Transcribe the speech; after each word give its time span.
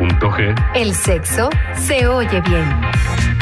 99.g 0.00 0.54
El 0.74 0.94
sexo 0.94 1.50
se 1.74 2.06
oye 2.06 2.40
bien. 2.42 3.39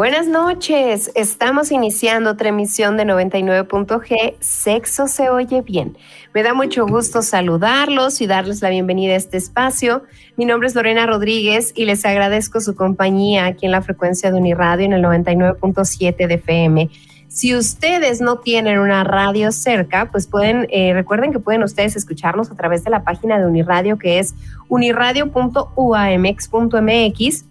Buenas 0.00 0.24
noches, 0.26 1.12
estamos 1.14 1.70
iniciando 1.70 2.30
otra 2.30 2.48
emisión 2.48 2.96
de 2.96 3.04
99.g, 3.04 4.36
Sexo 4.40 5.06
se 5.08 5.28
oye 5.28 5.60
bien. 5.60 5.98
Me 6.32 6.42
da 6.42 6.54
mucho 6.54 6.86
gusto 6.86 7.20
saludarlos 7.20 8.22
y 8.22 8.26
darles 8.26 8.62
la 8.62 8.70
bienvenida 8.70 9.12
a 9.12 9.16
este 9.16 9.36
espacio. 9.36 10.04
Mi 10.38 10.46
nombre 10.46 10.68
es 10.68 10.74
Lorena 10.74 11.04
Rodríguez 11.04 11.74
y 11.76 11.84
les 11.84 12.06
agradezco 12.06 12.62
su 12.62 12.74
compañía 12.74 13.44
aquí 13.44 13.66
en 13.66 13.72
la 13.72 13.82
frecuencia 13.82 14.30
de 14.30 14.38
Uniradio 14.38 14.86
en 14.86 14.94
el 14.94 15.04
99.7 15.04 16.26
de 16.26 16.34
FM. 16.34 16.88
Si 17.28 17.54
ustedes 17.54 18.22
no 18.22 18.38
tienen 18.38 18.78
una 18.78 19.04
radio 19.04 19.52
cerca, 19.52 20.10
pues 20.10 20.26
pueden, 20.26 20.66
eh, 20.70 20.94
recuerden 20.94 21.30
que 21.30 21.40
pueden 21.40 21.62
ustedes 21.62 21.94
escucharnos 21.94 22.50
a 22.50 22.56
través 22.56 22.84
de 22.84 22.90
la 22.90 23.04
página 23.04 23.38
de 23.38 23.44
Uniradio 23.44 23.98
que 23.98 24.18
es 24.18 24.34
uniradio.uamx.mx 24.70 27.49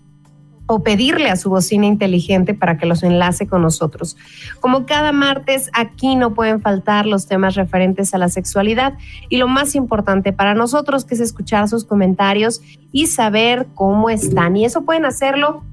o 0.72 0.84
pedirle 0.84 1.32
a 1.32 1.36
su 1.36 1.50
bocina 1.50 1.88
inteligente 1.88 2.54
para 2.54 2.78
que 2.78 2.86
los 2.86 3.02
enlace 3.02 3.48
con 3.48 3.64
nosotros. 3.64 4.16
Como 4.60 4.86
cada 4.86 5.12
martes, 5.12 5.72
aquí 5.74 6.16
no 6.16 6.36
pueden 6.36 6.62
faltar 6.62 7.08
los 7.08 7.26
temas 7.26 7.56
referentes 7.56 8.14
a 8.14 8.20
la 8.20 8.30
sexualidad 8.30 8.94
y 9.30 9.38
lo 9.38 9.48
más 9.48 9.74
importante 9.74 10.32
para 10.32 10.54
nosotros 10.54 11.06
que 11.06 11.16
es 11.16 11.22
escuchar 11.22 11.68
sus 11.68 11.86
comentarios 11.86 12.62
y 12.92 13.08
saber 13.08 13.66
cómo 13.74 14.12
están. 14.12 14.56
Y 14.58 14.66
eso 14.66 14.86
pueden 14.86 15.06
hacerlo 15.06 15.64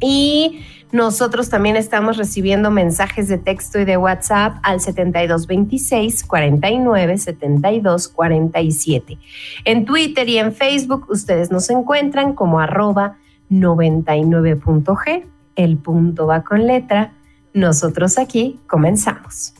Y 0.00 0.64
nosotros 0.94 1.50
también 1.50 1.74
estamos 1.76 2.16
recibiendo 2.16 2.70
mensajes 2.70 3.26
de 3.26 3.36
texto 3.36 3.80
y 3.80 3.84
de 3.84 3.96
WhatsApp 3.96 4.58
al 4.62 4.80
7226 4.80 6.22
49 6.22 7.18
72 7.18 8.08
47. 8.08 9.18
En 9.64 9.84
Twitter 9.84 10.28
y 10.28 10.38
en 10.38 10.52
Facebook 10.52 11.06
ustedes 11.08 11.50
nos 11.50 11.68
encuentran 11.70 12.34
como 12.34 12.60
arroba 12.60 13.16
99.g. 13.50 15.26
El 15.56 15.78
punto 15.78 16.28
va 16.28 16.44
con 16.44 16.64
letra. 16.66 17.12
Nosotros 17.52 18.16
aquí 18.16 18.60
comenzamos. 18.68 19.54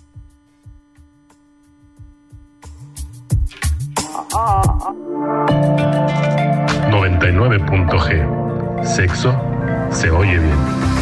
99.g. 6.91 8.44
Sexo 8.84 9.34
se 9.91 10.11
oye 10.11 10.39
bien. 10.39 10.94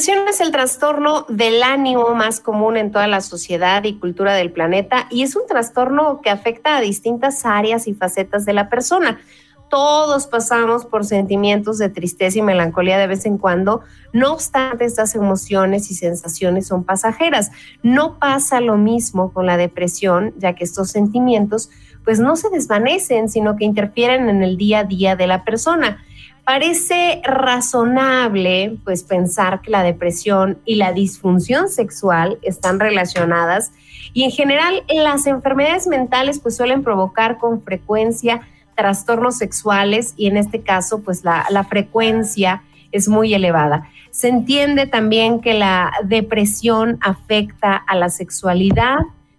Depresión 0.00 0.28
es 0.28 0.40
el 0.40 0.50
trastorno 0.50 1.26
del 1.28 1.62
ánimo 1.62 2.14
más 2.14 2.40
común 2.40 2.78
en 2.78 2.90
toda 2.90 3.06
la 3.06 3.20
sociedad 3.20 3.84
y 3.84 3.98
cultura 3.98 4.32
del 4.32 4.50
planeta 4.50 5.06
y 5.10 5.24
es 5.24 5.36
un 5.36 5.46
trastorno 5.46 6.22
que 6.22 6.30
afecta 6.30 6.78
a 6.78 6.80
distintas 6.80 7.44
áreas 7.44 7.86
y 7.86 7.92
facetas 7.92 8.46
de 8.46 8.54
la 8.54 8.70
persona. 8.70 9.20
Todos 9.68 10.26
pasamos 10.26 10.86
por 10.86 11.04
sentimientos 11.04 11.76
de 11.76 11.90
tristeza 11.90 12.38
y 12.38 12.40
melancolía 12.40 12.96
de 12.96 13.08
vez 13.08 13.26
en 13.26 13.36
cuando, 13.36 13.82
no 14.14 14.32
obstante 14.32 14.86
estas 14.86 15.14
emociones 15.14 15.90
y 15.90 15.94
sensaciones 15.94 16.68
son 16.68 16.84
pasajeras. 16.84 17.50
No 17.82 18.18
pasa 18.18 18.62
lo 18.62 18.78
mismo 18.78 19.34
con 19.34 19.44
la 19.44 19.58
depresión, 19.58 20.32
ya 20.38 20.54
que 20.54 20.64
estos 20.64 20.88
sentimientos 20.88 21.68
pues 22.06 22.20
no 22.20 22.36
se 22.36 22.48
desvanecen, 22.48 23.28
sino 23.28 23.56
que 23.56 23.66
interfieren 23.66 24.30
en 24.30 24.42
el 24.42 24.56
día 24.56 24.78
a 24.78 24.84
día 24.84 25.14
de 25.14 25.26
la 25.26 25.44
persona. 25.44 26.02
Parece 26.44 27.20
razonable 27.24 28.76
pues 28.84 29.04
pensar 29.04 29.60
que 29.60 29.70
la 29.70 29.82
depresión 29.82 30.58
y 30.64 30.76
la 30.76 30.92
disfunción 30.92 31.68
sexual 31.68 32.38
están 32.42 32.80
relacionadas 32.80 33.72
y 34.12 34.24
en 34.24 34.30
general 34.30 34.82
las 34.88 35.26
enfermedades 35.26 35.86
mentales 35.86 36.40
pues 36.40 36.56
suelen 36.56 36.82
provocar 36.82 37.38
con 37.38 37.62
frecuencia 37.62 38.40
trastornos 38.74 39.36
sexuales 39.36 40.14
y 40.16 40.26
en 40.26 40.36
este 40.36 40.62
caso 40.62 41.02
pues 41.02 41.22
la, 41.22 41.46
la 41.50 41.64
frecuencia 41.64 42.62
es 42.92 43.08
muy 43.08 43.34
elevada. 43.34 43.88
Se 44.10 44.28
entiende 44.28 44.86
también 44.86 45.40
que 45.40 45.54
la 45.54 45.92
depresión 46.04 46.98
afecta 47.00 47.76
a 47.76 47.94
la 47.94 48.08
sexualidad 48.08 48.98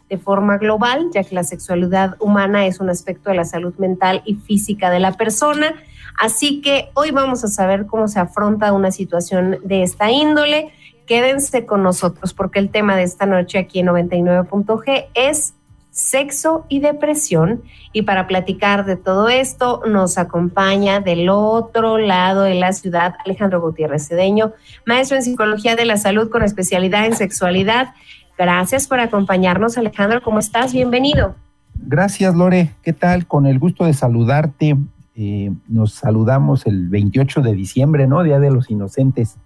de 0.10 0.18
forma 0.18 0.58
global, 0.58 1.08
ya 1.14 1.24
que 1.24 1.36
la 1.36 1.44
sexualidad 1.44 2.16
humana 2.20 2.66
es 2.66 2.80
un 2.80 2.90
aspecto 2.90 3.30
de 3.30 3.38
la 3.38 3.46
salud 3.46 3.74
mental 3.78 4.22
y 4.26 4.36
física 4.36 4.90
de 4.90 5.00
la 5.00 5.14
persona. 5.14 5.74
Así 6.18 6.62
que 6.62 6.90
hoy 6.94 7.12
vamos 7.12 7.44
a 7.44 7.48
saber 7.48 7.86
cómo 7.86 8.08
se 8.08 8.20
afronta 8.20 8.74
una 8.74 8.92
situación 8.92 9.58
de 9.64 9.84
esta 9.84 10.12
índole. 10.12 10.72
Quédense 11.08 11.66
con 11.66 11.84
nosotros 11.84 12.34
porque 12.34 12.60
el 12.60 12.70
tema 12.70 12.96
de 12.96 13.04
esta 13.04 13.26
noche 13.26 13.58
aquí 13.58 13.80
en 13.80 13.88
99.g 13.88 15.08
es 15.14 15.54
sexo 15.92 16.66
y 16.70 16.80
depresión. 16.80 17.62
Y 17.94 18.04
para 18.04 18.28
platicar 18.28 18.86
de 18.86 18.96
todo 18.96 19.30
esto 19.30 19.82
nos 19.86 20.18
acompaña 20.18 21.02
del 21.02 21.30
otro 21.30 21.98
lado 21.98 22.44
de 22.44 22.56
la 22.56 22.74
ciudad 22.74 23.16
Alejandro 23.26 23.62
Gutiérrez 23.62 24.08
Cedeño, 24.08 24.54
maestro 24.86 25.18
en 25.18 25.24
psicología 25.24 25.76
de 25.76 25.86
la 25.86 25.98
salud 25.98 26.30
con 26.30 26.44
especialidad 26.44 27.06
en 27.06 27.16
sexualidad. 27.16 27.94
Gracias 28.38 28.88
por 28.88 29.00
acompañarnos, 29.00 29.78
Alejandro. 29.78 30.22
¿Cómo 30.22 30.40
estás? 30.40 30.74
Bienvenido. 30.74 31.36
Gracias, 31.76 32.34
Lore. 32.34 32.72
¿Qué 32.82 32.94
tal? 32.94 33.28
Con 33.28 33.46
el 33.46 33.60
gusto 33.60 33.86
de 33.86 33.94
saludarte. 33.94 34.78
Eh, 35.24 35.52
nos 35.68 35.94
saludamos 35.94 36.66
el 36.66 36.90
28 36.90 37.42
de 37.42 37.54
diciembre, 37.54 38.08
¿no? 38.08 38.24
Día 38.24 38.40
de 38.40 38.50
los 38.50 38.72
Inocentes. 38.72 39.38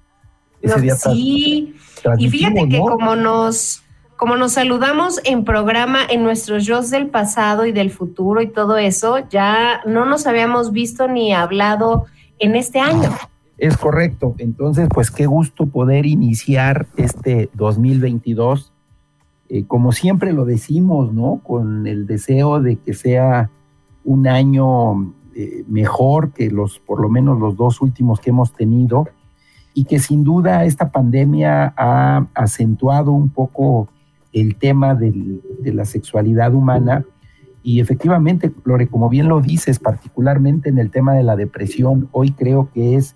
No, 0.64 0.74
sí, 0.96 1.76
tras- 2.02 2.18
y 2.18 2.30
fíjate 2.30 2.70
que 2.70 2.80
¿no? 2.80 2.86
como 2.86 3.18
nos, 3.18 3.84
como 4.16 4.38
nos 4.38 4.54
saludamos 4.54 5.20
en 5.26 5.44
programa 5.44 6.00
en 6.10 6.24
nuestros 6.24 6.64
shows 6.64 6.92
del 6.92 7.08
pasado 7.08 7.66
y 7.66 7.74
del 7.74 7.92
futuro 7.92 8.42
y 8.42 8.48
todo 8.48 8.78
eso, 8.78 9.28
ya 9.30 9.82
no 9.86 10.06
nos 10.06 10.28
habíamos 10.28 10.72
visto 10.72 11.10
ni 11.10 11.34
hablado 11.34 12.06
en 12.40 12.56
este 12.56 12.80
año. 12.80 13.12
Es 13.58 13.76
correcto. 13.76 14.34
Entonces, 14.38 14.88
pues 14.90 15.12
qué 15.12 15.26
gusto 15.26 15.66
poder 15.66 16.06
iniciar 16.06 16.88
este 16.96 17.50
2022 17.54 18.72
eh, 19.50 19.66
como 19.68 19.92
siempre 19.92 20.32
lo 20.32 20.46
decimos, 20.46 21.14
¿no? 21.14 21.42
Con 21.44 21.86
el 21.86 22.08
deseo 22.08 22.62
de 22.62 22.78
que 22.78 22.94
sea 22.94 23.52
un 24.04 24.28
año 24.28 25.14
eh, 25.36 25.64
mejor 25.68 26.32
que 26.32 26.50
los, 26.50 26.80
por 26.80 27.02
lo 27.02 27.10
menos 27.10 27.40
los 27.40 27.56
dos 27.58 27.82
últimos 27.82 28.20
que 28.20 28.30
hemos 28.30 28.54
tenido, 28.54 29.08
y 29.74 29.84
que 29.84 30.00
sin 30.00 30.24
duda 30.24 30.64
esta 30.64 30.90
pandemia 30.90 31.74
ha 31.76 32.28
acentuado 32.34 33.12
un 33.12 33.30
poco 33.30 33.90
el 34.32 34.56
tema 34.56 34.96
de 34.96 35.74
la 35.74 35.86
sexualidad 35.86 36.54
humana. 36.54 37.04
Y 37.62 37.82
efectivamente, 37.82 38.54
Lore, 38.64 38.88
como 38.88 39.10
bien 39.10 39.28
lo 39.28 39.42
dices, 39.42 39.80
particularmente 39.80 40.70
en 40.70 40.78
el 40.78 40.92
tema 40.92 41.14
de 41.14 41.24
la 41.24 41.36
depresión, 41.36 42.08
hoy 42.14 42.32
creo 42.32 42.70
que 42.74 42.96
es 42.96 43.16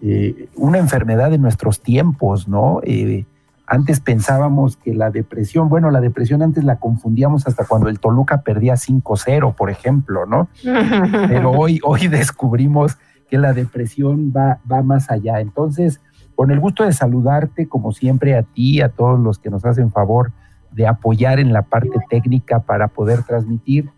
eh, 0.00 0.48
una 0.56 0.78
enfermedad 0.78 1.30
de 1.30 1.38
nuestros 1.38 1.80
tiempos, 1.80 2.48
¿no? 2.48 2.80
Eh, 2.82 3.24
antes 3.72 4.00
pensábamos 4.00 4.76
que 4.76 4.92
la 4.92 5.10
depresión, 5.10 5.70
bueno, 5.70 5.90
la 5.90 6.02
depresión 6.02 6.42
antes 6.42 6.62
la 6.62 6.76
confundíamos 6.76 7.46
hasta 7.46 7.64
cuando 7.64 7.88
el 7.88 8.00
Toluca 8.00 8.42
perdía 8.42 8.74
5-0, 8.74 9.54
por 9.54 9.70
ejemplo, 9.70 10.26
¿no? 10.26 10.48
Pero 11.28 11.52
hoy, 11.52 11.80
hoy 11.82 12.08
descubrimos 12.08 12.98
que 13.30 13.38
la 13.38 13.54
depresión 13.54 14.30
va, 14.30 14.58
va 14.70 14.82
más 14.82 15.10
allá. 15.10 15.40
Entonces, 15.40 16.02
con 16.34 16.50
el 16.50 16.60
gusto 16.60 16.84
de 16.84 16.92
saludarte, 16.92 17.66
como 17.66 17.92
siempre, 17.92 18.36
a 18.36 18.42
ti, 18.42 18.82
a 18.82 18.90
todos 18.90 19.18
los 19.18 19.38
que 19.38 19.48
nos 19.48 19.64
hacen 19.64 19.90
favor 19.90 20.32
de 20.70 20.86
apoyar 20.86 21.40
en 21.40 21.54
la 21.54 21.62
parte 21.62 21.98
técnica 22.10 22.60
para 22.60 22.88
poder 22.88 23.22
transmitir 23.22 23.88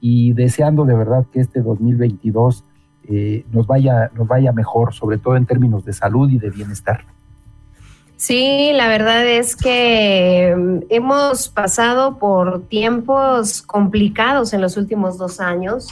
y 0.00 0.32
deseando 0.32 0.84
de 0.84 0.94
verdad 0.94 1.26
que 1.32 1.40
este 1.40 1.60
2022 1.60 2.62
eh, 3.08 3.44
nos, 3.50 3.66
vaya, 3.66 4.12
nos 4.14 4.28
vaya 4.28 4.52
mejor, 4.52 4.94
sobre 4.94 5.18
todo 5.18 5.34
en 5.34 5.46
términos 5.46 5.84
de 5.84 5.92
salud 5.92 6.30
y 6.30 6.38
de 6.38 6.50
bienestar. 6.50 7.04
Sí, 8.16 8.70
la 8.72 8.86
verdad 8.88 9.26
es 9.26 9.56
que 9.56 10.54
mm, 10.56 10.78
hemos 10.88 11.48
pasado 11.48 12.18
por 12.18 12.62
tiempos 12.68 13.60
complicados 13.62 14.52
en 14.52 14.60
los 14.60 14.76
últimos 14.76 15.18
dos 15.18 15.40
años 15.40 15.88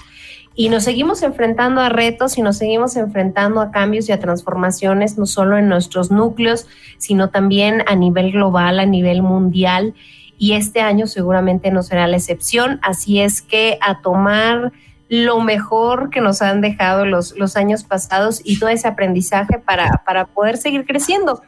y 0.55 0.69
nos 0.69 0.85
seguimos 0.85 1.23
enfrentando 1.23 1.81
a 1.81 1.89
retos 1.89 2.39
y 2.39 2.43
nos 2.43 2.59
seguimos 2.59 2.97
enfrentando 2.97 3.61
a 3.61 3.71
cambios 3.71 4.09
y 4.09 4.13
a 4.13 4.21
transformaciones, 4.21 5.19
no 5.19 5.27
solo 5.27 5.57
en 5.59 5.69
nuestros 5.69 6.11
núcleos, 6.11 6.67
sino 6.99 7.31
también 7.31 7.83
a 7.87 7.97
nivel 7.97 8.33
global, 8.33 8.79
a 8.79 8.87
nivel 8.87 9.23
mundial. 9.23 9.95
Y 10.39 10.53
este 10.53 10.81
año 10.81 11.07
seguramente 11.07 11.71
no 11.71 11.83
será 11.83 12.07
la 12.07 12.19
excepción. 12.19 12.81
Así 12.83 13.21
es 13.21 13.41
que 13.41 13.79
a 13.81 14.01
tomar 14.03 14.73
lo 15.09 15.41
mejor 15.41 16.11
que 16.11 16.21
nos 16.21 16.43
han 16.43 16.61
dejado 16.61 17.07
los, 17.07 17.37
los 17.37 17.57
años 17.57 17.85
pasados 17.85 18.41
y 18.45 18.59
todo 18.59 18.69
ese 18.71 18.89
aprendizaje 18.89 19.59
para, 19.59 20.03
para 20.05 20.27
poder 20.27 20.57
seguir 20.59 20.85
creciendo 20.85 21.43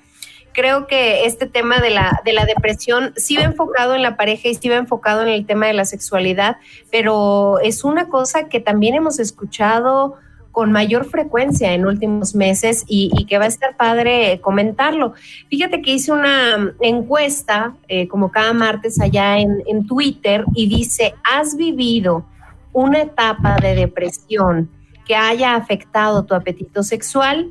creo 0.55 0.87
que 0.87 1.27
este 1.27 1.47
tema 1.47 1.81
de 1.81 1.91
la, 1.91 2.23
de 2.25 2.33
la 2.33 2.47
depresión 2.47 3.13
sí 3.17 3.37
va 3.37 3.43
enfocado 3.43 3.95
en 3.95 4.03
la 4.03 4.17
pareja 4.17 4.49
y 4.49 4.55
sí 4.55 4.71
va 4.71 4.77
enfocado 4.77 5.23
en 5.23 5.29
el 5.29 5.45
tema 5.45 5.67
de 5.67 5.75
la 5.75 5.85
sexualidad, 5.85 6.57
pero 6.91 7.59
es 7.59 7.85
una 7.85 8.09
cosa 8.09 8.49
que 8.49 8.61
también 8.61 8.95
hemos 8.95 9.19
escuchado 9.19 10.17
con 10.53 10.71
mayor 10.71 11.05
frecuencia 11.05 11.75
en 11.75 11.85
últimos 11.85 12.37
meses 12.37 12.85
y, 12.87 13.27
que 13.27 13.39
va 13.39 13.45
a 13.45 13.49
estar 13.49 13.77
padre 13.77 14.41
comentarlo. 14.41 15.15
Fíjate 15.51 15.83
que 15.83 15.95
hice 15.95 16.13
una 16.13 16.73
encuesta, 16.81 17.75
eh, 17.89 18.07
como 18.07 18.31
cada 18.31 18.53
martes 18.53 19.01
allá 19.01 19.39
en, 19.39 19.65
en 19.67 19.85
Twitter, 19.85 20.45
y 20.55 20.69
dice, 20.69 21.15
¿has 21.25 21.57
vivido 21.57 22.25
una 22.73 23.03
etapa 23.03 23.57
de 23.57 23.75
depresión 23.75 24.71
que 25.05 25.17
haya 25.17 25.57
afectado 25.57 26.25
tu 26.25 26.37
apetito 26.37 26.85
sexual? 26.85 27.51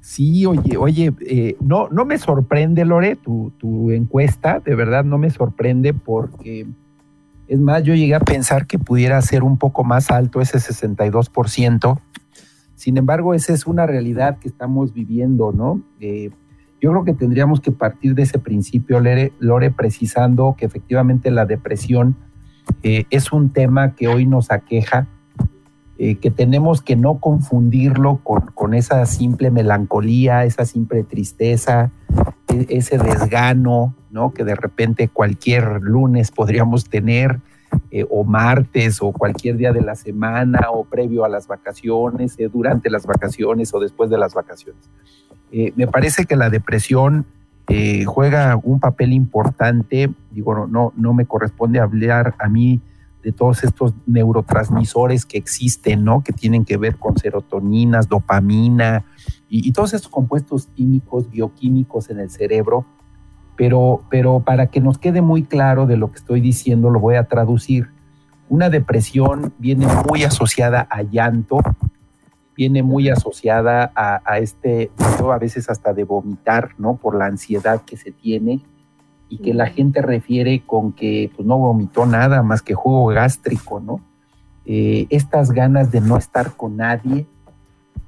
Sí, 0.03 0.45
oye, 0.45 0.75
oye, 0.75 1.13
eh, 1.21 1.55
no, 1.61 1.88
no 1.88 2.03
me 2.03 2.17
sorprende, 2.17 2.83
Lore, 2.83 3.15
tu, 3.15 3.53
tu, 3.57 3.89
encuesta, 3.91 4.59
de 4.59 4.75
verdad 4.75 5.05
no 5.05 5.17
me 5.17 5.29
sorprende 5.29 5.94
porque, 5.94 6.67
es 7.47 7.57
más, 7.57 7.83
yo 7.83 7.95
llegué 7.95 8.13
a 8.13 8.19
pensar 8.19 8.67
que 8.67 8.77
pudiera 8.77 9.21
ser 9.21 9.44
un 9.44 9.57
poco 9.57 9.85
más 9.85 10.11
alto 10.11 10.41
ese 10.41 10.57
62%. 10.57 12.01
Sin 12.75 12.97
embargo, 12.97 13.33
esa 13.33 13.53
es 13.53 13.65
una 13.65 13.85
realidad 13.85 14.39
que 14.39 14.50
estamos 14.50 14.94
viviendo, 14.94 15.53
¿no? 15.53 15.81
Eh, 16.01 16.31
yo 16.81 16.91
creo 16.91 17.05
que 17.05 17.13
tendríamos 17.13 17.61
que 17.61 17.71
partir 17.71 18.13
de 18.13 18.23
ese 18.23 18.39
principio, 18.39 19.00
Lore, 19.00 19.31
Lore 19.39 19.71
precisando 19.71 20.55
que 20.57 20.65
efectivamente 20.65 21.31
la 21.31 21.45
depresión 21.45 22.17
eh, 22.81 23.05
es 23.09 23.31
un 23.31 23.51
tema 23.51 23.95
que 23.95 24.09
hoy 24.09 24.25
nos 24.25 24.51
aqueja 24.51 25.07
eh, 26.05 26.15
que 26.15 26.31
tenemos 26.31 26.81
que 26.81 26.97
no 26.97 27.19
confundirlo 27.19 28.19
con, 28.25 28.73
esa 28.73 29.05
simple 29.05 29.51
melancolía, 29.51 30.44
esa 30.44 30.65
simple 30.65 31.05
tristeza, 31.05 31.91
e, 32.50 32.65
ese 32.71 32.97
desgano, 32.97 33.95
¿no? 34.11 34.33
Que 34.33 34.44
de 34.44 34.53
repente 34.55 35.07
cualquier 35.07 35.81
lunes 35.81 36.29
podríamos 36.29 36.89
tener, 36.89 37.39
eh, 37.89 38.05
o 38.09 38.25
martes, 38.25 39.01
o 39.01 39.13
cualquier 39.13 39.55
día 39.55 39.71
de 39.71 39.79
la 39.79 39.95
semana, 39.95 40.71
o 40.73 40.83
previo 40.83 41.23
a 41.23 41.29
las 41.29 41.47
vacaciones, 41.47 42.35
eh, 42.38 42.50
durante 42.51 42.89
las 42.89 43.05
vacaciones 43.05 43.74
o 43.74 43.79
después 43.79 44.10
de 44.10 44.17
las 44.17 44.33
vacaciones. 44.33 44.83
me 45.53 45.88
parece 45.88 46.25
que 46.25 46.36
la 46.36 46.50
depresión 46.50 47.25
juega 48.07 48.60
un 48.62 48.81
papel 48.81 49.13
importante, 49.13 50.12
digo, 50.31 50.67
no, 50.67 50.91
no 50.98 51.13
me 51.13 51.25
corresponde 51.25 51.79
hablar 51.79 52.36
a 52.39 52.50
mí 52.50 52.81
de 53.24 53.32
todos 53.32 53.63
estos 53.63 53.94
neurotransmisores 54.06 55.25
que 55.25 55.38
existen, 55.38 56.03
¿no? 56.03 56.24
Que 56.24 56.34
tienen 56.34 56.65
que 56.65 56.77
ver 56.77 56.98
con 56.98 57.18
serotoninas, 57.18 58.10
dopamina 58.10 59.06
y, 59.50 59.72
todos 59.72 59.94
estos 59.94 60.12
compuestos 60.12 60.68
químicos, 60.75 61.30
bioquímicos 61.30 62.10
en 62.10 62.20
el 62.20 62.30
cerebro. 62.30 62.86
Pero, 63.56 64.03
pero 64.10 64.39
para 64.39 64.68
que 64.68 64.82
nos 64.82 64.98
quede 64.98 65.22
muy 65.22 65.44
claro 65.44 65.86
de 65.86 65.96
lo 65.96 66.12
que 66.12 66.18
estoy 66.18 66.42
diciendo, 66.42 66.89
lo 66.89 67.00
voy 67.00 67.15
a 67.15 67.25
traducir. 67.25 67.89
Una 68.50 68.70
depresión 68.70 69.53
viene 69.60 69.88
muy 70.10 70.24
asociada 70.24 70.88
a 70.89 71.03
llanto, 71.03 71.60
viene 72.58 72.84
muy 72.84 73.10
asociada 73.10 73.92
a, 73.96 74.22
a 74.25 74.39
este, 74.39 74.92
a 74.98 75.38
veces 75.38 75.70
hasta 75.70 75.94
de 75.94 76.03
vomitar, 76.03 76.72
¿no? 76.77 76.98
Por 76.98 77.15
la 77.15 77.27
ansiedad 77.27 77.84
que 77.86 77.96
se 77.96 78.12
tiene 78.12 78.63
y 79.34 79.40
que 79.40 79.56
la 79.56 79.66
gente 79.66 80.04
refiere 80.04 80.62
con 80.63 80.92
que 80.94 81.32
pues, 81.36 81.48
no 81.48 81.58
vomitó 81.58 82.06
nada 82.06 82.44
más 82.44 82.62
que 82.62 82.75
jugo 82.75 83.08
gástrico, 83.08 83.80
¿no? 83.80 84.00
Eh, 84.63 85.08
estas 85.10 85.52
ganas 85.52 85.92
de 85.92 86.02
no 86.02 86.18
estar 86.18 86.56
con 86.56 86.78
nadie, 86.78 87.25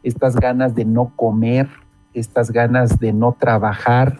estas 0.03 0.35
ganas 0.35 0.75
de 0.75 0.85
no 0.85 1.11
comer, 1.15 1.67
estas 2.13 2.51
ganas 2.51 2.99
de 2.99 3.11
no 3.11 3.35
trabajar. 3.39 4.15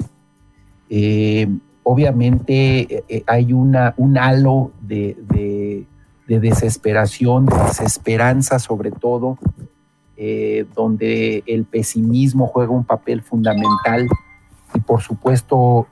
Eh, 0.89 1.47
obviamente 1.83 3.03
eh, 3.07 3.23
hay 3.27 3.53
una, 3.53 3.93
un 3.97 4.17
halo 4.17 4.71
de, 4.81 5.15
de, 5.29 6.39
desesperación, 6.39 7.45
de 7.45 7.55
desesperanza 7.67 8.57
sobre 8.57 8.89
todo, 8.89 9.37
donde 10.75 11.43
el 11.45 11.65
pesimismo 11.65 12.47
juega 12.47 12.71
un 12.71 12.85
papel 12.85 13.21
fundamental 13.21 14.07
y 14.73 14.79
por 14.79 15.01
supuesto 15.01 15.87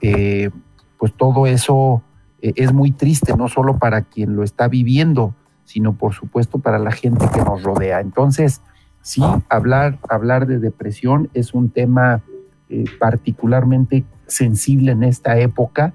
pues 1.03 1.12
todo 1.17 1.48
eso 1.48 2.01
eh, 2.41 2.53
es 2.55 2.72
muy 2.72 2.91
triste, 2.91 3.36
no 3.36 3.50
solo 3.50 3.77
para 3.77 4.03
quien 4.03 4.38
lo 4.38 4.43
está 4.43 4.69
viviendo, 4.69 5.36
sino 5.65 5.98
por 5.98 6.13
supuesto 6.13 6.60
para 6.60 6.79
la 6.79 6.93
gente 6.93 7.25
que 7.33 7.41
nos 7.41 7.62
rodea. 7.62 8.00
Entonces, 8.00 8.62
sí, 9.01 9.22
hablar, 9.50 10.00
hablar 10.07 10.48
de 10.48 10.60
depresión 10.60 11.29
es 11.33 11.53
un 11.53 11.72
tema 11.72 12.22
eh, 12.69 12.86
particularmente 13.01 14.05
sensible 14.27 14.93
en 14.93 15.03
esta 15.03 15.38
época 15.38 15.93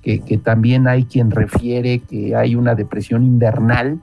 que, 0.00 0.18
también 0.42 0.88
hay 0.88 1.04
quien 1.04 1.30
refiere 1.30 1.98
que 1.98 2.34
hay 2.34 2.54
una 2.54 2.74
depresión 2.74 3.24
invernal, 3.24 4.00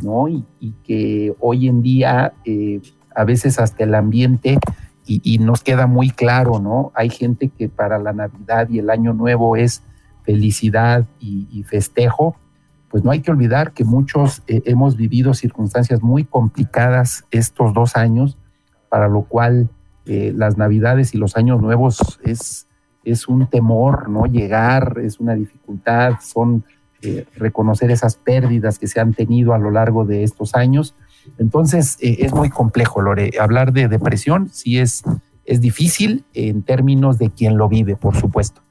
¿no? 0.00 0.26
Y, 0.26 0.46
que 0.84 1.34
hoy 1.38 1.68
en 1.68 1.82
día 1.82 2.32
eh, 2.46 2.80
a 3.14 3.24
veces 3.24 3.58
hasta 3.58 3.84
el 3.84 3.94
ambiente, 3.94 4.58
y, 5.04 5.38
nos 5.38 5.62
queda 5.62 5.86
muy 5.86 6.10
claro, 6.10 6.60
¿no? 6.60 6.92
Hay 6.94 7.10
gente 7.10 7.48
que 7.48 7.68
para 7.68 7.98
la 7.98 8.12
Navidad 8.12 8.68
y 8.70 8.78
el 8.78 8.88
Año 8.88 9.12
Nuevo 9.12 9.56
es 9.56 9.82
felicidad 10.22 11.06
y, 11.18 11.64
festejo, 11.64 12.36
pues 12.88 13.02
no 13.02 13.10
hay 13.10 13.20
que 13.20 13.30
olvidar 13.30 13.72
que 13.72 13.84
muchos 13.84 14.42
eh, 14.46 14.62
hemos 14.66 14.96
vivido 14.96 15.34
circunstancias 15.34 16.02
muy 16.02 16.24
complicadas 16.24 17.24
estos 17.30 17.72
dos 17.74 17.96
años, 17.96 18.38
para 18.88 19.08
lo 19.08 19.22
cual 19.22 19.70
eh, 20.04 20.32
las 20.36 20.56
Navidades 20.56 21.14
y 21.14 21.18
los 21.18 21.36
Años 21.36 21.60
Nuevos 21.60 22.20
es, 22.22 22.68
es 23.02 23.28
un 23.28 23.46
temor, 23.48 24.08
¿no? 24.08 24.26
Llegar 24.26 24.98
es 25.02 25.18
una 25.18 25.34
dificultad, 25.34 26.14
son 26.20 26.64
eh, 27.04 27.26
reconocer 27.34 27.90
esas 27.90 28.14
pérdidas 28.14 28.78
que 28.78 28.86
se 28.86 29.00
han 29.00 29.12
tenido 29.12 29.54
a 29.54 29.58
lo 29.58 29.72
largo 29.72 30.04
de 30.04 30.22
estos 30.22 30.54
años. 30.54 30.94
Entonces, 31.38 31.96
es 32.00 32.32
muy 32.32 32.50
complejo, 32.50 33.00
Lore. 33.00 33.32
Hablar 33.40 33.72
de 33.72 33.88
depresión 33.88 34.50
sí 34.52 34.78
es, 34.78 35.02
es 35.44 35.60
difícil 35.60 36.24
en 36.34 36.62
términos 36.62 37.18
de 37.18 37.30
quien 37.30 37.56
lo 37.56 37.68
vive, 37.68 37.96
por 37.96 38.16
supuesto. 38.16 38.62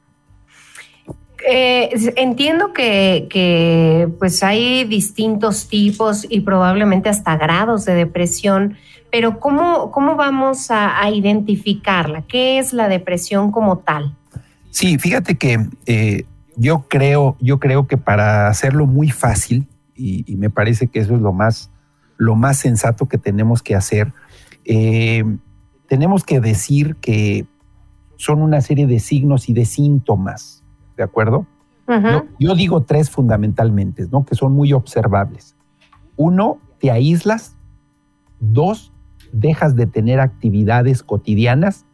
Eh, 1.47 1.89
entiendo 2.17 2.71
que, 2.73 4.09
pues 4.19 4.43
hay 4.43 4.83
distintos 4.83 5.67
tipos 5.67 6.25
y 6.29 6.41
probablemente 6.41 7.09
hasta 7.09 7.35
grados 7.35 7.85
de 7.85 7.95
depresión, 7.95 8.77
pero 9.11 9.39
¿cómo, 9.39 9.91
cómo 9.91 10.15
vamos 10.15 10.69
a, 10.69 11.09
identificarla? 11.09 12.23
¿Qué 12.23 12.59
es 12.59 12.73
la 12.73 12.87
depresión 12.87 13.51
como 13.51 13.79
tal? 13.79 14.15
Sí, 14.69 14.97
fíjate 14.97 15.35
que 15.35 15.67
eh, 15.85 16.25
yo 16.55 16.85
creo, 16.87 17.35
yo 17.39 17.59
creo 17.59 17.87
que 17.87 17.97
para 17.97 18.47
hacerlo 18.47 18.85
muy 18.85 19.09
fácil, 19.09 19.67
y, 19.95 20.35
me 20.37 20.49
parece 20.49 20.87
que 20.87 20.99
eso 20.99 21.15
es 21.15 21.21
lo 21.21 21.33
más, 21.33 21.69
lo 22.21 22.35
más 22.35 22.57
sensato 22.57 23.07
que 23.07 23.17
tenemos 23.17 23.63
que 23.63 23.73
hacer, 23.73 24.13
eh, 24.63 25.23
tenemos 25.87 26.23
que 26.23 26.39
decir 26.39 26.95
que 26.97 27.47
son 28.15 28.43
una 28.43 28.61
serie 28.61 28.85
de 28.85 28.99
signos 28.99 29.49
y 29.49 29.53
de 29.53 29.65
síntomas 29.65 30.61
¿de 31.01 31.03
acuerdo? 31.03 31.47
yo, 32.39 32.55
digo 32.55 32.83
tres 32.83 33.09
fundamentalmente, 33.09 34.07
¿no? 34.09 34.23
Que 34.23 34.35
son 34.35 34.53
muy 34.53 34.71
observables. 34.71 35.57
Uno, 36.15 36.59
te 36.79 36.89
aíslas. 36.89 37.57
Dos, 38.39 38.93
dejas 39.33 39.75
de 39.75 39.87
tener 39.87 40.21
actividades 40.21 41.03
cotidianas. 41.03 41.85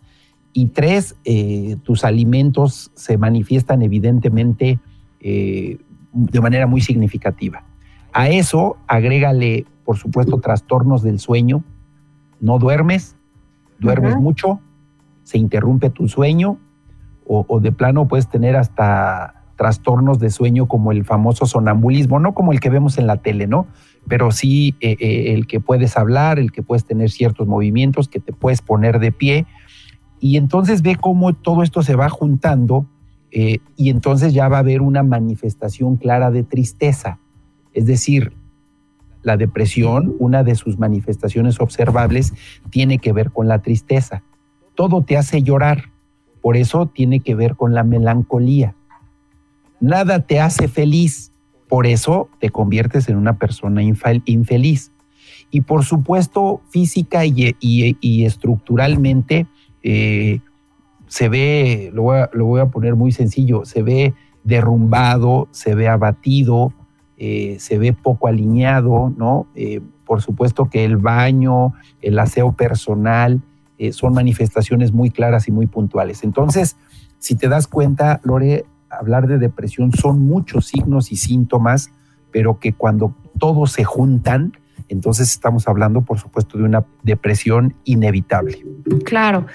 Y 0.54 0.68
tres, 0.68 1.16
eh, 1.24 1.78
tus 1.84 2.04
alimentos 2.04 2.92
se 2.94 3.18
manifiestan 3.18 3.82
evidentemente 3.82 4.80
eh, 5.20 5.80
de 6.12 6.42
manera 6.42 6.68
muy 6.68 6.82
significativa. 6.82 7.64
A 8.14 8.30
eso 8.30 8.78
agrégale, 8.88 9.66
por 9.86 9.98
supuesto, 9.98 10.40
trastornos 10.40 11.04
del 11.04 11.20
sueño. 11.20 11.64
No 12.40 12.60
duermes, 12.60 13.16
duermes 13.80 14.16
mucho, 14.18 14.60
se 15.24 15.38
interrumpe 15.38 15.90
tu 15.90 16.08
sueño 16.08 16.60
o, 17.28 17.60
de 17.60 17.72
plano 17.72 18.08
puedes 18.08 18.30
tener 18.30 18.56
hasta 18.56 19.34
trastornos 19.58 20.20
de 20.20 20.30
sueño 20.30 20.68
como 20.68 20.92
el 20.92 21.04
famoso 21.04 21.46
sonambulismo, 21.46 22.20
no 22.20 22.34
como 22.34 22.52
el 22.52 22.60
que 22.60 22.70
vemos 22.70 22.98
en 22.98 23.08
la 23.08 23.18
tele, 23.18 23.48
¿no? 23.48 23.68
Pero 24.08 24.32
sí 24.32 24.76
eh, 24.80 24.96
eh, 25.00 25.34
el 25.34 25.48
que 25.48 25.60
puedes 25.60 25.98
hablar, 25.98 26.40
el 26.40 26.52
que 26.52 26.62
puedes 26.62 26.86
tener 26.86 27.10
ciertos 27.10 27.48
movimientos, 27.48 28.08
que 28.08 28.20
te 28.20 28.34
puedes 28.34 28.62
poner 28.62 29.00
de 29.00 29.12
pie. 29.12 29.46
Y 30.20 30.38
entonces 30.38 30.84
ve 30.84 30.96
cómo 30.96 31.34
todo 31.34 31.64
esto 31.64 31.82
se 31.82 31.96
va 31.96 32.08
juntando 32.08 32.86
eh, 33.32 33.60
y 33.76 33.90
entonces 33.90 34.34
ya 34.34 34.48
va 34.48 34.58
a 34.58 34.60
haber 34.62 34.82
una 34.82 35.04
manifestación 35.04 35.98
clara 35.98 36.32
de 36.32 36.44
tristeza. 36.44 37.20
Es 37.78 37.86
decir, 37.86 38.34
la 39.24 39.38
depresión, 39.38 40.16
una 40.20 40.44
de 40.44 40.56
sus 40.56 40.80
manifestaciones 40.80 41.60
observables, 41.60 42.34
tiene 42.70 42.98
que 42.98 43.14
ver 43.14 43.32
con 43.32 43.48
la 43.48 43.62
tristeza. 43.62 44.24
Todo 44.76 45.04
te 45.04 45.18
hace 45.18 45.44
llorar 45.44 45.92
por 46.48 46.56
eso 46.56 46.86
tiene 46.86 47.20
que 47.20 47.36
ver 47.36 47.58
con 47.58 47.74
la 47.74 47.84
melancolía. 47.84 48.74
Nada 49.82 50.22
te 50.22 50.40
hace 50.40 50.70
feliz, 50.70 51.34
por 51.68 51.86
eso 51.86 52.30
te 52.40 52.52
conviertes 52.52 53.10
en 53.10 53.18
una 53.18 53.38
persona 53.38 53.84
infeliz. 53.84 54.94
Y 55.52 55.62
por 55.62 55.84
supuesto, 55.84 56.62
física 56.70 57.26
y, 57.26 58.24
estructuralmente 58.24 59.46
eh, 59.84 60.40
se 61.08 61.28
ve, 61.28 61.92
lo 61.94 62.04
voy, 62.04 62.62
a, 62.62 62.68
poner 62.68 62.96
muy 62.96 63.12
sencillo, 63.12 63.66
se 63.66 63.84
ve 63.84 64.14
derrumbado, 64.46 65.50
se 65.52 65.76
ve 65.76 65.90
abatido, 65.90 66.72
eh, 67.18 67.58
se 67.60 67.78
ve 67.78 67.94
poco 67.94 68.28
alineado, 68.28 69.14
¿no? 69.18 69.48
Eh, 69.56 69.82
por 70.06 70.22
supuesto 70.22 70.70
que 70.70 70.86
el 70.86 70.98
baño, 70.98 71.74
el 72.02 72.18
aseo 72.20 72.54
personal, 72.54 73.42
eh, 73.80 73.92
son 73.92 74.14
manifestaciones 74.14 74.92
muy 74.92 75.10
claras 75.10 75.48
y 75.48 75.52
muy 75.52 75.66
puntuales. 75.66 76.24
Entonces, 76.24 76.78
si 77.20 77.36
te 77.36 77.48
das 77.48 77.68
cuenta, 77.68 78.22
Lore, 78.24 78.66
hablar 78.90 79.28
de 79.28 79.38
depresión 79.38 79.92
son 79.92 80.22
muchos 80.22 80.68
signos 80.68 81.12
y 81.12 81.16
síntomas, 81.16 81.92
pero 82.32 82.60
que 82.60 82.74
cuando 82.74 83.16
todos 83.40 83.72
se 83.72 83.84
juntan, 83.84 84.54
entonces 84.90 85.32
estamos 85.32 85.68
hablando, 85.68 86.02
por 86.02 86.20
supuesto, 86.20 86.58
de 86.58 86.64
una 86.64 86.86
depresión 87.04 87.76
inevitable. 87.84 88.64
Claro. 89.04 89.48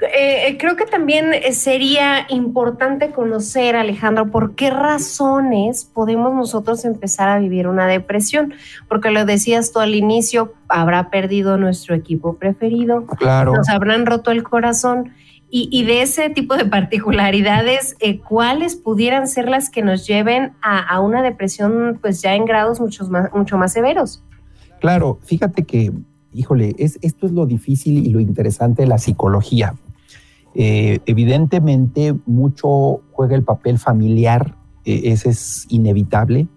Eh, 0.00 0.48
eh, 0.48 0.56
creo 0.58 0.76
que 0.76 0.86
también 0.86 1.34
eh, 1.34 1.52
sería 1.52 2.26
importante 2.30 3.10
conocer, 3.10 3.76
Alejandro, 3.76 4.30
por 4.30 4.54
qué 4.54 4.70
razones 4.70 5.84
podemos 5.84 6.34
nosotros 6.34 6.86
empezar 6.86 7.28
a 7.28 7.38
vivir 7.38 7.66
una 7.66 7.86
depresión. 7.86 8.54
Porque 8.88 9.10
lo 9.10 9.26
decías 9.26 9.72
tú 9.72 9.80
al 9.80 9.94
inicio, 9.94 10.54
habrá 10.68 11.10
perdido 11.10 11.58
nuestro 11.58 11.94
equipo 11.94 12.36
preferido, 12.36 13.06
claro. 13.18 13.54
nos 13.54 13.68
habrán 13.68 14.06
roto 14.06 14.30
el 14.30 14.42
corazón. 14.42 15.12
Y, 15.52 15.82
de 15.82 16.02
ese 16.02 16.30
tipo 16.30 16.56
de 16.56 16.64
particularidades, 16.64 17.96
¿cuáles 18.28 18.76
pudieran 18.76 19.26
ser 19.26 19.48
las 19.48 19.68
que 19.68 19.82
nos 19.82 20.06
lleven 20.06 20.52
a, 20.62 21.00
una 21.00 21.22
depresión, 21.22 21.98
pues 22.00 22.22
ya 22.22 22.36
en 22.36 22.44
grados 22.44 22.78
mucho 22.80 23.04
más, 23.08 23.32
mucho 23.34 23.58
más 23.58 23.72
severos? 23.72 24.22
Claro, 24.78 25.18
fíjate 25.24 25.64
que, 25.64 25.90
híjole, 26.32 26.76
es, 26.78 27.00
esto 27.02 27.26
es 27.26 27.32
lo 27.32 27.46
difícil 27.46 27.98
y 27.98 28.10
lo 28.10 28.20
interesante 28.20 28.82
de 28.82 28.88
la 28.88 28.98
psicología 28.98 29.74
eh, 30.54 31.00
evidentemente, 31.06 32.14
mucho 32.26 33.02
juega 33.12 33.36
el 33.36 33.44
papel 33.44 33.78
familiar, 33.78 34.56
eh, 34.84 35.02
ese 35.04 35.30
es 35.30 35.66
inevitable. 35.68 36.48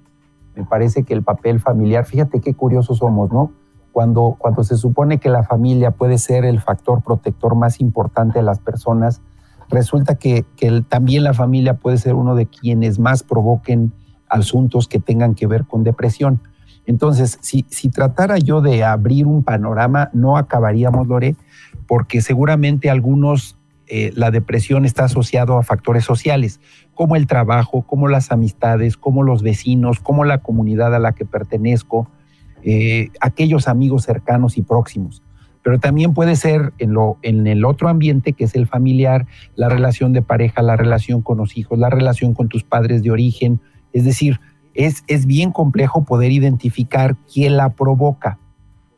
Me 0.56 0.66
parece 0.66 1.04
que 1.04 1.14
el 1.14 1.24
papel 1.24 1.60
familiar, 1.60 2.06
fíjate 2.06 2.42
qué 2.42 2.54
curiosos 2.54 3.00
somos, 3.00 3.32
¿no? 3.32 3.52
Cuando, 3.92 4.36
cuando 4.40 4.64
se 4.64 4.76
supone 4.76 5.20
que 5.20 5.30
la 5.30 5.44
familia 5.44 5.92
puede 5.92 6.18
ser 6.18 6.46
el 6.46 6.60
factor 6.60 7.04
protector 7.04 7.56
más 7.56 7.80
importante 7.80 8.40
de 8.40 8.44
las 8.44 8.60
personas, 8.60 9.22
resulta 9.70 10.16
que, 10.16 10.46
también 10.90 11.24
la 11.24 11.34
familia 11.34 11.76
puede 11.76 11.98
ser 11.98 12.16
uno 12.16 12.36
de 12.36 12.48
quienes 12.48 12.98
más 12.98 13.22
provoquen 13.22 13.94
asuntos 14.28 14.88
que 14.88 15.00
tengan 15.00 15.36
que 15.36 15.46
ver 15.46 15.66
con 15.66 15.84
depresión. 15.84 16.42
Entonces, 16.86 17.38
si, 17.42 17.66
si 17.70 17.90
tratara 17.90 18.40
yo 18.40 18.62
de 18.62 18.84
abrir 18.84 19.28
un 19.28 19.44
panorama, 19.44 20.10
no 20.14 20.38
acabaríamos, 20.38 21.08
Lore, 21.08 21.36
porque 21.88 22.22
seguramente 22.22 22.90
algunos 22.90 23.58
eh, 23.88 24.12
la 24.16 24.32
depresión 24.32 24.86
está 24.86 25.06
asociado 25.06 25.58
a 25.58 25.64
factores 25.64 26.06
sociales, 26.06 26.60
como 26.94 27.16
el 27.16 27.28
trabajo, 27.28 27.82
como 27.82 28.08
las 28.08 28.32
amistades, 28.32 28.98
como 28.98 29.24
los 29.24 29.44
vecinos, 29.44 30.00
como 30.00 30.24
la 30.24 30.38
comunidad 30.38 30.96
a 30.96 31.00
la 31.00 31.14
que 31.14 31.26
pertenezco, 31.26 32.10
eh, 32.64 33.10
aquellos 33.20 33.68
amigos 33.68 34.04
cercanos 34.04 34.58
y 34.58 34.62
próximos. 34.62 35.22
Pero 35.64 35.80
también 35.80 36.14
puede 36.14 36.36
ser 36.36 36.74
en, 36.78 36.94
lo, 36.94 37.18
en 37.22 37.48
el 37.48 37.66
otro 37.66 37.90
ambiente, 37.90 38.34
que 38.34 38.46
es 38.46 38.56
el 38.56 38.68
familiar, 38.68 39.28
la 39.56 39.70
relación 39.70 40.14
de 40.14 40.22
pareja, 40.22 40.62
la 40.62 40.76
relación 40.76 41.22
con 41.22 41.38
los 41.38 41.58
hijos, 41.58 41.80
la 41.80 41.90
relación 41.90 42.34
con 42.34 42.50
tus 42.50 42.64
padres 42.64 43.04
de 43.04 43.12
origen. 43.12 43.60
Es 43.92 44.04
decir, 44.06 44.40
es, 44.74 45.04
es 45.08 45.26
bien 45.26 45.52
complejo 45.52 46.04
poder 46.04 46.32
identificar 46.32 47.16
quién 47.32 47.58
la 47.58 47.70
provoca, 47.70 48.40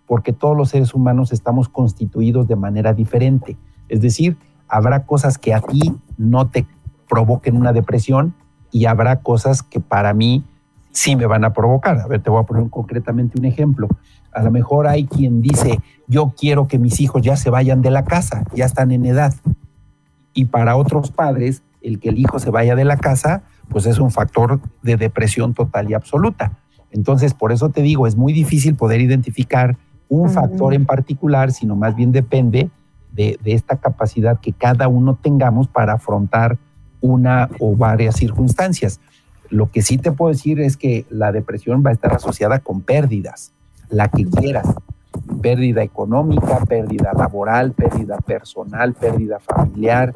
porque 0.07 0.33
todos 0.33 0.55
los 0.55 0.69
seres 0.69 0.93
humanos 0.93 1.31
estamos 1.31 1.69
constituidos 1.69 2.47
de 2.47 2.55
manera 2.55 2.93
diferente. 2.93 3.57
Es 3.87 4.01
decir, 4.01 4.37
habrá 4.67 5.05
cosas 5.05 5.37
que 5.37 5.53
a 5.53 5.61
ti 5.61 5.93
no 6.17 6.47
te 6.47 6.65
provoquen 7.07 7.57
una 7.57 7.73
depresión 7.73 8.33
y 8.71 8.85
habrá 8.85 9.21
cosas 9.21 9.63
que 9.63 9.79
para 9.79 10.13
mí 10.13 10.43
sí 10.91 11.15
me 11.15 11.25
van 11.25 11.43
a 11.43 11.53
provocar. 11.53 11.99
A 11.99 12.07
ver, 12.07 12.21
te 12.21 12.29
voy 12.29 12.41
a 12.41 12.45
poner 12.45 12.69
concretamente 12.69 13.39
un 13.39 13.45
ejemplo. 13.45 13.87
A 14.31 14.43
lo 14.43 14.51
mejor 14.51 14.87
hay 14.87 15.05
quien 15.05 15.41
dice, 15.41 15.79
yo 16.07 16.33
quiero 16.37 16.67
que 16.67 16.79
mis 16.79 16.99
hijos 16.99 17.21
ya 17.21 17.35
se 17.35 17.49
vayan 17.49 17.81
de 17.81 17.91
la 17.91 18.03
casa, 18.03 18.43
ya 18.53 18.65
están 18.65 18.91
en 18.91 19.05
edad. 19.05 19.33
Y 20.33 20.45
para 20.45 20.75
otros 20.75 21.11
padres, 21.11 21.63
el 21.81 21.99
que 21.99 22.09
el 22.09 22.19
hijo 22.19 22.39
se 22.39 22.49
vaya 22.49 22.75
de 22.75 22.85
la 22.85 22.97
casa, 22.97 23.43
pues 23.69 23.85
es 23.85 23.99
un 23.99 24.11
factor 24.11 24.59
de 24.81 24.97
depresión 24.97 25.53
total 25.53 25.89
y 25.89 25.93
absoluta. 25.93 26.57
Entonces, 26.91 27.33
por 27.33 27.51
eso 27.51 27.69
te 27.69 27.81
digo, 27.81 28.07
es 28.07 28.15
muy 28.15 28.33
difícil 28.33 28.75
poder 28.75 29.01
identificar 29.01 29.77
un 30.07 30.29
factor 30.29 30.73
en 30.73 30.85
particular, 30.85 31.51
sino 31.51 31.75
más 31.75 31.95
bien 31.95 32.11
depende 32.11 32.69
de, 33.15 33.39
esta 33.45 33.77
capacidad 33.77 34.39
que 34.39 34.51
cada 34.51 34.87
uno 34.87 35.17
tengamos 35.21 35.67
para 35.67 35.93
afrontar 35.93 36.57
una 37.01 37.49
o 37.59 37.75
varias 37.75 38.15
circunstancias. 38.15 38.99
Lo 39.49 39.71
que 39.71 39.81
sí 39.81 39.97
te 39.97 40.11
puedo 40.11 40.31
decir 40.31 40.59
es 40.59 40.75
que 40.75 41.05
la 41.09 41.31
depresión 41.31 41.83
va 41.85 41.91
a 41.91 41.93
estar 41.93 42.13
asociada 42.13 42.59
con 42.59 42.81
pérdidas, 42.81 43.53
la 43.89 44.09
que 44.09 44.25
quieras. 44.25 44.67
Pérdida 45.41 45.81
económica, 45.83 46.59
pérdida 46.67 47.13
laboral, 47.13 47.71
pérdida 47.71 48.17
personal, 48.17 48.93
pérdida 48.93 49.39
familiar, 49.39 50.11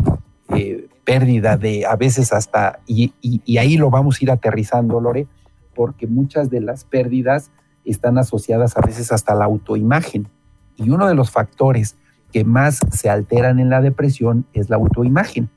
eh, 0.50 0.88
pérdida 1.06 1.58
de 1.58 1.86
a 1.86 1.96
veces 1.96 2.34
hasta, 2.34 2.80
y, 2.86 3.14
y 3.22 3.58
ahí 3.58 3.78
lo 3.78 3.90
vamos 3.90 4.20
a 4.20 4.26
ir 4.26 4.32
aterrizando, 4.32 5.00
Lore, 5.00 5.28
porque 5.74 6.08
muchas 6.08 6.50
de 6.50 6.60
las 6.60 6.84
pérdidas 6.84 7.52
están 7.86 8.18
asociadas 8.18 8.76
a 8.76 8.82
veces 8.82 9.12
hasta 9.12 9.36
la 9.36 9.46
autoimagen. 9.46 10.28
Y 10.76 10.90
uno 10.90 11.08
de 11.08 11.16
los 11.16 11.32
factores 11.32 11.96
que 12.32 12.44
más 12.44 12.80
se 12.92 13.10
alteran 13.10 13.60
en 13.60 13.70
la 13.70 13.82
depresión 13.82 14.46
es 14.54 14.70
la 14.70 14.76
autoimagen. 14.76 15.50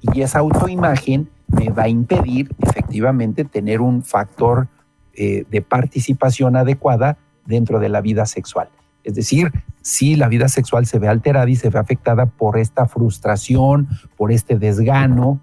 Y 0.00 0.22
esa 0.22 0.38
autoimagen 0.40 1.28
me 1.48 1.70
va 1.70 1.84
a 1.84 1.88
impedir 1.88 2.50
efectivamente 2.60 3.44
tener 3.44 3.80
un 3.80 4.02
factor 4.02 4.68
eh, 5.14 5.44
de 5.50 5.62
participación 5.62 6.56
adecuada 6.56 7.18
dentro 7.46 7.80
de 7.80 7.88
la 7.88 8.00
vida 8.00 8.26
sexual. 8.26 8.68
Es 9.04 9.14
decir, 9.14 9.52
si 9.82 10.16
la 10.16 10.28
vida 10.28 10.48
sexual 10.48 10.84
se 10.86 10.98
ve 10.98 11.08
alterada 11.08 11.48
y 11.48 11.56
se 11.56 11.70
ve 11.70 11.78
afectada 11.78 12.26
por 12.26 12.58
esta 12.58 12.86
frustración, 12.86 13.88
por 14.16 14.32
este 14.32 14.58
desgano, 14.58 15.40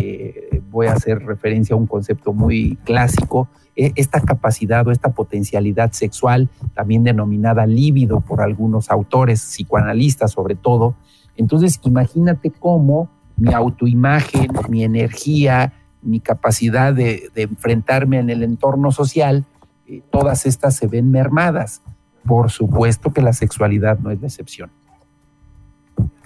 eh, 0.00 0.45
voy 0.76 0.88
a 0.88 0.92
hacer 0.92 1.24
referencia 1.24 1.72
a 1.72 1.78
un 1.78 1.86
concepto 1.86 2.34
muy 2.34 2.76
clásico, 2.84 3.48
e, 3.74 3.92
esta 3.96 4.20
capacidad 4.20 4.86
o 4.86 4.90
esta 4.90 5.08
potencialidad 5.14 5.92
sexual, 5.92 6.50
también 6.74 7.02
denominada 7.02 7.64
líbido 7.64 8.20
por 8.20 8.42
algunos 8.42 8.90
autores, 8.90 9.40
psicoanalistas 9.40 10.32
sobre 10.32 10.54
todo. 10.54 10.94
Entonces, 11.34 11.80
imagínate 11.82 12.50
cómo 12.50 13.08
mi 13.38 13.54
autoimagen, 13.54 14.48
mi 14.68 14.84
energía, 14.84 15.72
mi 16.02 16.20
capacidad 16.20 16.92
de, 16.92 17.30
enfrentarme 17.34 18.18
en 18.18 18.28
el 18.28 18.42
entorno 18.42 18.92
social, 18.92 19.46
eh, 19.86 20.02
todas 20.10 20.44
estas 20.44 20.76
se 20.76 20.88
ven 20.88 21.10
mermadas. 21.10 21.80
Por 22.26 22.50
supuesto 22.50 23.14
que 23.14 23.22
la 23.22 23.32
sexualidad 23.32 23.98
no 23.98 24.10
es 24.10 24.20
la 24.20 24.26
excepción. 24.26 24.70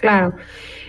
Claro. 0.01 0.33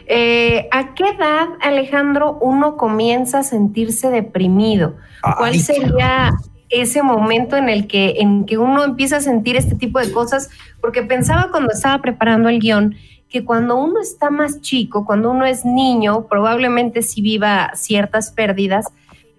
Eh, 0.06 0.68
¿A 0.72 0.94
qué 0.94 1.04
edad, 1.04 1.48
Alejandro, 1.60 2.38
uno 2.40 2.76
comienza 2.76 3.40
a 3.40 3.42
sentirse 3.44 4.10
deprimido? 4.10 4.96
¿Cuál 5.38 5.54
sería 5.60 6.32
ese 6.68 7.02
momento 7.02 7.56
en 7.56 7.68
el 7.68 7.86
que, 7.86 8.16
en 8.18 8.44
que 8.44 8.58
uno 8.58 8.82
empieza 8.82 9.18
a 9.18 9.20
sentir 9.20 9.56
este 9.56 9.76
tipo 9.76 10.00
de 10.00 10.10
cosas? 10.10 10.50
Porque 10.80 11.02
pensaba 11.02 11.50
cuando 11.50 11.72
estaba 11.72 12.02
preparando 12.02 12.48
el 12.48 12.58
guion 12.58 12.96
que 13.28 13.44
cuando 13.44 13.76
uno 13.76 14.00
está 14.00 14.28
más 14.30 14.60
chico, 14.60 15.06
cuando 15.06 15.30
uno 15.30 15.46
es 15.46 15.64
niño, 15.64 16.26
probablemente 16.28 17.00
sí 17.00 17.22
viva 17.22 17.70
ciertas 17.74 18.30
pérdidas, 18.30 18.86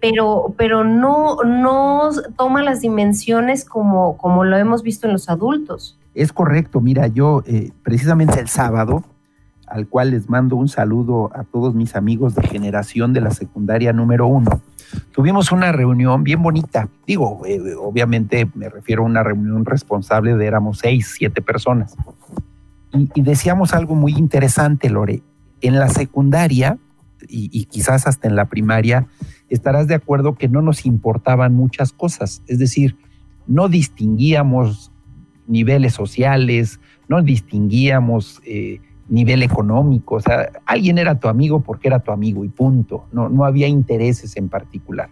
pero, 0.00 0.52
pero 0.58 0.82
no, 0.82 1.36
no 1.44 2.10
toma 2.36 2.62
las 2.62 2.80
dimensiones 2.80 3.64
como, 3.64 4.16
como 4.16 4.44
lo 4.44 4.56
hemos 4.56 4.82
visto 4.82 5.06
en 5.06 5.12
los 5.12 5.28
adultos. 5.28 5.96
Es 6.12 6.32
correcto, 6.32 6.80
mira, 6.80 7.06
yo 7.06 7.44
eh, 7.46 7.70
precisamente 7.84 8.40
el 8.40 8.48
sábado, 8.48 9.04
al 9.74 9.88
cual 9.88 10.12
les 10.12 10.30
mando 10.30 10.54
un 10.54 10.68
saludo 10.68 11.32
a 11.34 11.42
todos 11.42 11.74
mis 11.74 11.96
amigos 11.96 12.36
de 12.36 12.46
generación 12.46 13.12
de 13.12 13.20
la 13.20 13.32
secundaria 13.32 13.92
número 13.92 14.28
uno, 14.28 14.62
tuvimos 15.10 15.50
una 15.50 15.72
reunión 15.72 16.22
bien 16.22 16.40
bonita. 16.44 16.88
Digo, 17.08 17.44
eh, 17.44 17.74
obviamente 17.76 18.48
me 18.54 18.68
refiero 18.68 19.02
a 19.02 19.06
una 19.06 19.24
reunión 19.24 19.64
responsable 19.64 20.36
de 20.36 20.46
éramos 20.46 20.78
seis, 20.78 21.14
siete 21.16 21.42
personas. 21.42 21.96
Y, 22.92 23.22
decíamos 23.22 23.74
algo 23.74 23.96
muy 23.96 24.12
interesante, 24.12 24.88
Lore. 24.88 25.24
En 25.60 25.80
la 25.80 25.88
secundaria, 25.88 26.78
y, 27.28 27.64
quizás 27.64 28.06
hasta 28.06 28.28
en 28.28 28.36
la 28.36 28.44
primaria, 28.44 29.08
estarás 29.48 29.88
de 29.88 29.96
acuerdo 29.96 30.36
que 30.36 30.48
no 30.48 30.62
nos 30.62 30.86
importaban 30.86 31.52
muchas 31.52 31.92
cosas. 31.92 32.44
Es 32.46 32.60
decir, 32.60 32.96
no 33.48 33.68
distinguíamos 33.68 34.92
niveles 35.48 35.94
sociales, 35.94 36.78
no 37.08 37.22
distinguíamos 37.22 38.40
eh, 38.46 38.80
nivel 39.08 39.42
económico. 39.42 40.16
O 40.16 40.20
sea, 40.20 40.50
alguien 40.66 40.98
era 40.98 41.18
tu 41.18 41.28
amigo 41.28 41.60
porque 41.60 41.88
era 41.88 42.00
tu 42.00 42.10
amigo 42.10 42.44
y 42.44 42.48
punto. 42.48 43.06
No, 43.12 43.28
no 43.28 43.44
había 43.44 43.68
intereses 43.68 44.36
en 44.36 44.48
particular. 44.48 45.08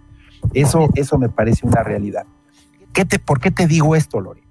Eso, 0.55 0.89
eso 0.95 1.19
me 1.19 1.29
parece 1.29 1.67
una 1.67 1.83
realidad. 1.83 2.25
¿Qué 2.93 3.05
te, 3.05 3.19
¿Por 3.19 3.41
qué 3.41 3.51
te 3.51 3.67
digo 3.67 3.95
esto, 3.95 4.21
Lore? 4.21 4.43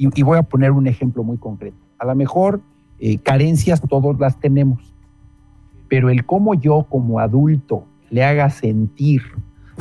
y 0.00 0.22
voy 0.22 0.38
a 0.38 0.44
poner 0.44 0.70
un 0.70 0.86
ejemplo 0.86 1.24
muy 1.24 1.38
concreto. 1.38 1.76
A 1.98 2.06
lo 2.06 2.14
mejor 2.14 2.60
eh, 3.00 3.18
carencias 3.18 3.80
todos 3.80 4.18
las 4.18 4.38
tenemos, 4.40 4.92
pero 5.88 6.10
el 6.10 6.26
cómo 6.26 6.54
yo 6.54 6.86
como 6.88 7.20
adulto 7.20 7.84
le 8.10 8.24
haga 8.24 8.50
sentir 8.50 9.22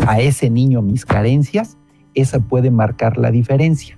a 0.05 0.19
ese 0.19 0.49
niño 0.49 0.81
mis 0.81 1.05
carencias, 1.05 1.77
esa 2.13 2.39
puede 2.39 2.69
marcar 2.69 3.17
la 3.17 3.31
diferencia. 3.31 3.97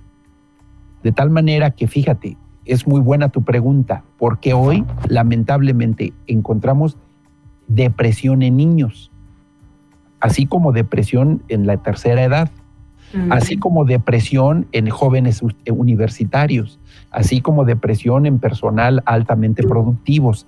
De 1.02 1.12
tal 1.12 1.30
manera 1.30 1.70
que, 1.70 1.86
fíjate, 1.86 2.36
es 2.72 2.86
muy 2.86 3.00
buena 3.00 3.28
tu 3.28 3.42
pregunta, 3.42 4.04
porque 4.18 4.54
hoy 4.54 4.84
lamentablemente 5.08 6.12
encontramos 6.26 6.96
depresión 7.68 8.42
en 8.42 8.56
niños, 8.56 9.10
así 10.20 10.46
como 10.46 10.72
depresión 10.72 11.42
en 11.48 11.66
la 11.66 11.76
tercera 11.78 12.24
edad 12.24 12.50
así 13.30 13.56
como 13.56 13.84
depresión 13.84 14.66
en 14.72 14.88
jóvenes 14.88 15.42
eh, 15.64 15.72
universitarios, 15.72 16.78
así 17.10 17.40
como 17.40 17.64
depresión 17.64 18.26
en 18.26 18.38
personal 18.38 19.02
altamente 19.06 19.62
productivos. 19.62 20.46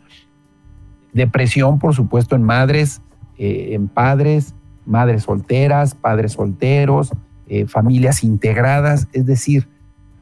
Depresión, 1.12 1.78
por 1.78 1.94
supuesto, 1.94 2.36
en 2.36 2.42
madres, 2.42 3.02
eh, 3.36 3.70
en 3.72 3.88
padres, 3.88 4.54
madres 4.86 5.24
solteras, 5.24 5.94
padres 5.94 6.32
solteros, 6.32 7.12
eh, 7.48 7.66
familias 7.66 8.22
integradas. 8.22 9.08
Es 9.12 9.26
decir, 9.26 9.68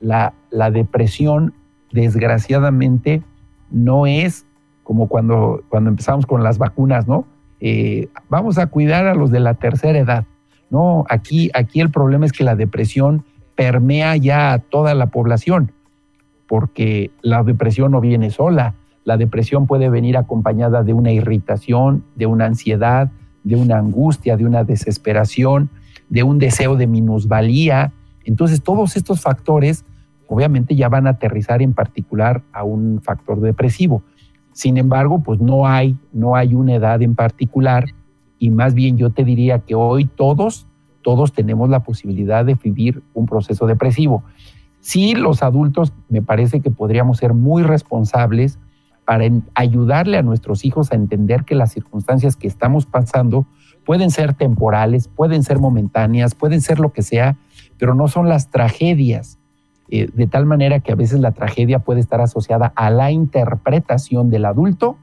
la, 0.00 0.32
la, 0.50 0.70
depresión, 0.70 1.52
desgraciadamente, 1.92 3.22
no 3.70 4.06
es 4.06 4.46
como 4.82 5.08
cuando, 5.08 5.62
cuando 5.68 5.90
empezamos 5.90 6.26
con 6.26 6.42
las 6.42 6.58
vacunas, 6.58 7.06
¿no? 7.06 7.26
vamos 8.30 8.56
a 8.56 8.68
cuidar 8.68 9.06
a 9.06 9.14
los 9.14 9.30
de 9.30 9.38
la 9.38 9.54
tercera 9.54 9.98
edad. 9.98 10.24
No, 10.70 11.04
aquí, 11.08 11.50
aquí 11.52 11.80
el 11.80 11.90
problema 11.90 12.24
es 12.24 12.32
que 12.32 12.42
la 12.42 12.56
depresión 12.56 13.24
permea 13.54 14.16
ya 14.16 14.52
a 14.52 14.58
toda 14.58 14.94
la 14.94 15.06
población, 15.06 15.72
porque 16.48 17.10
la 17.20 17.42
depresión 17.42 17.92
no 17.92 18.00
viene 18.00 18.30
sola. 18.30 18.74
La 19.04 19.16
depresión 19.16 19.66
puede 19.66 19.90
venir 19.90 20.16
acompañada 20.16 20.82
de 20.82 20.94
una 20.94 21.12
irritación, 21.12 22.04
de 22.14 22.26
una 22.26 22.46
ansiedad, 22.46 23.10
de 23.44 23.56
una 23.56 23.78
angustia, 23.78 24.36
de 24.36 24.46
una 24.46 24.64
desesperación, 24.64 25.70
de 26.08 26.22
un 26.22 26.38
deseo 26.38 26.76
de 26.76 26.86
minusvalía. 26.86 27.92
Entonces, 28.24 28.62
todos 28.62 28.96
estos 28.96 29.20
factores 29.20 29.84
obviamente 30.30 30.76
ya 30.76 30.88
van 30.88 31.08
a 31.08 31.10
aterrizar 31.10 31.60
en 31.60 31.74
particular 31.74 32.42
a 32.52 32.62
un 32.62 33.00
factor 33.02 33.40
depresivo. 33.40 34.04
Sin 34.52 34.76
embargo, 34.76 35.22
pues 35.22 35.40
no 35.40 35.66
hay, 35.66 35.96
no 36.12 36.36
hay 36.36 36.54
una 36.54 36.76
edad 36.76 37.02
en 37.02 37.16
particular 37.16 37.86
y 38.38 38.50
más 38.50 38.74
bien 38.74 38.96
yo 38.96 39.10
te 39.10 39.24
diría 39.24 39.58
que 39.58 39.74
hoy 39.74 40.04
todos, 40.06 40.68
todos 41.02 41.32
tenemos 41.32 41.68
la 41.68 41.82
posibilidad 41.82 42.44
de 42.44 42.54
vivir 42.54 43.02
un 43.12 43.26
proceso 43.26 43.66
depresivo. 43.66 44.22
Sí, 44.78 45.14
los 45.14 45.42
adultos 45.42 45.92
me 46.08 46.22
parece 46.22 46.60
que 46.60 46.70
podríamos 46.70 47.18
ser 47.18 47.34
muy 47.34 47.64
responsables 47.64 48.60
para 49.04 49.24
ayudarle 49.54 50.16
a 50.16 50.22
nuestros 50.22 50.64
hijos 50.64 50.92
a 50.92 50.94
entender 50.94 51.44
que 51.44 51.56
las 51.56 51.72
circunstancias 51.72 52.36
que 52.36 52.46
estamos 52.46 52.86
pasando 52.86 53.46
pueden 53.84 54.12
ser 54.12 54.34
temporales, 54.34 55.08
pueden 55.08 55.42
ser 55.42 55.58
momentáneas, 55.58 56.36
pueden 56.36 56.60
ser 56.60 56.78
lo 56.78 56.92
que 56.92 57.02
sea, 57.02 57.36
pero 57.78 57.96
no 57.96 58.06
son 58.06 58.28
las 58.28 58.50
tragedias. 58.50 59.39
Eh, 59.92 60.08
de 60.14 60.26
tal 60.28 60.46
manera 60.46 60.78
que 60.78 60.92
a 60.92 60.94
veces 60.94 61.18
la 61.18 61.32
tragedia 61.32 61.80
puede 61.80 61.98
estar 61.98 62.20
asociada 62.20 62.72
a 62.76 62.90
la 62.90 63.10
interpretación 63.10 64.30
del 64.30 64.44
adulto 64.44 64.96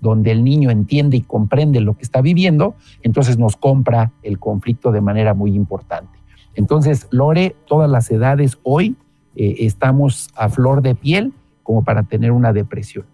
donde 0.00 0.30
el 0.30 0.44
niño 0.44 0.70
entiende 0.70 1.16
y 1.16 1.22
comprende 1.22 1.80
lo 1.80 1.96
que 1.96 2.04
está 2.04 2.20
viviendo, 2.20 2.76
entonces 3.02 3.36
nos 3.36 3.56
compra 3.56 4.12
el 4.22 4.38
conflicto 4.38 4.92
de 4.92 5.00
manera 5.00 5.34
muy 5.34 5.56
importante. 5.56 6.18
Entonces, 6.54 7.08
Lore, 7.10 7.56
todas 7.66 7.90
las 7.90 8.10
edades 8.10 8.58
hoy 8.62 8.94
eh, 9.34 9.56
estamos 9.58 10.28
a 10.36 10.48
flor 10.48 10.82
de 10.82 10.94
piel 10.94 11.32
como 11.64 11.82
para 11.82 12.04
tener 12.04 12.30
una 12.30 12.52
depresión. 12.52 13.06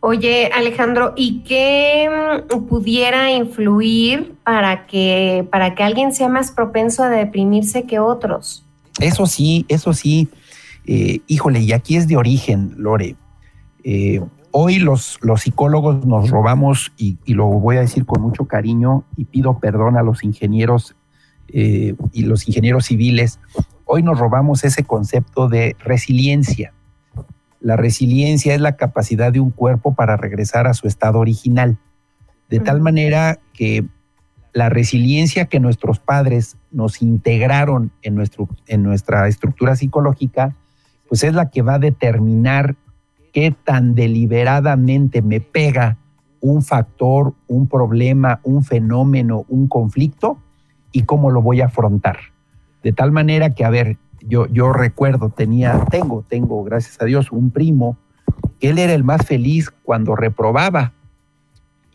Oye, 0.00 0.50
Alejandro, 0.54 1.14
¿y 1.16 1.42
qué 1.42 2.44
mm, 2.54 2.66
pudiera 2.66 3.32
influir 3.32 4.34
para 4.44 4.86
que, 4.86 5.48
para 5.50 5.74
que 5.74 5.82
alguien 5.82 6.12
sea 6.12 6.28
más 6.28 6.52
propenso 6.52 7.02
a 7.02 7.08
deprimirse 7.08 7.84
que 7.84 7.98
otros? 7.98 8.65
Eso 9.00 9.26
sí, 9.26 9.66
eso 9.68 9.92
sí. 9.92 10.28
Eh, 10.86 11.20
híjole, 11.26 11.60
y 11.60 11.72
aquí 11.72 11.96
es 11.96 12.08
de 12.08 12.16
origen, 12.16 12.74
Lore. 12.76 13.16
Eh, 13.84 14.20
hoy 14.52 14.78
los, 14.78 15.18
los 15.20 15.42
psicólogos 15.42 16.06
nos 16.06 16.30
robamos, 16.30 16.92
y, 16.96 17.18
lo 17.26 17.46
voy 17.46 17.76
a 17.76 17.80
decir 17.80 18.06
con 18.06 18.22
mucho 18.22 18.46
cariño, 18.46 19.04
y 19.16 19.24
pido 19.24 19.58
perdón 19.58 19.96
a 19.96 20.02
los 20.02 20.24
ingenieros 20.24 20.96
eh, 21.48 21.94
y 22.12 22.22
los 22.22 22.48
ingenieros 22.48 22.86
civiles, 22.86 23.38
hoy 23.84 24.02
nos 24.02 24.18
robamos 24.18 24.64
ese 24.64 24.84
concepto 24.84 25.48
de 25.48 25.76
resiliencia. 25.78 26.72
La 27.60 27.76
resiliencia 27.76 28.54
es 28.54 28.60
la 28.60 28.76
capacidad 28.76 29.32
de 29.32 29.40
un 29.40 29.50
cuerpo 29.50 29.94
para 29.94 30.16
regresar 30.16 30.66
a 30.66 30.74
su 30.74 30.86
estado 30.86 31.18
original. 31.18 31.78
De 32.48 32.60
tal 32.60 32.80
manera 32.80 33.40
que 33.52 33.84
la 34.56 34.70
resiliencia 34.70 35.44
que 35.44 35.60
nuestros 35.60 35.98
padres 35.98 36.56
nos 36.70 37.02
integraron 37.02 37.90
en, 38.00 38.14
nuestra 38.82 39.28
estructura 39.28 39.76
psicológica, 39.76 40.56
pues 41.10 41.24
es 41.24 41.34
la 41.34 41.50
que 41.50 41.60
va 41.60 41.74
a 41.74 41.78
determinar 41.78 42.74
qué 43.34 43.50
tan 43.50 43.94
deliberadamente 43.94 45.20
me 45.20 45.42
pega 45.42 45.98
un 46.40 46.62
factor, 46.62 47.34
un 47.48 47.68
problema, 47.68 48.40
un 48.44 48.64
fenómeno, 48.64 49.44
un 49.50 49.68
conflicto 49.68 50.38
y 50.90 51.02
cómo 51.02 51.30
lo 51.30 51.42
voy 51.42 51.60
a 51.60 51.66
afrontar. 51.66 52.16
De 52.82 52.94
tal 52.94 53.12
manera 53.12 53.54
que, 53.54 53.62
a 53.62 53.68
ver, 53.68 53.98
yo, 54.22 54.46
yo 54.46 54.72
recuerdo, 54.72 55.28
tenía, 55.28 55.84
tengo, 55.90 56.24
tengo, 56.26 56.64
gracias 56.64 56.96
a 57.02 57.04
Dios, 57.04 57.30
un 57.30 57.50
primo, 57.50 57.98
que 58.58 58.70
él 58.70 58.78
era 58.78 58.94
el 58.94 59.04
más 59.04 59.26
feliz 59.26 59.70
cuando 59.82 60.16
reprobaba. 60.16 60.94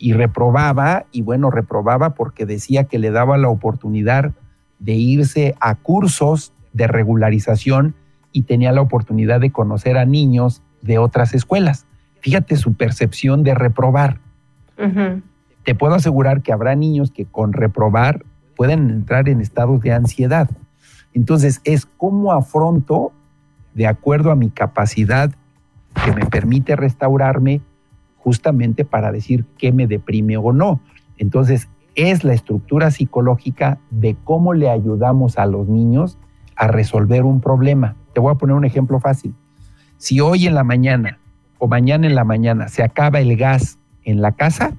Y 0.04 0.14
reprobaba, 0.14 1.06
y 1.12 1.22
bueno, 1.22 1.52
reprobaba 1.52 2.16
porque 2.16 2.48
decía 2.48 2.86
que 2.86 2.98
le 2.98 3.12
daba 3.12 3.38
la 3.38 3.50
oportunidad 3.50 4.32
de 4.80 4.94
irse 4.94 5.56
a 5.60 5.76
cursos 5.76 6.54
de 6.74 6.88
regularización 6.88 7.94
y 8.32 8.42
tenía 8.42 8.72
la 8.72 8.82
oportunidad 8.82 9.40
de 9.40 9.52
conocer 9.52 10.00
a 10.00 10.06
niños 10.06 10.64
de 10.82 10.98
otras 10.98 11.36
escuelas. 11.36 11.86
Fíjate 12.20 12.56
su 12.58 12.74
percepción 12.74 13.44
de 13.44 13.54
reprobar. 13.54 14.18
Te 15.64 15.76
puedo 15.76 15.94
asegurar 15.94 16.42
que 16.42 16.52
habrá 16.52 16.74
niños 16.74 17.12
que 17.12 17.26
con 17.26 17.54
reprobar 17.54 18.26
pueden 18.56 18.90
entrar 18.90 19.30
en 19.30 19.40
estados 19.40 19.82
de 19.82 19.94
ansiedad. 19.94 20.50
Entonces 21.14 21.62
es 21.64 21.86
cómo 21.86 22.32
afronto, 22.32 23.12
de 23.76 23.86
acuerdo 23.86 24.32
a 24.32 24.36
mi 24.36 24.50
capacidad 24.50 25.30
que 26.04 26.12
me 26.12 26.26
permite 26.26 26.76
restaurarme, 26.76 27.62
justamente 28.23 28.86
para 28.86 29.12
decir 29.12 29.45
qué 29.57 29.71
me 29.71 29.88
deprime 29.88 30.38
o 30.38 30.53
no. 30.53 30.79
Entonces 31.17 31.69
es 31.95 32.23
la 32.23 32.34
estructura 32.34 32.91
psicológica 32.91 33.79
de 33.89 34.15
cómo 34.23 34.53
le 34.53 34.69
ayudamos 34.69 35.38
a 35.38 35.45
los 35.45 35.67
niños 35.67 36.17
a 36.55 36.67
resolver 36.67 37.23
un 37.23 37.41
problema. 37.41 37.95
Te 38.13 38.19
voy 38.19 38.31
a 38.31 38.38
poner 38.38 38.55
un 38.55 38.65
ejemplo 38.65 38.99
fácil. 38.99 39.34
Si 39.97 40.19
hoy 40.19 40.47
en 40.47 40.55
la 40.55 40.63
mañana 40.63 41.19
o 41.57 41.67
mañana 41.67 42.07
en 42.07 42.15
la 42.15 42.23
mañana 42.23 42.67
se 42.67 42.84
acaba 42.84 43.19
el 43.19 43.36
gas 43.36 43.77
en 44.03 44.21
la 44.21 44.31
casa, 44.34 44.73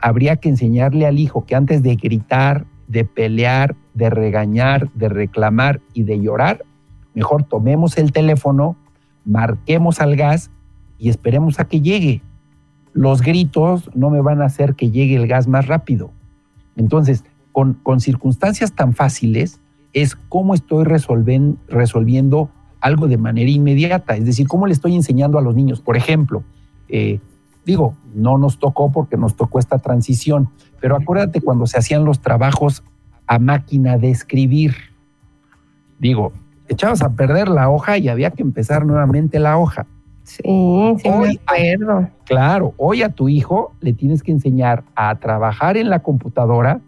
habría 0.00 0.36
que 0.36 0.48
enseñarle 0.48 1.06
al 1.06 1.18
hijo 1.18 1.46
que 1.46 1.54
antes 1.54 1.82
de 1.82 1.96
gritar, 1.96 2.66
de 2.86 3.04
pelear, 3.04 3.74
de 3.94 4.10
regañar, 4.10 4.90
de 4.92 5.08
reclamar 5.08 5.80
y 5.94 6.04
de 6.04 6.20
llorar, 6.20 6.64
mejor 7.14 7.42
tomemos 7.42 7.98
el 7.98 8.12
teléfono, 8.12 8.76
marquemos 9.24 10.00
al 10.00 10.16
gas 10.16 10.50
y 10.98 11.08
esperemos 11.08 11.60
a 11.60 11.64
que 11.64 11.80
llegue. 11.80 12.22
Los 12.92 13.22
gritos 13.22 13.90
no 13.94 14.10
me 14.10 14.20
van 14.20 14.42
a 14.42 14.46
hacer 14.46 14.74
que 14.74 14.90
llegue 14.90 15.16
el 15.16 15.28
gas 15.28 15.46
más 15.46 15.66
rápido. 15.66 16.10
Entonces, 16.76 17.24
con, 17.52 17.74
con 17.74 18.00
circunstancias 18.00 18.72
tan 18.72 18.94
fáciles, 18.94 19.60
es 19.92 20.16
cómo 20.16 20.54
estoy 20.54 20.84
resolviendo 20.84 22.50
algo 22.80 23.08
de 23.08 23.16
manera 23.16 23.50
inmediata, 23.50 24.16
es 24.16 24.24
decir, 24.24 24.46
cómo 24.46 24.66
le 24.66 24.72
estoy 24.72 24.94
enseñando 24.94 25.38
a 25.38 25.42
los 25.42 25.54
niños. 25.54 25.80
Por 25.80 25.96
ejemplo, 25.96 26.44
eh, 26.88 27.20
digo, 27.64 27.96
no 28.14 28.38
nos 28.38 28.58
tocó 28.58 28.92
porque 28.92 29.16
nos 29.16 29.36
tocó 29.36 29.58
esta 29.58 29.78
transición, 29.78 30.50
pero 30.80 30.96
acuérdate 30.96 31.40
cuando 31.40 31.66
se 31.66 31.78
hacían 31.78 32.04
los 32.04 32.20
trabajos 32.20 32.82
a 33.26 33.38
máquina 33.38 33.98
de 33.98 34.10
escribir. 34.10 34.74
Digo, 35.98 36.32
echabas 36.68 37.02
a 37.02 37.10
perder 37.10 37.48
la 37.48 37.68
hoja 37.68 37.98
y 37.98 38.08
había 38.08 38.30
que 38.30 38.42
empezar 38.42 38.86
nuevamente 38.86 39.38
la 39.38 39.58
hoja. 39.58 39.86
Sí, 40.28 40.42
sí 40.42 41.08
me 41.08 41.38
acuerdo. 41.42 42.10
Claro, 42.26 42.74
hoy 42.76 43.02
a 43.02 43.08
tu 43.08 43.30
hijo 43.30 43.72
le 43.80 43.94
tienes 43.94 44.22
que 44.22 44.30
enseñar 44.30 44.84
a 44.94 45.14
trabajar 45.14 45.78
en 45.78 45.88
la 45.88 46.00
computadora, 46.00 46.82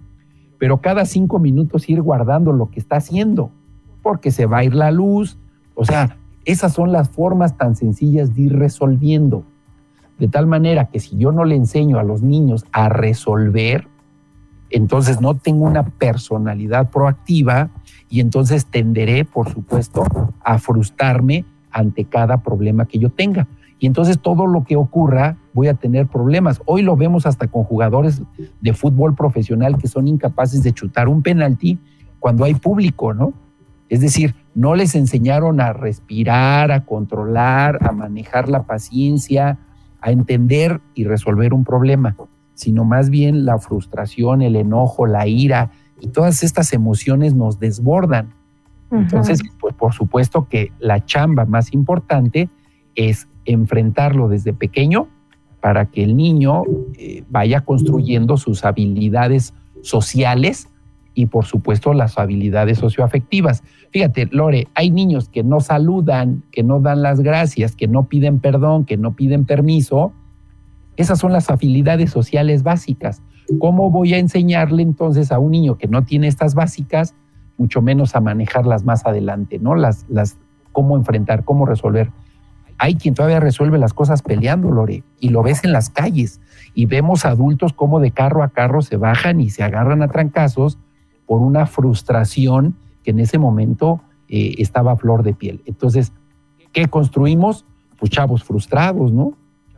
pero 0.59 0.83
cada 0.83 1.07
cinco 1.07 1.38
minutos 1.38 1.88
ir 1.88 2.03
guardando 2.03 2.53
lo 2.53 2.70
que 2.70 2.79
está 2.79 2.96
haciendo, 2.96 3.50
porque 4.03 4.31
se 4.31 4.44
va 4.44 4.59
a 4.59 4.64
ir 4.64 4.74
la 4.74 4.90
luz. 4.90 5.38
O 5.74 5.87
sea, 5.87 6.18
esas 6.44 6.74
son 6.74 6.92
las 6.92 7.09
formas 7.09 7.57
tan 7.57 7.76
sencillas 7.76 8.35
de 8.35 8.42
ir 8.42 8.59
resolviendo. 8.59 9.42
De 10.18 10.29
tal 10.29 10.46
manera 10.46 10.90
que 10.90 11.00
si 11.00 11.16
yo 11.16 11.33
no 11.33 11.46
le 11.46 11.55
enseño 11.55 11.98
a 11.98 12.03
los 12.03 12.20
niños 12.20 12.66
a 12.72 12.90
resolver, 12.90 13.88
entonces 14.68 15.22
no 15.22 15.35
tengo 15.35 15.64
una 15.64 15.85
personalidad 15.85 16.90
proactiva 16.90 17.70
y 18.11 18.20
entonces 18.20 18.66
tenderé, 18.66 19.24
por 19.24 19.48
supuesto, 19.48 20.05
a 20.44 20.59
frustrarme 20.59 21.46
ante 21.70 22.04
cada 22.04 22.42
problema 22.42 22.87
que 22.87 22.98
yo 22.98 23.11
tenga. 23.11 23.46
Y 23.78 23.87
entonces 23.87 24.20
todo 24.20 24.46
lo 24.46 24.64
que 24.64 24.76
ocurra 24.76 25.38
voy 25.54 25.68
a 25.68 25.74
tener 25.74 26.06
problemas. 26.06 26.61
Hoy 26.66 26.83
lo 26.83 26.96
vemos 26.96 27.24
hasta 27.24 27.48
con 27.48 27.64
jugadores 27.64 28.22
de 28.61 28.72
fútbol 28.74 29.14
profesional 29.14 29.78
que 29.78 29.88
son 29.88 30.06
incapaces 30.06 30.62
de 30.62 30.72
chutar 30.72 31.09
un 31.09 31.22
penalti 31.22 31.78
cuando 32.18 32.44
hay 32.44 32.54
público, 32.54 33.14
¿no? 33.14 33.33
Es 33.88 34.00
decir, 34.00 34.35
no 34.54 34.74
les 34.74 34.94
enseñaron 34.94 35.61
a 35.61 35.72
respirar, 35.72 36.70
a 36.70 36.85
controlar, 36.85 37.78
a 37.85 37.92
manejar 37.92 38.48
la 38.48 38.64
paciencia, 38.64 39.59
a 40.00 40.11
entender 40.11 40.80
y 40.94 41.04
resolver 41.04 41.54
un 41.54 41.64
problema, 41.64 42.16
sino 42.54 42.85
más 42.85 43.11
bien 43.11 43.44
la 43.44 43.59
frustración, 43.59 44.42
el 44.42 44.56
enojo, 44.56 45.06
la 45.06 45.26
ira 45.26 45.70
y 46.00 46.09
todas 46.09 46.42
estas 46.42 46.72
emociones 46.72 47.35
nos 47.35 47.59
desbordan. 47.59 48.35
Entonces, 48.90 49.40
pues 49.61 49.74
por 49.74 49.92
supuesto 49.92 50.48
que 50.48 50.72
la 50.79 51.05
chamba 51.05 51.44
más 51.44 51.72
importante 51.72 52.48
es 52.94 53.29
enfrentarlo 53.44 54.29
desde 54.29 54.53
pequeño 54.53 55.09
para 55.61 55.87
que 55.87 56.03
el 56.03 56.16
niño 56.16 56.64
eh, 56.98 57.22
vaya 57.29 57.61
construyendo 57.61 58.37
sus 58.37 58.64
habilidades 58.64 59.55
sociales 59.83 60.68
y 61.14 61.26
por 61.26 61.44
supuesto 61.44 61.92
las 61.92 62.18
habilidades 62.18 62.79
socioafectivas. 62.79 63.62
Fíjate, 63.90 64.29
Lore, 64.31 64.68
hay 64.74 64.90
niños 64.90 65.29
que 65.29 65.42
no 65.42 65.61
saludan, 65.61 66.44
que 66.50 66.62
no 66.62 66.81
dan 66.81 67.03
las 67.03 67.20
gracias, 67.20 67.76
que 67.76 67.88
no 67.88 68.09
piden 68.09 68.40
perdón, 68.40 68.85
que 68.85 68.96
no 68.96 69.14
piden 69.14 69.44
permiso. 69.44 70.12
Esas 70.96 71.18
son 71.18 71.33
las 71.33 71.50
habilidades 71.50 72.11
sociales 72.11 72.62
básicas. 72.62 73.22
¿Cómo 73.59 73.90
voy 73.90 74.14
a 74.14 74.18
enseñarle 74.18 74.83
entonces 74.83 75.33
a 75.33 75.38
un 75.38 75.50
niño 75.50 75.76
que 75.76 75.88
no 75.88 76.05
tiene 76.05 76.29
estas 76.29 76.55
básicas, 76.55 77.14
mucho 77.61 77.83
menos 77.83 78.16
a 78.16 78.20
manejarlas 78.20 78.85
más 78.87 79.05
adelante, 79.05 79.59
¿no? 79.59 79.75
Las, 79.75 80.07
las, 80.09 80.38
cómo 80.73 80.96
enfrentar, 80.96 81.44
cómo 81.44 81.66
resolver. 81.66 82.11
Hay 82.79 82.94
quien 82.94 83.12
todavía 83.12 83.38
resuelve 83.38 83.77
las 83.77 83.92
cosas 83.92 84.23
peleando, 84.23 84.70
Lore, 84.70 85.05
y 85.20 85.29
lo 85.29 85.42
ves 85.42 85.62
en 85.62 85.73
las 85.73 85.90
calles. 85.90 86.40
Y 86.73 86.87
vemos 86.87 87.27
adultos 87.27 87.75
como 87.75 88.01
de 88.01 88.12
carro 88.12 88.42
a 88.42 88.49
carro 88.49 88.81
se 88.81 88.96
bajan 88.96 89.42
y 89.42 89.51
se 89.51 89.62
agarran 89.62 90.03
a 90.03 90.09
trancazos 90.09 90.79
por 91.27 91.42
una 91.42 91.66
frustración 91.66 92.77
que 93.05 93.11
en 93.11 93.20
ese 93.20 93.37
momento 93.37 94.01
eh, 94.31 94.55
estaba 94.57 94.92
a 94.92 94.96
flor 94.96 95.23
de 95.23 95.35
piel. 95.35 95.61
Entonces, 95.66 96.12
¿qué 96.73 96.88
construimos? 96.88 97.66
Pues 97.99 98.11
chavos 98.11 98.42
frustrados, 98.42 99.12
¿no? 99.12 99.35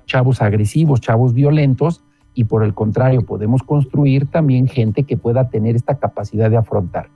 Chavos 0.06 0.40
agresivos, 0.40 1.00
chavos 1.00 1.34
violentos, 1.34 2.04
y 2.32 2.44
por 2.44 2.62
el 2.62 2.74
contrario, 2.74 3.22
podemos 3.22 3.64
construir 3.64 4.26
también 4.26 4.68
gente 4.68 5.02
que 5.02 5.16
pueda 5.16 5.50
tener 5.50 5.74
esta 5.74 5.96
capacidad 5.96 6.48
de 6.48 6.58
afrontar. 6.58 7.08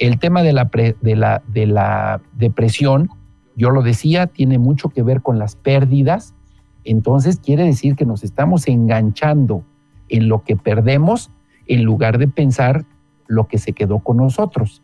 El 0.00 0.18
tema 0.18 0.42
de 0.42 0.54
la, 0.54 0.70
de 1.02 1.14
la, 1.14 1.42
de 1.46 1.66
la 1.66 2.22
depresión, 2.32 3.10
yo 3.54 3.68
lo 3.68 3.82
decía, 3.82 4.26
tiene 4.28 4.58
mucho 4.58 4.88
que 4.88 5.02
ver 5.02 5.20
con 5.20 5.38
las 5.38 5.56
pérdidas, 5.56 6.34
entonces 6.84 7.38
quiere 7.38 7.64
decir 7.64 7.96
que 7.96 8.06
nos 8.06 8.24
estamos 8.24 8.66
enganchando 8.66 9.62
en 10.08 10.28
lo 10.28 10.42
que 10.42 10.56
perdemos 10.56 11.30
en 11.66 11.84
lugar 11.84 12.16
de 12.16 12.28
pensar 12.28 12.86
lo 13.26 13.46
que 13.46 13.58
se 13.58 13.74
quedó 13.74 13.98
con 13.98 14.16
nosotros. 14.16 14.82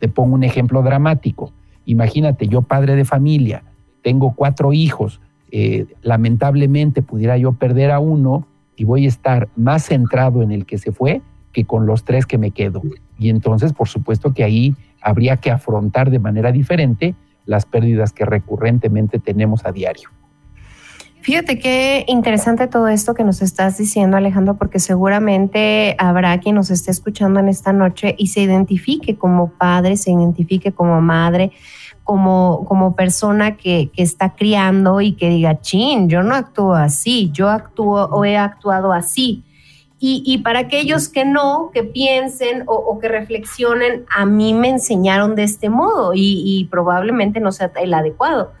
Te 0.00 0.08
pongo 0.08 0.34
un 0.34 0.42
ejemplo 0.42 0.82
dramático. 0.82 1.52
Imagínate, 1.84 2.48
yo 2.48 2.62
padre 2.62 2.96
de 2.96 3.04
familia, 3.04 3.62
tengo 4.02 4.34
cuatro 4.34 4.72
hijos, 4.72 5.20
eh, 5.52 5.86
lamentablemente 6.02 7.02
pudiera 7.02 7.38
yo 7.38 7.52
perder 7.52 7.92
a 7.92 8.00
uno 8.00 8.48
y 8.74 8.82
voy 8.82 9.04
a 9.04 9.08
estar 9.08 9.48
más 9.54 9.84
centrado 9.84 10.42
en 10.42 10.50
el 10.50 10.66
que 10.66 10.76
se 10.78 10.90
fue 10.90 11.22
que 11.52 11.64
con 11.64 11.86
los 11.86 12.04
tres 12.04 12.26
que 12.26 12.38
me 12.38 12.50
quedo. 12.50 12.82
Y 13.18 13.30
entonces, 13.30 13.72
por 13.72 13.88
supuesto 13.88 14.32
que 14.32 14.44
ahí 14.44 14.74
habría 15.02 15.38
que 15.38 15.50
afrontar 15.50 16.10
de 16.10 16.18
manera 16.18 16.52
diferente 16.52 17.14
las 17.46 17.66
pérdidas 17.66 18.12
que 18.12 18.24
recurrentemente 18.24 19.18
tenemos 19.18 19.64
a 19.64 19.72
diario. 19.72 20.10
Fíjate 21.22 21.58
qué 21.58 22.04
interesante 22.08 22.66
todo 22.66 22.88
esto 22.88 23.12
que 23.12 23.24
nos 23.24 23.42
estás 23.42 23.76
diciendo, 23.76 24.16
Alejandro, 24.16 24.56
porque 24.56 24.78
seguramente 24.78 25.94
habrá 25.98 26.38
quien 26.40 26.54
nos 26.54 26.70
esté 26.70 26.90
escuchando 26.90 27.40
en 27.40 27.48
esta 27.48 27.74
noche 27.74 28.14
y 28.16 28.28
se 28.28 28.40
identifique 28.40 29.16
como 29.16 29.50
padre, 29.50 29.98
se 29.98 30.10
identifique 30.10 30.72
como 30.72 31.02
madre, 31.02 31.52
como, 32.04 32.64
como 32.66 32.96
persona 32.96 33.58
que, 33.58 33.90
que 33.92 34.02
está 34.02 34.34
criando 34.34 35.02
y 35.02 35.12
que 35.12 35.28
diga, 35.28 35.60
chin, 35.60 36.08
yo 36.08 36.22
no 36.22 36.34
actúo 36.34 36.74
así, 36.74 37.30
yo 37.32 37.50
actúo 37.50 38.06
o 38.06 38.24
he 38.24 38.38
actuado 38.38 38.94
así. 38.94 39.44
Y, 40.02 40.38
para 40.38 40.60
aquellos 40.60 41.10
que 41.10 41.26
no, 41.26 41.70
que 41.74 41.82
piensen 41.82 42.62
o, 42.66 42.98
que 42.98 43.08
reflexionen, 43.08 44.06
a 44.08 44.24
mí 44.24 44.54
me 44.54 44.70
enseñaron 44.70 45.34
de 45.34 45.42
este 45.42 45.68
modo 45.68 46.14
y, 46.14 46.42
y 46.42 46.64
probablemente 46.70 47.38
no 47.38 47.52
sea 47.52 47.70
el 47.76 47.92
adecuado 47.92 48.52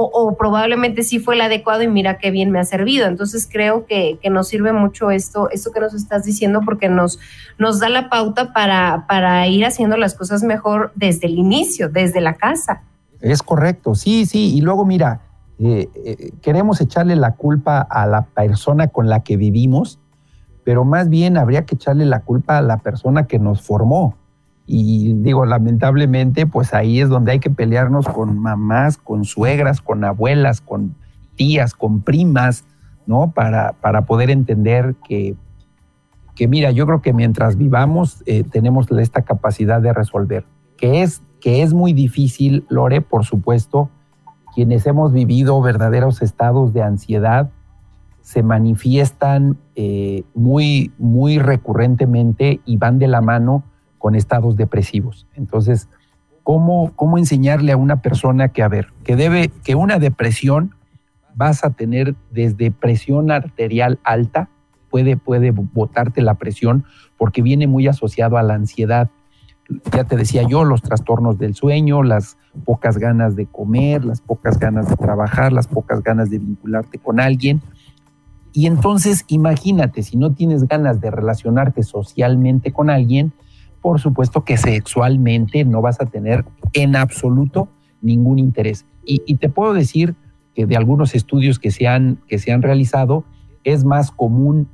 o, 0.00 0.36
probablemente 0.36 1.02
sí 1.02 1.18
fue 1.18 1.34
el 1.34 1.40
adecuado 1.40 1.82
y 1.82 1.88
mira 1.88 2.18
qué 2.18 2.30
bien 2.30 2.50
me 2.50 2.60
ha 2.60 2.64
servido. 2.64 3.06
Entonces 3.06 3.48
creo 3.50 3.86
que, 3.86 4.18
que, 4.22 4.30
nos 4.30 4.48
sirve 4.48 4.72
mucho 4.72 5.10
esto, 5.10 5.50
esto 5.50 5.72
que 5.72 5.80
nos 5.80 5.94
estás 5.94 6.24
diciendo 6.24 6.60
porque 6.64 6.88
nos, 6.88 7.18
nos 7.58 7.80
da 7.80 7.88
la 7.88 8.08
pauta 8.08 8.52
para, 8.52 9.06
para 9.08 9.46
ir 9.48 9.64
haciendo 9.64 9.96
las 9.96 10.14
cosas 10.14 10.42
mejor 10.42 10.92
desde 10.94 11.26
el 11.26 11.38
inicio, 11.38 11.88
desde 11.88 12.20
la 12.20 12.34
casa. 12.34 12.82
Es 13.20 13.42
correcto, 13.42 13.94
sí, 13.94 14.26
sí. 14.26 14.56
Y 14.56 14.60
luego 14.60 14.84
mira, 14.84 15.20
eh, 15.58 15.88
eh, 15.94 16.30
queremos 16.42 16.80
echarle 16.80 17.16
la 17.16 17.34
culpa 17.34 17.80
a 17.80 18.06
la 18.06 18.22
persona 18.26 18.88
con 18.88 19.08
la 19.08 19.24
que 19.24 19.36
vivimos, 19.36 19.98
pero 20.68 20.84
más 20.84 21.08
bien 21.08 21.38
habría 21.38 21.64
que 21.64 21.76
echarle 21.76 22.04
la 22.04 22.20
culpa 22.20 22.58
a 22.58 22.60
la 22.60 22.76
persona 22.76 23.26
que 23.26 23.38
nos 23.38 23.62
formó. 23.62 24.18
Y 24.66 25.14
digo, 25.14 25.46
lamentablemente, 25.46 26.46
pues 26.46 26.74
ahí 26.74 27.00
es 27.00 27.08
donde 27.08 27.32
hay 27.32 27.38
que 27.38 27.48
pelearnos 27.48 28.06
con 28.06 28.38
mamás, 28.38 28.98
con 28.98 29.24
suegras, 29.24 29.80
con 29.80 30.04
abuelas, 30.04 30.60
con 30.60 30.94
tías, 31.36 31.72
con 31.72 32.02
primas, 32.02 32.66
¿no? 33.06 33.32
Para, 33.34 33.76
para 33.80 34.02
poder 34.02 34.28
entender 34.28 34.94
que, 35.08 35.36
que, 36.34 36.48
mira, 36.48 36.70
yo 36.70 36.84
creo 36.84 37.00
que 37.00 37.14
mientras 37.14 37.56
vivamos 37.56 38.22
eh, 38.26 38.44
tenemos 38.44 38.90
esta 38.90 39.22
capacidad 39.22 39.80
de 39.80 39.94
resolver, 39.94 40.44
que 40.76 41.00
es, 41.00 41.22
que 41.40 41.62
es 41.62 41.72
muy 41.72 41.94
difícil, 41.94 42.66
Lore, 42.68 43.00
por 43.00 43.24
supuesto, 43.24 43.88
quienes 44.54 44.84
hemos 44.84 45.14
vivido 45.14 45.62
verdaderos 45.62 46.20
estados 46.20 46.74
de 46.74 46.82
ansiedad 46.82 47.48
se 48.28 48.42
manifiestan 48.42 49.56
eh, 49.74 50.22
muy, 50.34 50.92
muy 50.98 51.38
recurrentemente 51.38 52.60
y 52.66 52.76
van 52.76 52.98
de 52.98 53.08
la 53.08 53.22
mano 53.22 53.64
con 53.96 54.14
estados 54.14 54.54
depresivos. 54.54 55.26
Entonces, 55.34 55.88
¿cómo, 56.42 56.92
cómo 56.94 57.16
enseñarle 57.16 57.72
a 57.72 57.78
una 57.78 58.02
persona 58.02 58.48
que, 58.48 58.62
a 58.62 58.68
que 59.02 59.16
debe, 59.16 59.48
que 59.64 59.76
una 59.76 59.98
depresión 59.98 60.74
vas 61.36 61.64
a 61.64 61.70
tener 61.70 62.16
desde 62.30 62.70
presión 62.70 63.30
arterial 63.30 63.98
alta, 64.04 64.50
puede, 64.90 65.16
puede 65.16 65.50
botarte 65.50 66.20
la 66.20 66.34
presión 66.34 66.84
porque 67.16 67.40
viene 67.40 67.66
muy 67.66 67.86
asociado 67.86 68.36
a 68.36 68.42
la 68.42 68.52
ansiedad. 68.52 69.08
Ya 69.90 70.04
te 70.04 70.16
decía 70.18 70.42
yo, 70.46 70.64
los 70.64 70.82
trastornos 70.82 71.38
del 71.38 71.54
sueño, 71.54 72.02
las 72.02 72.36
pocas 72.66 72.98
ganas 72.98 73.36
de 73.36 73.46
comer, 73.46 74.04
las 74.04 74.20
pocas 74.20 74.58
ganas 74.58 74.86
de 74.86 74.96
trabajar, 74.96 75.50
las 75.50 75.66
pocas 75.66 76.02
ganas 76.02 76.28
de 76.28 76.40
vincularte 76.40 76.98
con 76.98 77.20
alguien. 77.20 77.62
Y 78.58 78.66
entonces 78.66 79.24
imagínate, 79.28 80.02
si 80.02 80.16
no 80.16 80.32
tienes 80.32 80.66
ganas 80.66 81.00
de 81.00 81.12
relacionarte 81.12 81.84
socialmente 81.84 82.72
con 82.72 82.90
alguien, 82.90 83.32
por 83.80 84.00
supuesto 84.00 84.42
que 84.42 84.56
sexualmente 84.56 85.64
no 85.64 85.80
vas 85.80 86.00
a 86.00 86.06
tener 86.06 86.44
en 86.72 86.96
absoluto 86.96 87.68
ningún 88.02 88.40
interés. 88.40 88.84
Y, 89.04 89.36
te 89.36 89.48
puedo 89.48 89.74
decir 89.74 90.16
que 90.56 90.66
de 90.66 90.76
algunos 90.76 91.14
estudios 91.14 91.60
que 91.60 91.70
se 91.70 91.86
han, 91.86 92.18
que 92.26 92.40
se 92.40 92.50
han 92.50 92.62
realizado, 92.62 93.22
es 93.62 93.84
más 93.84 94.10
común 94.10 94.66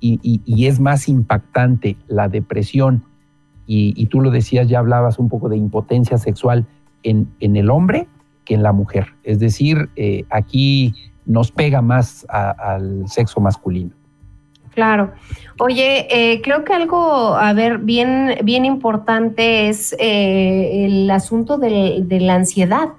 y, 0.00 0.66
es 0.66 0.80
más 0.80 1.08
impactante 1.08 1.96
la 2.08 2.28
depresión. 2.28 3.04
Y, 3.68 4.04
tú 4.06 4.20
lo 4.20 4.32
decías, 4.32 4.68
ya 4.68 4.80
hablabas 4.80 5.20
un 5.20 5.28
poco 5.28 5.48
de 5.48 5.56
impotencia 5.56 6.18
sexual 6.18 6.66
en, 7.04 7.28
en 7.38 7.54
el 7.54 7.70
hombre 7.70 8.08
que 8.44 8.54
en 8.54 8.64
la 8.64 8.72
mujer. 8.72 9.14
Es 9.22 9.38
decir, 9.38 9.90
eh, 9.94 10.24
aquí 10.28 10.92
nos 11.28 11.52
pega 11.52 11.80
más 11.82 12.26
al 12.28 13.04
sexo 13.06 13.40
masculino. 13.40 13.92
Claro. 14.74 15.12
Oye, 15.58 16.06
eh, 16.08 16.40
creo 16.40 16.64
que 16.64 16.72
algo, 16.72 17.34
a 17.34 17.52
ver, 17.52 17.78
bien, 17.78 18.38
bien 18.44 18.64
importante 18.64 19.68
es 19.68 19.94
eh, 19.98 20.86
el 20.86 21.10
asunto 21.10 21.58
de, 21.58 22.06
la 22.08 22.34
ansiedad. 22.34 22.90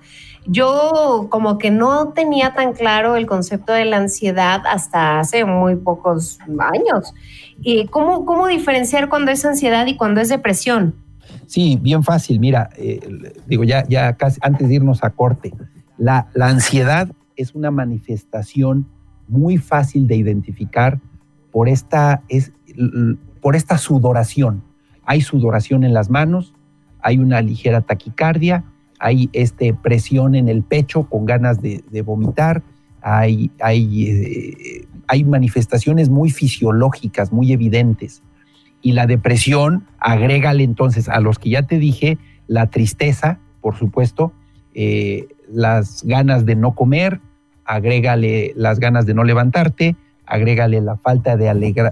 Yo 0.45 1.27
como 1.29 1.57
que 1.57 1.71
no 1.71 2.09
tenía 2.09 2.53
tan 2.53 2.73
claro 2.73 3.15
el 3.15 3.25
concepto 3.25 3.71
de 3.71 3.85
la 3.85 3.97
ansiedad 3.97 4.61
hasta 4.69 5.19
hace 5.19 5.45
muy 5.45 5.77
pocos 5.77 6.39
años. 6.59 7.13
¿Y 7.61 7.87
cómo, 7.87 8.25
cómo 8.25 8.47
diferenciar 8.47 9.09
cuando 9.09 9.31
es 9.31 9.45
ansiedad 9.45 9.85
y 9.87 9.95
cuando 9.95 10.21
es 10.21 10.29
depresión? 10.29 10.95
Sí, 11.45 11.79
bien 11.81 12.03
fácil. 12.03 12.39
Mira, 12.41 12.69
eh, 12.75 12.99
digo, 13.47 13.63
ya, 13.63 13.85
ya 13.87 14.13
casi 14.13 14.39
antes 14.43 14.67
de 14.67 14.75
irnos 14.75 15.01
a 15.03 15.11
corte, 15.11 15.53
la, 15.97 16.27
la 16.33 16.47
ansiedad 16.47 17.09
es 17.39 17.56
una 17.56 17.71
manifestación 17.71 18.86
muy 19.28 19.58
fácil 19.58 20.08
de 20.08 20.17
identificar 20.17 20.99
por 21.52 21.69
esta, 21.69 22.21
es, 22.28 22.52
por 23.41 23.56
esta 23.56 23.78
sudoración. 23.78 24.62
Hay 25.06 25.21
sudoración 25.21 25.84
en 25.84 25.93
las 25.93 26.10
manos, 26.10 26.54
hay 27.02 27.17
una 27.17 27.41
ligera 27.41 27.82
taquicardia, 27.82 28.65
hay 28.99 29.30
este, 29.32 29.73
presión 29.73 30.36
en 30.36 30.49
el 30.49 30.63
pecho 30.63 31.04
con 31.04 31.25
ganas 31.25 31.62
de, 31.62 32.02
vomitar, 32.06 32.62
hay, 33.02 33.49
hay, 33.62 34.10
eh, 34.10 34.88
hay 35.08 35.23
manifestaciones 35.23 36.10
muy 36.10 36.30
fisiológicas, 36.30 37.32
muy 37.32 37.54
evidentes. 37.54 38.21
Y 38.82 38.91
la 38.91 39.08
depresión, 39.08 39.86
agrégale 39.99 40.63
entonces 40.63 41.08
a 41.08 41.21
los 41.21 41.39
que 41.39 41.52
ya 41.52 41.63
te 41.63 41.80
dije, 41.80 42.17
la 42.47 42.67
tristeza, 42.67 43.39
por 43.62 43.78
supuesto, 43.78 44.34
eh, 44.73 45.28
las 45.52 46.04
ganas 46.04 46.45
de 46.45 46.56
no 46.56 46.75
comer, 46.75 47.21
agrégale 47.69 48.51
las 48.55 48.79
ganas 48.79 49.05
de 49.05 49.13
no 49.13 49.23
levantarte, 49.23 49.95
agrégale 50.25 50.82
la 50.82 50.97
falta 50.97 51.38
de, 51.38 51.45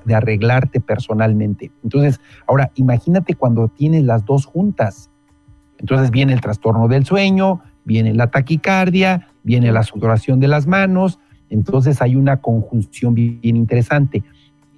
de 0.06 0.16
arreglarte 0.16 0.80
personalmente. 0.80 1.72
Entonces, 1.84 2.20
ahora 2.48 2.72
imagínate 2.76 3.36
cuando 3.36 3.68
tienes 3.68 4.04
las 4.04 4.26
dos 4.26 4.48
juntas. 4.48 5.12
Entonces 5.78 6.10
viene 6.10 6.34
el 6.34 6.42
trastorno 6.42 6.88
del 6.88 7.06
sueño, 7.06 7.62
viene 7.86 8.16
la 8.16 8.32
taquicardia, 8.32 9.28
viene 9.44 9.72
la 9.72 9.84
sudoración 9.84 10.40
de 10.40 10.48
las 10.48 10.66
manos, 10.66 11.20
entonces 11.52 12.02
hay 12.02 12.16
una 12.16 12.38
conjunción 12.38 13.14
bien, 13.14 13.40
interesante. 13.44 14.24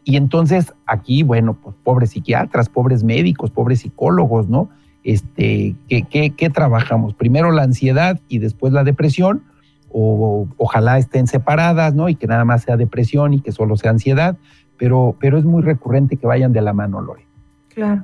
Y 0.04 0.18
entonces 0.18 0.74
aquí, 0.86 1.24
bueno, 1.24 1.54
pues 1.54 1.78
pobres 1.82 2.10
psiquiatras, 2.10 2.68
pobres 2.68 3.06
médicos, 3.06 3.52
pobres 3.52 3.80
psicólogos, 3.80 4.50
¿no? 4.50 4.70
Este, 5.06 5.78
¿qué, 5.88 6.34
qué 6.36 6.50
trabajamos? 6.50 7.14
Primero 7.14 7.52
la 7.52 7.64
ansiedad 7.64 8.20
y 8.28 8.40
después 8.40 8.74
la 8.74 8.84
depresión, 8.84 9.44
o 9.92 10.48
ojalá 10.58 10.98
estén 10.98 11.28
separadas, 11.28 11.94
¿no? 11.94 12.10
Y 12.10 12.16
que 12.16 12.28
nada 12.28 12.46
más 12.46 12.64
sea 12.64 12.78
depresión 12.78 13.34
y 13.34 13.42
que 13.42 13.52
solo 13.52 13.78
sea 13.78 13.92
ansiedad, 13.92 14.38
pero, 14.78 15.16
pero 15.20 15.38
es 15.38 15.46
muy 15.46 15.62
recurrente 15.62 16.18
que 16.18 16.28
vayan 16.28 16.54
de 16.54 16.62
la 16.62 16.74
mano, 16.74 17.02
Lore. 17.02 17.26
Claro. 17.70 18.04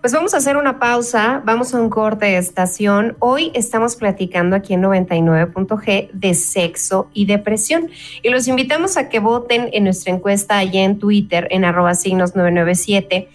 Pues 0.00 0.14
vamos 0.14 0.32
a 0.32 0.38
hacer 0.38 0.56
una 0.56 0.78
pausa, 0.78 1.42
vamos 1.44 1.74
a 1.74 1.80
un 1.80 1.90
corte 1.90 2.24
de 2.24 2.38
estación. 2.38 3.16
Hoy 3.18 3.52
estamos 3.52 3.96
platicando 3.96 4.56
aquí 4.56 4.72
en 4.72 4.82
99.g 4.82 6.10
de 6.10 6.34
sexo 6.34 7.10
y 7.12 7.26
depresión 7.26 7.90
y 8.22 8.30
los 8.30 8.48
invitamos 8.48 8.96
a 8.96 9.10
que 9.10 9.18
voten 9.18 9.68
en 9.74 9.84
nuestra 9.84 10.14
encuesta 10.14 10.56
allá 10.56 10.84
en 10.84 10.98
Twitter 10.98 11.48
en 11.50 11.66
arroba 11.66 11.94
signos 11.94 12.34
997 12.34 13.28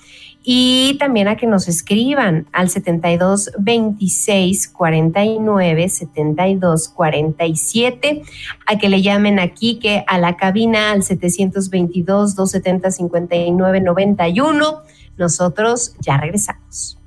y 0.45 0.97
también 0.99 1.27
a 1.27 1.37
que 1.37 1.47
nos 1.47 1.67
escriban 1.67 2.45
al 2.51 2.69
72 2.69 3.51
26 3.57 4.67
49 4.67 5.89
72 5.89 6.89
47, 6.89 8.21
a 8.67 8.77
que 8.77 8.89
le 8.89 9.01
llamen 9.01 9.39
aquí 9.39 9.79
que 9.79 10.03
a 10.07 10.19
la 10.19 10.37
cabina 10.37 10.91
al 10.91 11.03
722 11.03 12.35
270 12.35 12.91
59 12.91 13.81
91. 13.81 14.81
Nosotros 15.17 15.95
ya 15.99 16.17
regresamos. 16.17 16.99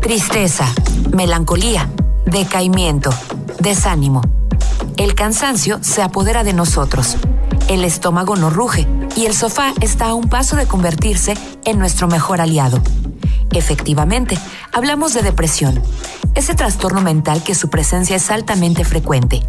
Tristeza, 0.00 0.66
melancolía, 1.12 1.90
decaimiento, 2.24 3.10
desánimo. 3.60 4.22
El 4.96 5.14
cansancio 5.14 5.78
se 5.82 6.02
apodera 6.02 6.42
de 6.42 6.52
nosotros 6.52 7.16
el 7.70 7.84
estómago 7.84 8.34
no 8.34 8.50
ruge 8.50 8.88
y 9.20 9.26
el 9.26 9.34
sofá 9.34 9.74
está 9.82 10.06
a 10.06 10.14
un 10.14 10.30
paso 10.30 10.56
de 10.56 10.64
convertirse 10.66 11.34
en 11.66 11.78
nuestro 11.78 12.08
mejor 12.08 12.40
aliado. 12.40 12.80
Efectivamente, 13.52 14.38
hablamos 14.72 15.12
de 15.12 15.20
depresión, 15.20 15.82
ese 16.34 16.54
trastorno 16.54 17.02
mental 17.02 17.42
que 17.42 17.54
su 17.54 17.68
presencia 17.68 18.16
es 18.16 18.30
altamente 18.30 18.82
frecuente. 18.82 19.42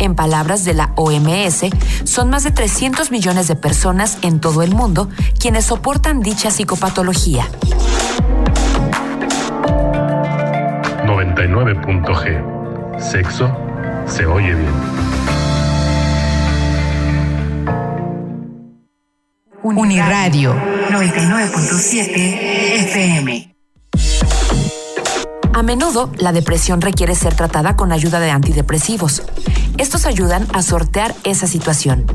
En 0.00 0.14
palabras 0.16 0.66
de 0.66 0.74
la 0.74 0.92
OMS, 0.96 1.62
son 2.04 2.28
más 2.28 2.44
de 2.44 2.50
300 2.50 3.10
millones 3.10 3.48
de 3.48 3.56
personas 3.56 4.18
en 4.20 4.38
todo 4.38 4.62
el 4.62 4.74
mundo 4.74 5.08
quienes 5.40 5.64
soportan 5.64 6.20
dicha 6.20 6.50
psicopatología. 6.50 7.48
99.g. 11.06 13.00
Sexo 13.00 13.50
se 14.06 14.26
oye 14.26 14.54
bien. 14.54 15.15
Uniradio 19.74 20.54
99.7 20.90 22.06
FM. 22.84 23.56
A 25.54 25.62
menudo, 25.64 26.12
la 26.18 26.30
depresión 26.30 26.80
requiere 26.80 27.16
ser 27.16 27.34
tratada 27.34 27.74
con 27.74 27.90
ayuda 27.90 28.20
de 28.20 28.30
antidepresivos. 28.30 29.24
Estos 29.76 30.06
ayudan 30.06 30.46
a 30.52 30.62
sortear 30.62 31.16
esa 31.24 31.48
situación. 31.48 32.06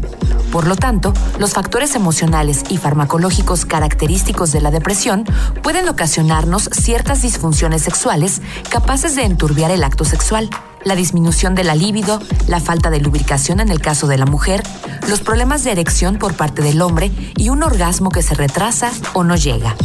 Por 0.54 0.66
lo 0.66 0.78
tanto, 0.78 1.14
los 1.40 1.54
factores 1.54 1.94
emocionales 1.96 2.64
y 2.70 2.78
farmacológicos 2.78 3.66
característicos 3.66 4.54
de 4.54 4.62
la 4.62 4.72
depresión 4.72 5.26
pueden 5.62 5.90
ocasionarnos 5.90 6.70
ciertas 6.72 7.22
disfunciones 7.22 7.82
sexuales 7.82 8.42
capaces 8.70 9.16
de 9.16 9.26
enturbiar 9.26 9.72
el 9.72 9.84
acto 9.84 10.06
sexual 10.06 10.50
la 10.84 10.96
disminución 10.96 11.56
de 11.56 11.64
la 11.64 11.76
libido, 11.76 12.20
la 12.48 12.60
falta 12.60 12.90
de 12.90 13.00
lubricación 13.00 13.60
en 13.60 13.70
el 13.70 13.80
caso 13.82 14.08
de 14.08 14.18
la 14.18 14.26
mujer, 14.26 14.64
los 15.10 15.22
problemas 15.22 15.64
de 15.64 15.72
erección 15.72 16.18
por 16.18 16.34
parte 16.34 16.62
del 16.62 16.82
hombre 16.82 17.12
y 17.38 17.50
un 17.50 17.64
orgasmo 17.64 18.10
que 18.10 18.22
se 18.22 18.36
retrasa 18.36 18.92
o 19.14 19.24
no 19.24 19.36
llega. 19.36 19.76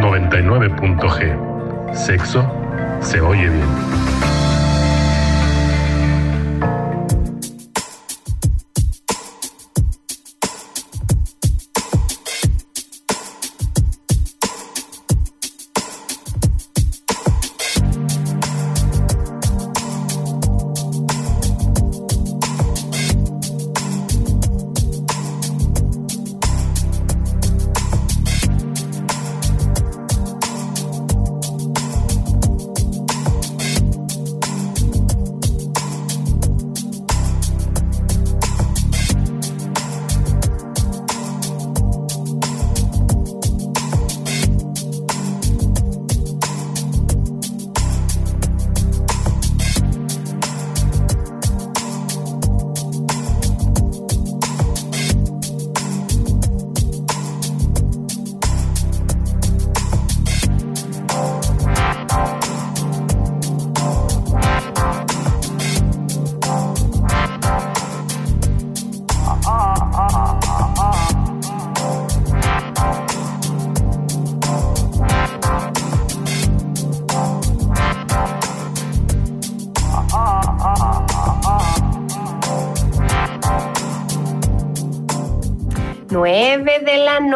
99.g. 0.00 1.94
Sexo 1.94 2.44
se 3.00 3.20
oye 3.20 3.48
bien. 3.48 4.03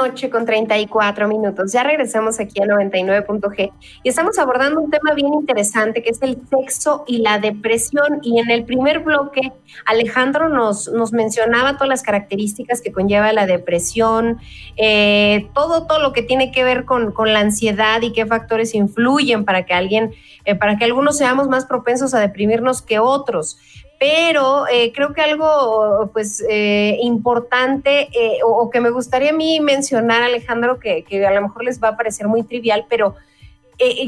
Noche 0.09 0.31
con 0.31 0.47
34 0.47 1.29
minutos. 1.29 1.73
Ya 1.73 1.83
regresamos 1.83 2.41
aquí 2.41 2.61
a 2.63 2.65
99.g 2.65 3.73
y 4.03 4.09
estamos 4.09 4.39
abordando 4.39 4.81
un 4.81 4.91
tema 4.91 5.13
bien 5.15 5.35
interesante 5.35 6.03
que 6.03 6.11
es 6.11 6.23
el 6.23 6.39
sexo 6.49 7.05
y 7.07 7.19
la 7.19 7.39
depresión. 7.39 8.21
Y 8.23 8.41
en 8.41 8.51
el 8.51 8.65
primer 8.65 9.01
bloque, 9.01 9.53
Alejandro 9.85 10.49
nos, 10.49 10.89
nos 10.89 11.13
mencionaba 11.13 11.75
todas 11.75 11.89
las 11.89 12.03
características 12.03 12.81
que 12.81 12.93
conlleva 12.93 13.33
la 13.33 13.47
depresión, 13.47 14.39
eh, 14.77 15.49
todo, 15.55 15.87
todo 15.87 16.01
lo 16.01 16.13
que 16.13 16.23
tiene 16.23 16.51
que 16.53 16.65
ver 16.65 16.85
con, 16.85 17.13
con, 17.13 17.33
la 17.33 17.41
ansiedad 17.41 18.01
y 18.01 18.13
qué 18.13 18.25
factores 18.25 18.75
influyen 18.75 19.45
para 19.45 19.67
que 19.67 19.75
alguien, 19.75 20.15
eh, 20.47 20.55
para 20.55 20.79
que 20.79 20.85
algunos 20.87 21.19
seamos 21.19 21.49
más 21.49 21.67
propensos 21.67 22.15
a 22.15 22.21
deprimirnos 22.21 22.81
que 22.81 22.99
otros 22.99 23.59
pero 23.99 24.67
eh, 24.73 24.93
creo 24.95 25.13
que 25.13 25.21
algo 25.21 26.11
pues 26.13 26.45
eh, 26.49 26.99
importante 27.03 28.09
eh, 28.13 28.39
o, 28.45 28.71
que 28.71 28.81
me 28.81 28.91
gustaría 28.91 29.31
a 29.31 29.35
mí 29.35 29.59
mencionar, 29.61 30.23
Alejandro, 30.23 30.79
que, 30.79 31.05
a 31.27 31.33
lo 31.33 31.43
mejor 31.43 31.65
les 31.65 31.83
va 31.83 31.89
a 31.89 31.97
parecer 31.97 32.29
muy 32.29 32.45
trivial, 32.45 32.87
pero 32.89 33.17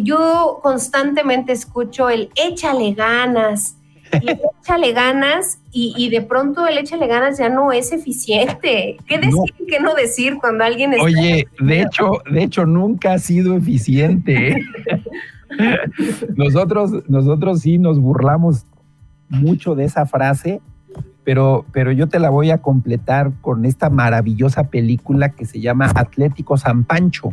yo 0.03 0.59
constantemente 0.62 1.53
escucho 1.53 2.09
el 2.09 2.31
échale 2.37 2.92
ganas. 2.92 3.76
Y 4.12 4.29
échale 4.62 4.92
ganas 4.92 5.61
y, 5.72 6.09
de 6.09 6.22
pronto 6.22 6.66
el 6.66 6.79
échale 6.79 7.07
ganas 7.07 7.38
ya 7.38 7.48
no 7.48 7.72
es 7.72 7.92
eficiente. 7.92 8.96
¿Qué 9.07 9.18
decir 9.18 9.55
y 9.59 9.66
qué 9.66 9.81
no 9.81 9.94
decir 9.94 10.38
cuando 10.40 10.64
alguien 10.64 10.92
está 10.92 11.05
Oye, 11.05 11.46
de 11.61 11.83
hecho, 11.83 12.20
de 12.31 12.42
hecho 12.42 12.66
nunca 12.66 13.14
ha 13.14 13.18
sido 13.18 13.57
eficiente. 13.57 14.57
nosotros, 16.37 17.09
nosotros 17.09 17.61
sí 17.61 17.79
nos 17.79 18.00
burlamos 18.00 18.64
mucho 19.30 19.74
de 19.74 19.84
esa 19.84 20.04
frase, 20.04 20.60
pero, 21.24 21.64
pero 21.72 21.92
yo 21.92 22.08
te 22.08 22.18
la 22.18 22.28
voy 22.28 22.50
a 22.50 22.58
completar 22.58 23.32
con 23.40 23.64
esta 23.64 23.88
maravillosa 23.88 24.64
película 24.64 25.30
que 25.30 25.46
se 25.46 25.60
llama 25.60 25.90
Atlético 25.94 26.56
San 26.56 26.84
Pancho. 26.84 27.32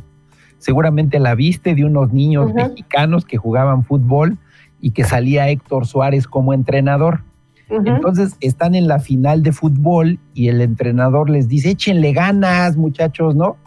Seguramente 0.60 1.19
la 1.19 1.36
viste 1.36 1.75
de 1.75 1.86
unos 1.86 2.13
niños 2.13 2.53
mexicanos 2.53 3.25
que 3.25 3.38
jugaban 3.38 3.83
fútbol 3.83 4.38
y 4.79 4.91
que 4.91 5.03
salía 5.03 5.49
Héctor 5.49 5.86
Suárez 5.86 6.27
como 6.27 6.53
entrenador. 6.53 7.23
Entonces 7.69 8.38
están 8.39 8.75
en 8.75 8.88
la 8.88 8.99
final 8.99 9.43
de 9.43 9.51
fútbol 9.51 10.19
y 10.33 10.47
el 10.47 10.62
entrenador 10.62 11.29
les 11.29 11.47
dice, 11.47 11.71
échenle 11.71 12.13
ganas 12.13 12.77
muchachos, 12.77 13.36
¿no? 13.36 13.57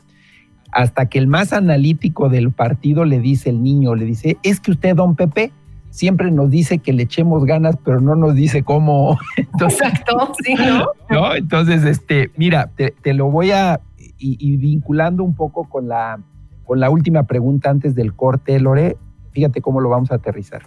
Hasta 0.72 1.06
que 1.06 1.18
el 1.18 1.26
más 1.26 1.52
analítico 1.52 2.28
del 2.28 2.50
partido 2.52 3.04
le 3.04 3.20
dice 3.20 3.50
el 3.50 3.62
niño, 3.62 3.94
le 3.94 4.06
dice, 4.06 4.38
es 4.42 4.60
que 4.60 4.70
usted, 4.70 4.96
don 4.96 5.16
Pepe, 5.16 5.52
siempre 5.90 6.30
nos 6.30 6.50
dice 6.50 6.78
que 6.78 6.92
le 6.92 7.02
echemos 7.02 7.44
ganas, 7.44 7.76
pero 7.84 8.00
no 8.00 8.14
nos 8.14 8.34
dice 8.34 8.62
cómo. 8.62 9.18
Exacto, 9.60 10.32
sí, 10.44 10.54
¿no? 11.10 11.34
Entonces, 11.34 11.84
este, 11.84 12.30
mira, 12.36 12.70
te, 12.76 13.14
lo 13.14 13.30
voy 13.30 13.50
a, 13.50 13.80
y, 14.18 14.56
vinculando 14.56 15.22
un 15.24 15.34
poco 15.34 15.68
con 15.68 15.88
la, 15.88 16.20
con 16.64 16.80
la 16.80 16.90
última 16.90 17.24
pregunta 17.24 17.70
antes 17.70 17.94
del 17.94 18.14
corte, 18.14 18.58
Lore, 18.60 18.96
fíjate 19.32 19.60
cómo 19.60 19.80
lo 19.80 19.88
vamos 19.88 20.10
a 20.12 20.16
aterrizar. 20.16 20.62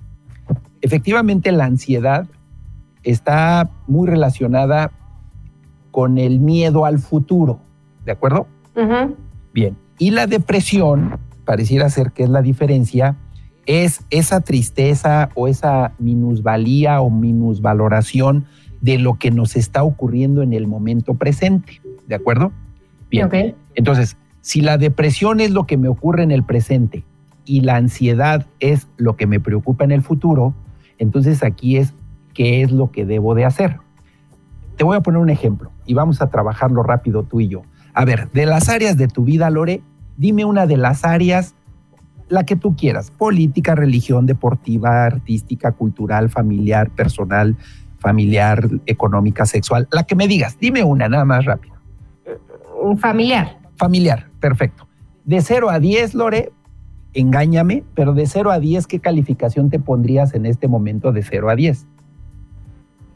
Efectivamente, 0.82 1.52
la 1.52 1.66
ansiedad 1.66 2.28
está 3.04 3.70
muy 3.88 4.08
relacionada 4.08 4.92
con 5.92 6.18
el 6.18 6.40
miedo 6.40 6.86
al 6.86 7.00
futuro, 7.00 7.60
¿de 8.06 8.12
acuerdo? 8.12 8.48
Bien, 9.54 9.78
y 10.00 10.12
la 10.12 10.26
depresión, 10.26 11.20
pareciera 11.46 11.90
ser 11.90 12.12
que 12.12 12.24
es 12.24 12.30
la 12.30 12.42
diferencia, 12.42 13.16
es 13.66 14.02
esa 14.10 14.42
tristeza 14.42 15.30
o 15.36 15.48
esa 15.48 15.94
minusvalía 16.00 17.02
o 17.02 17.10
minusvaloración 17.10 18.46
de 18.82 18.98
lo 18.98 19.18
que 19.18 19.32
nos 19.32 19.56
está 19.56 19.84
ocurriendo 19.84 20.42
en 20.42 20.54
el 20.54 20.68
momento 20.68 21.14
presente. 21.14 21.82
¿De 22.08 22.16
acuerdo? 22.16 22.52
Bien. 23.10 23.56
Entonces, 23.76 24.18
si 24.42 24.62
la 24.62 24.78
depresión 24.78 25.40
es 25.40 25.52
lo 25.52 25.66
que 25.66 25.78
me 25.78 25.88
ocurre 25.88 26.24
en 26.24 26.32
el 26.32 26.44
presente 26.44 27.06
y 27.46 27.62
la 27.62 27.78
ansiedad 27.78 28.46
es 28.60 28.88
lo 28.98 29.16
que 29.16 29.28
me 29.28 29.40
preocupa 29.40 29.86
en 29.86 29.92
el 29.92 30.02
futuro, 30.02 30.54
entonces 30.98 31.44
aquí 31.44 31.78
es 31.78 31.94
qué 32.34 32.62
es 32.62 32.72
lo 32.72 32.92
que 32.92 33.06
debo 33.06 33.36
de 33.36 33.46
hacer. 33.46 33.78
Te 34.76 34.84
voy 34.84 34.98
a 34.98 35.02
poner 35.02 35.22
un 35.22 35.30
ejemplo 35.30 35.72
y 35.86 35.94
vamos 35.94 36.22
a 36.22 36.30
trabajarlo 36.30 36.84
rápido 36.84 37.24
tú 37.24 37.40
y 37.40 37.48
yo. 37.48 37.62
A 37.94 38.06
ver, 38.06 38.30
de 38.32 38.46
las 38.46 38.70
áreas 38.70 38.98
de 38.98 39.08
tu 39.08 39.24
vida, 39.24 39.50
Lore, 39.50 39.82
dime 40.18 40.44
una 40.46 40.66
de 40.66 40.78
las 40.78 41.06
áreas 41.06 41.56
la 42.34 42.46
que 42.46 42.56
tú 42.56 42.76
quieras, 42.76 43.12
política, 43.12 43.76
religión, 43.76 44.26
deportiva, 44.26 45.06
artística, 45.06 45.72
cultural, 45.72 46.30
familiar, 46.30 46.90
personal, 46.90 47.56
familiar, 48.00 48.68
económica, 48.88 49.46
sexual, 49.46 49.88
la 49.92 50.04
que 50.04 50.16
me 50.16 50.28
digas, 50.28 50.58
dime 50.60 50.84
una, 50.84 51.08
nada 51.08 51.26
más 51.26 51.46
rápido. 51.46 51.76
Familiar. 52.98 53.60
Familiar, 53.76 54.30
perfecto. 54.40 54.88
De 55.26 55.42
0 55.42 55.70
a 55.70 55.80
10, 55.80 56.16
Lore, 56.16 56.52
engáñame, 57.14 57.84
pero 57.94 58.14
de 58.14 58.26
0 58.26 58.50
a 58.50 58.60
10, 58.60 58.88
¿qué 58.88 59.00
calificación 59.00 59.70
te 59.70 59.78
pondrías 59.78 60.34
en 60.34 60.48
este 60.48 60.68
momento 60.68 61.12
de 61.12 61.22
0 61.22 61.52
a 61.52 61.56
10? 61.56 61.86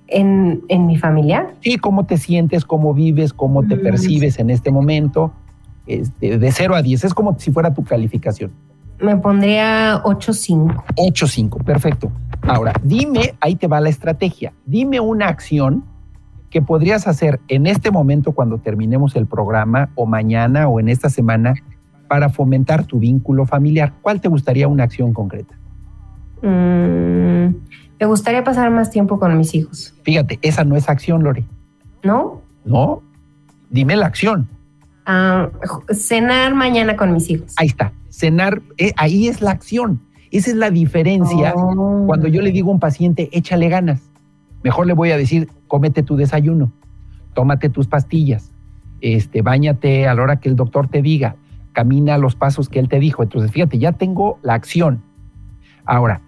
¿En, 0.10 0.62
mi 0.70 0.98
familia? 0.98 1.56
Sí, 1.62 1.78
cómo 1.78 2.06
te 2.06 2.18
sientes, 2.18 2.66
cómo 2.66 2.94
vives, 2.94 3.34
cómo 3.34 3.64
te 3.64 3.78
mm. 3.78 3.82
percibes 3.82 4.38
en 4.38 4.52
este 4.52 4.70
momento. 4.70 5.34
Este, 5.88 6.38
de 6.38 6.52
0 6.52 6.76
a 6.76 6.84
10, 6.84 7.04
es 7.04 7.14
como 7.16 7.38
si 7.40 7.52
fuera 7.52 7.74
tu 7.74 7.84
calificación. 7.84 8.52
Me 9.00 9.16
pondría 9.18 10.02
8-5. 10.04 10.84
8-5, 10.96 11.64
perfecto. 11.64 12.12
Ahora, 12.42 12.74
dime, 12.82 13.36
ahí 13.40 13.56
te 13.56 13.68
va 13.68 13.80
la 13.80 13.90
estrategia. 13.90 14.54
Dime 14.66 15.00
una 15.00 15.28
acción 15.28 15.84
que 16.50 16.62
podrías 16.62 17.08
hacer 17.08 17.40
en 17.48 17.68
este 17.68 17.92
momento 17.92 18.32
cuando 18.32 18.58
terminemos 18.58 19.16
el 19.16 19.28
programa 19.28 19.90
o 19.96 20.06
mañana 20.06 20.68
o 20.68 20.80
en 20.80 20.90
esta 20.90 21.10
semana 21.10 21.54
para 22.08 22.30
fomentar 22.30 22.86
tu 22.86 23.00
vínculo 23.00 23.46
familiar? 23.46 23.94
¿Cuál 24.02 24.22
te 24.22 24.30
gustaría 24.30 24.68
una 24.68 24.84
acción 24.84 25.14
concreta? 25.14 25.56
Mm, 26.42 27.56
me 28.00 28.06
gustaría 28.06 28.44
pasar 28.44 28.72
más 28.72 28.90
tiempo 28.90 29.20
con 29.20 29.38
mis 29.38 29.54
hijos. 29.54 29.94
Fíjate, 30.04 30.40
esa 30.42 30.64
no 30.64 30.76
es 30.76 30.90
acción, 30.90 31.24
Lore. 31.24 31.44
¿No? 32.04 32.42
No. 32.66 33.02
Dime 33.70 33.96
la 33.96 34.06
acción. 34.06 34.48
Cenar 35.92 36.54
mañana 36.56 36.96
con 36.96 37.14
mis 37.14 37.30
hijos. 37.30 37.54
Ahí 37.58 37.68
está. 37.68 37.94
Cenar, 38.10 38.62
eh, 38.78 38.94
ahí 38.98 39.28
es 39.28 39.42
la 39.42 39.52
acción. 39.52 40.02
Esa 40.32 40.50
es 40.52 40.56
la 40.58 40.70
diferencia 40.70 41.54
Oh. 41.56 42.04
cuando 42.06 42.28
yo 42.28 42.42
le 42.42 42.52
digo 42.52 42.70
a 42.70 42.74
un 42.74 42.80
paciente, 42.80 43.30
échale 43.32 43.70
ganas. 43.70 44.02
Mejor 44.64 44.86
le 44.88 44.94
voy 44.94 45.12
a 45.12 45.18
decir, 45.18 45.48
cómete 45.68 46.04
tu 46.04 46.18
desayuno, 46.18 46.72
tómate 47.34 47.70
tus 47.70 47.88
pastillas, 47.88 48.52
este, 49.00 49.42
bañate 49.42 50.08
a 50.08 50.14
la 50.14 50.24
hora 50.24 50.40
que 50.40 50.50
el 50.50 50.56
doctor 50.56 50.88
te 50.90 51.02
diga, 51.02 51.36
camina 51.72 52.18
los 52.18 52.36
pasos 52.36 52.68
que 52.68 52.80
él 52.80 52.90
te 52.90 53.00
dijo. 53.00 53.24
Entonces, 53.24 53.52
fíjate, 53.52 53.78
ya 53.78 53.94
tengo 53.94 54.40
la 54.42 54.56
acción. 54.56 55.02
Ahora, 55.86 56.22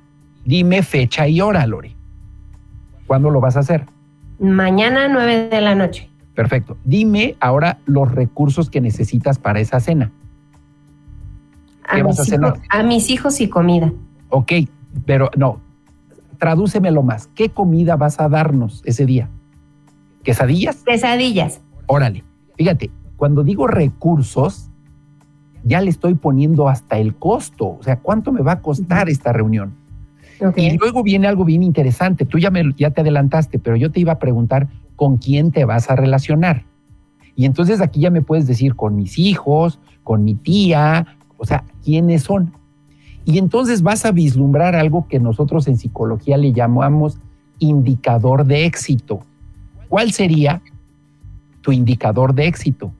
dime 0.46 0.84
fecha 0.84 1.28
y 1.28 1.42
hora, 1.42 1.66
Lore. 1.68 1.96
¿Cuándo 3.08 3.30
lo 3.30 3.42
vas 3.42 3.58
a 3.58 3.62
hacer? 3.62 3.86
Mañana 4.40 5.10
9 5.10 5.50
de 5.50 5.60
la 5.62 5.76
noche. 5.76 6.10
Perfecto. 6.40 6.78
Dime 6.86 7.36
ahora 7.42 7.80
los 7.86 8.10
recursos 8.10 8.70
que 8.70 8.80
necesitas 8.80 9.38
para 9.38 9.60
esa 9.60 9.82
cena. 9.82 10.10
A, 11.86 11.98
¿Qué 11.98 12.04
vas 12.04 12.18
mis 12.18 12.20
a 12.22 12.24
cenar? 12.24 12.54
hijos, 12.56 12.68
a 12.70 12.84
mis 12.84 13.10
hijos 13.10 13.42
y 13.42 13.50
comida. 13.50 13.92
Ok, 14.30 14.54
pero 15.06 15.32
no, 15.36 15.60
tradúcemelo 16.38 17.04
más. 17.04 17.28
¿Qué 17.36 17.50
comida 17.50 17.98
vas 17.98 18.22
a 18.22 18.30
darnos 18.30 18.82
ese 18.86 19.06
día? 19.06 19.28
¿Quesadillas? 20.24 20.78
Quesadillas. 20.86 21.60
Órale. 21.88 22.24
Fíjate, 22.56 22.90
cuando 23.18 23.44
digo 23.44 23.68
recursos, 23.68 24.70
ya 25.66 25.82
le 25.82 25.90
estoy 25.90 26.14
poniendo 26.14 26.70
hasta 26.70 27.00
el 27.00 27.16
costo. 27.16 27.66
O 27.68 27.84
sea, 27.84 28.00
¿cuánto 28.00 28.32
me 28.32 28.44
va 28.44 28.54
a 28.54 28.62
costar 28.62 29.10
esta 29.10 29.34
reunión? 29.34 29.74
Y 30.56 30.78
luego 30.78 31.04
viene 31.04 31.28
algo 31.28 31.44
bien 31.44 31.64
interesante. 31.64 32.24
Tú 32.24 32.38
ya, 32.38 32.50
me, 32.50 32.64
ya 32.78 32.92
te 32.92 33.02
adelantaste, 33.02 33.60
pero 33.60 33.76
yo 33.76 33.92
te 33.92 34.00
iba 34.00 34.14
a 34.14 34.20
preguntar 34.20 34.70
con 35.00 35.16
quién 35.16 35.52
te 35.52 35.64
vas 35.64 35.90
a 35.90 35.96
relacionar. 35.96 36.66
Y 37.34 37.46
entonces 37.46 37.80
aquí 37.80 38.02
ya 38.02 38.10
me 38.10 38.22
puedes 38.22 38.48
decir 38.48 38.76
con 38.76 38.98
mis 38.98 39.18
hijos, 39.18 39.80
con 40.04 40.26
mi 40.26 40.36
tía, 40.36 41.16
o 41.38 41.46
sea, 41.46 41.64
quiénes 41.86 42.24
son. 42.24 42.52
Y 43.24 43.38
entonces 43.38 43.82
vas 43.82 44.04
a 44.04 44.12
vislumbrar 44.12 44.76
algo 44.76 45.08
que 45.08 45.22
nosotros 45.22 45.70
en 45.70 45.78
psicología 45.78 46.36
le 46.36 46.52
llamamos 46.52 47.18
indicador 47.60 48.46
de 48.46 48.66
éxito. 48.66 49.22
¿Cuál 49.88 50.12
sería 50.12 50.62
tu 51.62 51.72
indicador 51.72 52.36
de 52.36 52.48
éxito? 52.48 52.92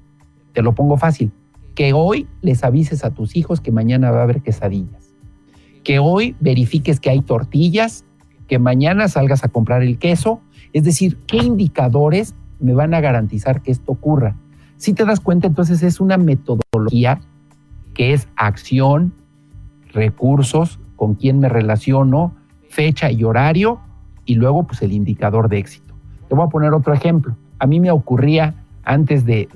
Te 0.54 0.62
lo 0.62 0.74
pongo 0.74 0.96
fácil. 0.96 1.34
Que 1.76 1.92
hoy 1.92 2.30
les 2.42 2.64
avises 2.64 3.04
a 3.04 3.10
tus 3.10 3.36
hijos 3.36 3.60
que 3.60 3.74
mañana 3.74 4.10
va 4.10 4.22
a 4.22 4.24
haber 4.24 4.42
quesadillas. 4.42 5.14
Que 5.84 6.00
hoy 6.00 6.38
verifiques 6.40 7.02
que 7.02 7.10
hay 7.10 7.20
tortillas, 7.20 8.06
que 8.48 8.58
mañana 8.58 9.10
salgas 9.10 9.44
a 9.44 9.50
comprar 9.50 9.84
el 9.84 9.98
queso. 9.98 10.40
Es 10.74 10.84
decir, 10.84 11.18
¿qué 11.28 11.38
indicadores 11.38 12.36
me 12.60 12.74
van 12.74 12.94
a 12.94 13.02
garantizar 13.02 13.62
que 13.62 13.72
esto 13.72 13.92
ocurra? 13.92 14.36
Si 14.78 14.94
te 14.94 15.06
das 15.06 15.20
cuenta, 15.20 15.48
entonces 15.48 15.84
es 15.84 16.00
una 16.00 16.18
metodología 16.18 17.20
que 17.94 18.14
es 18.14 18.28
acción, 18.36 19.14
recursos, 19.92 20.80
con 20.96 21.16
quién 21.16 21.40
me 21.40 21.50
relaciono, 21.50 22.36
fecha 22.70 23.12
y 23.12 23.24
horario, 23.24 23.80
y 24.26 24.36
luego 24.36 24.68
pues 24.68 24.82
el 24.82 24.94
indicador 24.94 25.50
de 25.50 25.58
éxito. 25.58 25.96
Te 26.28 26.36
voy 26.36 26.46
a 26.46 26.50
poner 26.50 26.74
otro 26.74 26.94
ejemplo. 26.94 27.36
A 27.58 27.66
mí 27.66 27.80
me 27.80 27.92
ocurría 27.92 28.56
antes 28.84 29.26
de, 29.26 29.48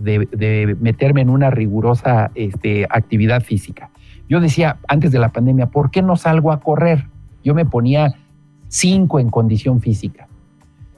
meterme 0.80 1.22
en 1.22 1.30
una 1.30 1.49
rigurosa 1.49 2.32
este, 2.36 2.86
actividad 2.89 3.41
física. 3.41 3.91
Yo 4.28 4.39
decía 4.39 4.78
antes 4.88 5.11
de 5.11 5.20
la 5.20 5.30
pandemia, 5.30 5.68
¿por 5.68 5.91
qué 5.91 6.01
no 6.01 6.16
salgo 6.16 6.51
a 6.51 6.59
correr? 6.59 7.07
Yo 7.43 7.53
me 7.53 7.66
ponía 7.66 8.14
cinco 8.68 9.20
en 9.20 9.30
condición 9.30 9.82
física. 9.82 10.28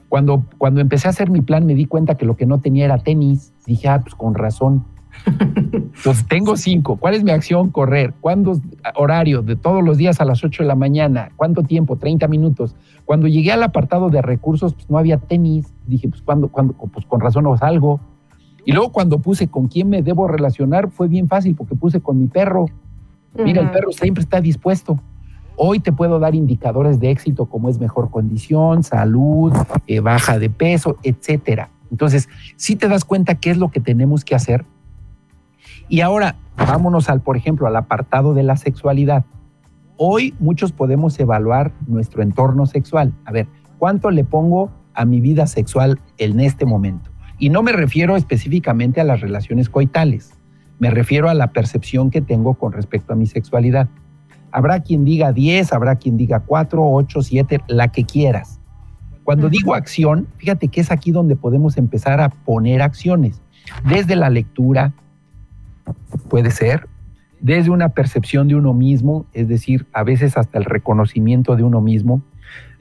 Cuando, 0.08 0.44
cuando 0.58 0.80
empecé 0.80 1.08
a 1.08 1.10
hacer 1.10 1.30
mi 1.30 1.40
plan 1.40 1.66
me 1.66 1.74
di 1.74 1.86
cuenta 1.86 2.16
que 2.16 2.26
lo 2.26 2.36
que 2.36 2.46
no 2.46 2.58
tenía 2.60 2.84
era 2.84 2.98
tenis. 2.98 3.52
Dije, 3.66 3.88
ah, 3.88 4.00
pues 4.00 4.14
con 4.14 4.34
razón. 4.34 4.84
Entonces 5.26 6.26
tengo 6.28 6.56
cinco. 6.56 6.96
¿Cuál 6.96 7.14
es 7.14 7.24
mi 7.24 7.30
acción? 7.30 7.70
Correr. 7.70 8.14
¿Cuándo 8.20 8.60
horario? 8.96 9.42
De 9.42 9.56
todos 9.56 9.82
los 9.82 9.96
días 9.98 10.20
a 10.20 10.24
las 10.24 10.44
8 10.44 10.62
de 10.62 10.68
la 10.68 10.74
mañana. 10.74 11.30
¿Cuánto 11.36 11.62
tiempo? 11.62 11.96
30 11.96 12.28
minutos. 12.28 12.76
Cuando 13.04 13.26
llegué 13.26 13.50
al 13.52 13.62
apartado 13.62 14.10
de 14.10 14.22
recursos, 14.22 14.74
pues 14.74 14.88
no 14.90 14.98
había 14.98 15.16
tenis. 15.18 15.72
Dije, 15.86 16.08
pues 16.08 16.22
¿cuándo? 16.22 16.48
cuándo? 16.48 16.74
Pues 16.74 17.06
con 17.06 17.20
razón 17.20 17.44
no 17.44 17.56
salgo. 17.56 18.00
Y 18.64 18.72
luego 18.72 18.92
cuando 18.92 19.18
puse 19.20 19.48
con 19.48 19.68
quién 19.68 19.88
me 19.88 20.02
debo 20.02 20.28
relacionar, 20.28 20.90
fue 20.90 21.08
bien 21.08 21.28
fácil 21.28 21.54
porque 21.54 21.74
puse 21.76 22.00
con 22.00 22.18
mi 22.20 22.26
perro. 22.26 22.66
Mira, 23.34 23.60
el 23.60 23.66
Ujú. 23.68 23.74
perro 23.74 23.92
siempre 23.92 24.22
está 24.22 24.40
dispuesto. 24.40 24.98
Hoy 25.58 25.80
te 25.80 25.90
puedo 25.90 26.18
dar 26.18 26.34
indicadores 26.34 27.00
de 27.00 27.10
éxito 27.10 27.46
como 27.46 27.70
es 27.70 27.80
mejor 27.80 28.10
condición, 28.10 28.82
salud, 28.82 29.54
eh, 29.86 30.00
baja 30.00 30.38
de 30.38 30.50
peso, 30.50 30.98
etcétera. 31.02 31.70
Entonces, 31.90 32.28
si 32.56 32.76
te 32.76 32.88
das 32.88 33.04
cuenta 33.06 33.36
qué 33.36 33.50
es 33.50 33.56
lo 33.56 33.70
que 33.70 33.80
tenemos 33.80 34.24
que 34.24 34.34
hacer. 34.34 34.66
Y 35.88 36.00
ahora, 36.00 36.36
vámonos 36.56 37.08
al, 37.08 37.22
por 37.22 37.38
ejemplo, 37.38 37.66
al 37.66 37.76
apartado 37.76 38.34
de 38.34 38.42
la 38.42 38.56
sexualidad. 38.56 39.24
Hoy 39.96 40.34
muchos 40.40 40.72
podemos 40.72 41.18
evaluar 41.18 41.72
nuestro 41.86 42.22
entorno 42.22 42.66
sexual. 42.66 43.14
A 43.24 43.32
ver, 43.32 43.46
¿cuánto 43.78 44.10
le 44.10 44.24
pongo 44.24 44.70
a 44.92 45.06
mi 45.06 45.20
vida 45.20 45.46
sexual 45.46 46.00
en 46.18 46.40
este 46.40 46.66
momento? 46.66 47.10
Y 47.38 47.48
no 47.48 47.62
me 47.62 47.72
refiero 47.72 48.16
específicamente 48.16 49.00
a 49.00 49.04
las 49.04 49.22
relaciones 49.22 49.70
coitales. 49.70 50.34
Me 50.78 50.90
refiero 50.90 51.30
a 51.30 51.34
la 51.34 51.52
percepción 51.52 52.10
que 52.10 52.20
tengo 52.20 52.54
con 52.54 52.72
respecto 52.72 53.14
a 53.14 53.16
mi 53.16 53.26
sexualidad. 53.26 53.88
Habrá 54.56 54.80
quien 54.80 55.04
diga 55.04 55.34
10, 55.34 55.70
habrá 55.74 55.96
quien 55.96 56.16
diga 56.16 56.40
4, 56.40 56.82
8, 56.82 57.20
7, 57.20 57.60
la 57.68 57.88
que 57.88 58.04
quieras. 58.04 58.58
Cuando 59.22 59.50
digo 59.50 59.74
acción, 59.74 60.28
fíjate 60.38 60.68
que 60.68 60.80
es 60.80 60.90
aquí 60.90 61.12
donde 61.12 61.36
podemos 61.36 61.76
empezar 61.76 62.22
a 62.22 62.30
poner 62.30 62.80
acciones. 62.80 63.42
Desde 63.86 64.16
la 64.16 64.30
lectura, 64.30 64.94
puede 66.30 66.50
ser, 66.50 66.88
desde 67.38 67.68
una 67.68 67.90
percepción 67.90 68.48
de 68.48 68.54
uno 68.54 68.72
mismo, 68.72 69.26
es 69.34 69.46
decir, 69.46 69.84
a 69.92 70.04
veces 70.04 70.38
hasta 70.38 70.56
el 70.56 70.64
reconocimiento 70.64 71.54
de 71.54 71.62
uno 71.62 71.82
mismo, 71.82 72.22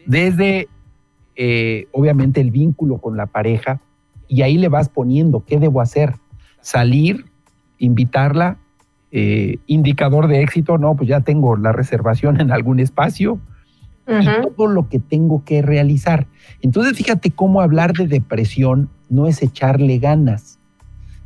desde, 0.05 0.69
eh, 1.35 1.89
obviamente, 1.91 2.39
el 2.39 2.51
vínculo 2.51 2.99
con 2.99 3.17
la 3.17 3.25
pareja, 3.25 3.81
y 4.29 4.43
ahí 4.43 4.57
le 4.57 4.69
vas 4.69 4.87
poniendo 4.87 5.43
qué 5.43 5.59
debo 5.59 5.81
hacer, 5.81 6.15
salir, 6.61 7.25
invitarla, 7.79 8.59
eh, 9.17 9.59
indicador 9.65 10.27
de 10.27 10.41
éxito, 10.41 10.77
no, 10.77 10.93
pues 10.97 11.07
ya 11.07 11.21
tengo 11.21 11.55
la 11.55 11.71
reservación 11.71 12.41
en 12.41 12.51
algún 12.51 12.81
espacio 12.81 13.39
y 14.05 14.25
todo 14.25 14.67
lo 14.67 14.89
que 14.89 14.99
tengo 14.99 15.45
que 15.45 15.61
realizar. 15.61 16.27
Entonces, 16.61 16.97
fíjate 16.97 17.31
cómo 17.31 17.61
hablar 17.61 17.93
de 17.93 18.07
depresión 18.07 18.89
no 19.09 19.25
es 19.27 19.41
echarle 19.41 19.99
ganas. 19.99 20.59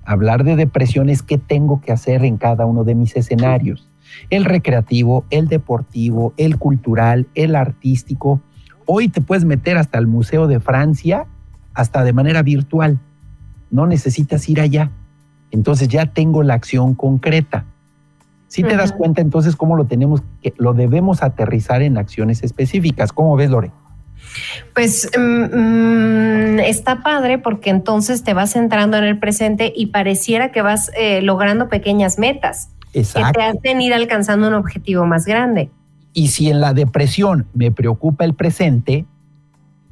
Hablar 0.06 0.44
de 0.44 0.56
depresión 0.56 1.10
es 1.10 1.24
qué 1.24 1.40
tengo 1.40 1.82
que 1.82 1.92
hacer 1.92 2.24
en 2.26 2.38
cada 2.38 2.68
uno 2.68 2.84
de 2.84 2.94
mis 2.94 3.16
escenarios. 3.16 3.90
El 4.30 4.46
recreativo, 4.46 5.26
el 5.32 5.48
deportivo, 5.48 6.36
el 6.38 6.60
cultural, 6.60 7.28
el 7.34 7.56
artístico. 7.56 8.40
Hoy 8.86 9.10
te 9.10 9.20
puedes 9.20 9.46
meter 9.46 9.78
hasta 9.78 9.98
el 9.98 10.06
Museo 10.06 10.46
de 10.46 10.60
Francia, 10.60 11.26
hasta 11.74 12.04
de 12.04 12.14
manera 12.14 12.44
virtual. 12.44 13.00
No 13.72 13.88
necesitas 13.88 14.48
ir 14.48 14.62
allá. 14.62 14.92
Entonces 15.50 15.88
ya 15.88 16.06
tengo 16.06 16.44
la 16.44 16.54
acción 16.54 16.94
concreta. 16.94 17.66
Si 18.50 18.64
te 18.64 18.76
das 18.76 18.92
cuenta 18.92 19.22
entonces 19.22 19.56
cómo 19.56 19.76
lo 19.76 19.86
tenemos 19.86 20.24
que 20.42 20.56
lo 20.58 20.74
debemos 20.74 21.22
aterrizar 21.22 21.84
en 21.84 22.00
acciones 22.00 22.44
específicas. 22.44 23.14
¿Cómo 23.14 23.36
ves, 23.36 23.52
Lore? 23.52 23.72
Pues 24.74 25.10
mm, 25.18 25.56
mm, 25.56 26.60
está 26.60 27.04
padre 27.04 27.38
porque 27.38 27.70
entonces 27.70 28.24
te 28.24 28.34
vas 28.34 28.54
centrando 28.54 28.98
en 28.98 29.04
el 29.04 29.20
presente 29.20 29.72
y 29.76 29.88
pareciera 29.88 30.52
que 30.52 30.64
vas 30.64 30.92
eh, 30.98 31.22
logrando 31.22 31.70
pequeñas 31.70 32.18
metas 32.18 32.72
que 32.92 33.02
Exacto. 33.02 33.40
te 33.40 33.46
hacen 33.46 33.82
ir 33.82 33.94
alcanzando 33.94 34.48
un 34.48 34.56
objetivo 34.56 35.06
más 35.06 35.26
grande. 35.26 35.70
Y 36.14 36.30
si 36.30 36.50
en 36.50 36.60
la 36.60 36.74
depresión 36.74 37.46
me 37.54 37.72
preocupa 37.72 38.26
el 38.26 38.34
presente, 38.34 39.06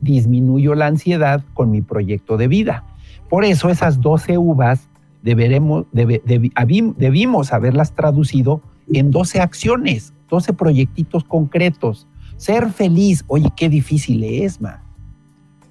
disminuyo 0.01 0.73
la 0.73 0.87
ansiedad 0.87 1.43
con 1.53 1.69
mi 1.69 1.81
proyecto 1.81 2.37
de 2.37 2.47
vida. 2.47 2.83
Por 3.29 3.45
eso 3.45 3.69
esas 3.69 4.01
12 4.01 4.39
uvas 4.39 4.87
deberemos, 5.21 5.85
debimos 5.91 7.53
haberlas 7.53 7.93
traducido 7.93 8.61
en 8.91 9.11
12 9.11 9.41
acciones, 9.41 10.13
12 10.29 10.53
proyectitos 10.53 11.23
concretos. 11.23 12.07
Ser 12.37 12.69
feliz, 12.69 13.23
oye, 13.27 13.49
qué 13.55 13.69
difícil 13.69 14.23
es, 14.23 14.61
ma. 14.61 14.83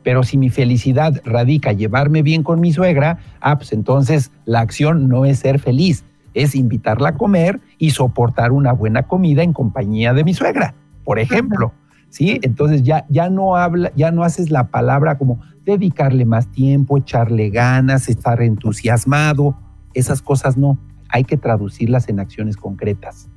Pero 0.03 0.22
si 0.22 0.36
mi 0.36 0.51
felicidad 0.51 1.20
radica 1.24 1.72
llevarme 1.72 2.22
bien 2.22 2.42
con 2.42 2.61
mi 2.61 2.72
suegra, 2.72 3.18
ah, 3.40 3.57
pues 3.57 3.72
entonces 3.72 4.30
la 4.44 4.61
acción 4.61 5.09
no 5.09 5.24
es 5.24 5.40
ser 5.40 5.59
feliz, 5.59 6.05
es 6.32 6.55
invitarla 6.55 7.11
a 7.11 7.14
comer 7.16 7.61
y 7.78 7.90
soportar 7.90 8.53
una 8.53 8.72
buena 8.72 9.05
comida 9.05 9.42
en 9.42 9.53
compañía 9.53 10.12
de 10.12 10.22
mi 10.22 10.34
suegra, 10.34 10.74
por 11.05 11.18
ejemplo. 11.18 11.72
¿Sí? 12.09 12.38
Entonces 12.42 12.82
ya, 12.82 13.04
ya 13.09 13.28
no 13.28 13.57
habla, 13.57 13.92
ya 13.94 14.11
no 14.11 14.22
haces 14.22 14.50
la 14.50 14.68
palabra 14.68 15.18
como 15.18 15.40
dedicarle 15.64 16.24
más 16.24 16.50
tiempo, 16.50 16.96
echarle 16.96 17.50
ganas, 17.50 18.09
estar 18.09 18.40
entusiasmado, 18.40 19.59
esas 19.92 20.22
cosas 20.22 20.57
no. 20.57 20.78
hay 21.09 21.24
que 21.24 21.36
traducirlas 21.36 22.09
en 22.09 22.20
acciones 22.20 22.57
concretas. 22.57 23.28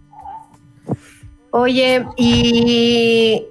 Oye, 1.52 2.06
y 2.16 3.44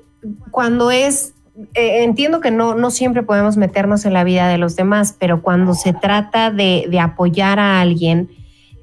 cuando 0.51 0.91
es, 0.91 1.35
eh, 1.75 2.05
entiendo 2.05 2.41
que 2.41 2.51
no, 2.51 2.75
no 2.75 2.91
siempre 2.91 3.23
podemos 3.23 3.57
meternos 3.57 4.05
en 4.05 4.13
la 4.13 4.25
vida 4.25 4.49
de 4.49 4.59
los 4.59 4.77
demás, 4.77 5.17
pero 5.19 5.43
cuando 5.43 5.75
se 5.75 5.93
trata 5.93 6.51
de, 6.51 6.87
de 6.89 7.01
apoyar 7.01 7.59
a 7.59 7.81
alguien, 7.81 8.31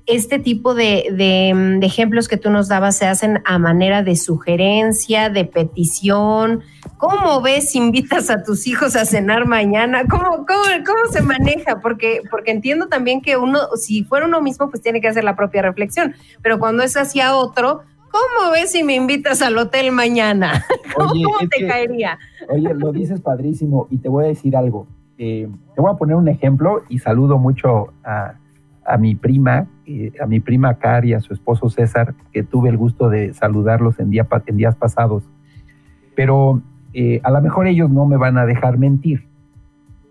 este 0.08 0.38
tipo 0.38 0.76
de, 0.76 1.08
de, 1.12 1.86
ejemplos 1.86 2.28
que 2.28 2.38
tú 2.38 2.50
nos 2.50 2.68
dabas 2.68 2.96
se 2.98 3.08
hacen 3.08 3.42
a 3.46 3.58
manera 3.58 4.04
de 4.04 4.16
sugerencia, 4.16 5.30
de 5.30 5.46
petición. 5.46 6.62
¿Cómo 6.98 7.42
ves 7.42 7.72
si 7.72 7.80
invitas 7.80 8.30
a 8.30 8.44
tus 8.44 8.68
hijos 8.68 8.96
a 8.96 9.06
cenar 9.06 9.48
mañana? 9.48 10.06
¿Cómo, 10.08 10.46
cómo, 10.46 10.64
cómo 10.86 11.12
se 11.12 11.22
maneja? 11.22 11.80
Porque, 11.80 12.22
porque 12.30 12.52
entiendo 12.52 12.88
también 12.88 13.22
que 13.22 13.38
uno, 13.38 13.60
si 13.76 14.04
fuera 14.04 14.28
uno 14.28 14.42
mismo, 14.42 14.70
pues 14.70 14.82
tiene 14.84 15.02
que 15.02 15.08
hacer 15.08 15.24
la 15.24 15.36
propia 15.36 15.64
reflexión. 15.64 16.14
Pero 16.42 16.60
cuando 16.60 16.84
es 16.84 16.96
hacia 16.98 17.36
otro, 17.36 17.82
¿cómo 18.12 18.52
ves 18.52 18.72
si 18.72 18.84
me 18.84 18.96
invitas 18.96 19.42
al 19.42 19.58
hotel 19.58 19.92
mañana? 19.92 20.64
¿Cómo, 20.96 21.14
te 21.50 21.66
caería? 21.66 22.20
Oye, 22.50 22.74
lo 22.76 22.92
dices 22.92 23.22
padrísimo 23.22 23.88
y 23.90 23.98
te 23.98 24.10
voy 24.10 24.26
a 24.26 24.28
decir 24.28 24.56
algo. 24.56 24.88
Eh, 25.18 25.48
te 25.74 25.82
voy 25.82 25.92
a 25.92 25.98
poner 25.98 26.16
un 26.16 26.28
ejemplo 26.28 26.84
y 26.90 27.00
saludo 27.00 27.38
mucho 27.38 27.94
a 28.04 28.36
a 28.86 28.98
mi 28.98 29.16
prima, 29.16 29.68
eh, 29.88 30.14
a 30.22 30.26
mi 30.26 30.40
prima 30.40 30.76
Cari, 30.76 31.14
a 31.14 31.22
su 31.22 31.34
esposo 31.34 31.70
César, 31.70 32.16
que 32.32 32.44
tuve 32.44 32.70
el 32.70 32.78
gusto 32.78 33.10
de 33.10 33.34
saludarlos 33.34 34.00
en, 34.00 34.10
día, 34.10 34.28
en 34.46 34.58
días 34.58 34.76
pasados. 34.76 35.30
Pero 36.16 36.62
eh, 36.94 37.22
a 37.24 37.32
lo 37.32 37.42
mejor 37.42 37.68
ellos 37.68 37.90
no 37.90 38.06
me 38.06 38.18
van 38.18 38.38
a 38.38 38.46
dejar 38.46 38.78
mentir. 38.78 39.28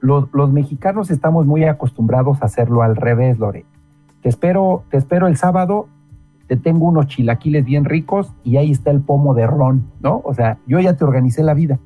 Los, 0.00 0.28
los, 0.32 0.52
mexicanos 0.52 1.10
estamos 1.10 1.46
muy 1.46 1.64
acostumbrados 1.64 2.42
a 2.42 2.44
hacerlo 2.44 2.82
al 2.82 2.94
revés, 2.94 3.38
Lore. 3.38 3.64
Te 4.22 4.28
espero, 4.28 4.84
te 4.90 4.98
espero 4.98 5.26
el 5.26 5.36
sábado, 5.36 5.88
te 6.46 6.56
tengo 6.56 6.86
unos 6.86 7.06
chilaquiles 7.06 7.64
bien 7.64 7.84
ricos 7.84 8.32
y 8.44 8.58
ahí 8.58 8.70
está 8.70 8.90
el 8.90 9.00
pomo 9.00 9.34
de 9.34 9.46
ron, 9.46 9.86
¿no? 10.00 10.20
O 10.24 10.34
sea, 10.34 10.58
yo 10.66 10.78
ya 10.80 10.96
te 10.96 11.04
organicé 11.04 11.42
la 11.42 11.54
vida. 11.54 11.78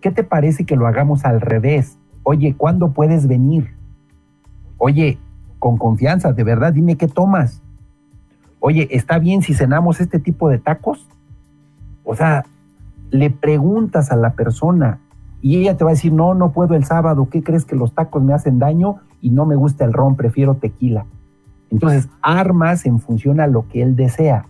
¿Qué 0.00 0.12
te 0.12 0.22
parece 0.22 0.64
que 0.66 0.76
lo 0.76 0.86
hagamos 0.86 1.24
al 1.24 1.40
revés? 1.40 1.98
Oye, 2.22 2.54
¿cuándo 2.56 2.92
puedes 2.92 3.26
venir? 3.26 3.74
Oye, 4.78 5.18
con 5.58 5.76
confianza, 5.76 6.32
de 6.32 6.44
verdad, 6.44 6.72
dime 6.72 6.96
qué 6.96 7.08
tomas. 7.08 7.62
Oye, 8.60 8.88
¿está 8.90 9.18
bien 9.18 9.42
si 9.42 9.54
cenamos 9.54 10.00
este 10.00 10.18
tipo 10.18 10.48
de 10.48 10.58
tacos? 10.58 11.06
O 12.04 12.14
sea, 12.14 12.44
le 13.10 13.30
preguntas 13.30 14.10
a 14.10 14.16
la 14.16 14.32
persona 14.32 14.98
y 15.42 15.58
ella 15.58 15.76
te 15.76 15.84
va 15.84 15.90
a 15.90 15.94
decir, 15.94 16.12
no, 16.12 16.34
no 16.34 16.52
puedo 16.52 16.74
el 16.74 16.84
sábado, 16.84 17.28
¿qué 17.30 17.42
crees 17.42 17.64
que 17.64 17.76
los 17.76 17.92
tacos 17.92 18.22
me 18.22 18.32
hacen 18.32 18.58
daño 18.58 18.96
y 19.20 19.30
no 19.30 19.46
me 19.46 19.56
gusta 19.56 19.84
el 19.84 19.92
ron, 19.92 20.16
prefiero 20.16 20.54
tequila? 20.56 21.06
Entonces, 21.70 22.08
armas 22.22 22.86
en 22.86 23.00
función 23.00 23.40
a 23.40 23.46
lo 23.46 23.68
que 23.68 23.82
él 23.82 23.96
desea, 23.96 24.46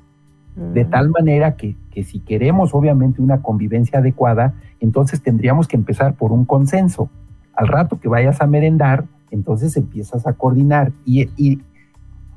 de 0.55 0.85
mm. 0.85 0.91
tal 0.91 1.11
manera 1.11 1.57
que, 1.57 1.77
que 1.91 2.03
si 2.03 2.21
queremos 2.21 2.75
obviamente 2.75 3.21
una 3.21 3.43
convivencia 3.43 3.99
adecuada, 3.99 4.55
entonces 4.81 5.23
tendríamos 5.23 5.69
que 5.69 5.77
empezar 5.77 6.15
por 6.15 6.33
un 6.33 6.45
consenso. 6.45 7.11
Al 7.55 7.69
rato 7.69 7.99
que 8.01 8.09
vayas 8.09 8.41
a 8.41 8.47
merendar, 8.47 9.05
entonces 9.31 9.77
empiezas 9.77 10.27
a 10.27 10.35
coordinar 10.35 10.93
y, 11.05 11.29
y, 11.37 11.61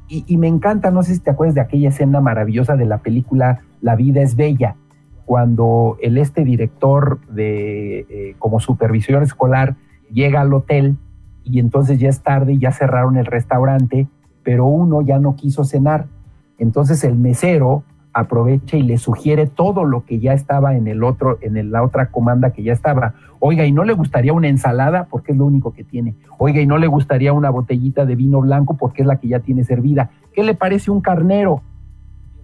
y, 0.08 0.38
me 0.38 0.48
encanta, 0.48 0.92
no 0.92 1.04
sé 1.04 1.14
si 1.14 1.20
te 1.20 1.30
acuerdas 1.30 1.56
de 1.56 1.62
aquella 1.62 1.90
escena 1.90 2.20
maravillosa 2.20 2.76
de 2.76 2.86
la 2.86 2.98
película 3.00 3.62
La 3.82 3.96
vida 3.96 4.22
es 4.22 4.36
bella, 4.36 4.76
cuando 5.26 5.98
el 6.02 6.18
este 6.18 6.44
director 6.44 7.20
de 7.28 8.00
eh, 8.00 8.36
como 8.40 8.60
supervisor 8.60 9.22
escolar 9.22 9.76
llega 10.12 10.42
al 10.42 10.54
hotel 10.54 10.98
y 11.44 11.60
entonces 11.60 12.00
ya 12.00 12.10
es 12.10 12.22
tarde 12.22 12.58
ya 12.58 12.72
cerraron 12.72 13.18
el 13.18 13.28
restaurante, 13.28 14.08
pero 14.44 14.66
uno 14.66 15.02
ya 15.02 15.20
no 15.20 15.36
quiso 15.36 15.64
cenar. 15.64 16.08
Entonces 16.58 17.04
el 17.04 17.16
mesero 17.16 17.84
aprovecha 18.14 18.78
y 18.78 18.84
le 18.84 18.98
sugiere 18.98 19.48
todo 19.48 19.86
lo 19.86 20.06
que 20.06 20.20
ya 20.20 20.34
estaba 20.34 20.76
en 20.76 20.88
el 20.88 21.04
otro, 21.04 21.38
en 21.42 21.72
la 21.72 21.84
otra 21.84 22.08
comanda 22.08 22.52
que 22.52 22.64
ya 22.64 22.74
estaba. 22.74 23.14
Oiga, 23.40 23.66
¿y 23.66 23.72
no 23.72 23.84
le 23.84 23.94
gustaría 23.94 24.34
una 24.34 24.48
ensalada? 24.48 25.06
Porque 25.10 25.32
es 25.32 25.38
lo 25.38 25.46
único 25.46 25.74
que 25.74 25.84
tiene. 25.84 26.16
Oiga, 26.38 26.62
¿y 26.62 26.66
no 26.66 26.78
le 26.78 26.88
gustaría 26.88 27.34
una 27.34 27.50
botellita 27.50 28.06
de 28.06 28.16
vino 28.16 28.42
blanco? 28.42 28.76
Porque 28.78 29.04
es 29.04 29.08
la 29.08 29.18
que 29.18 29.28
ya 29.28 29.40
tiene 29.40 29.64
servida. 29.64 30.10
¿Qué 30.34 30.44
le 30.44 30.56
parece 30.56 30.92
un 30.92 31.02
carnero? 31.02 31.62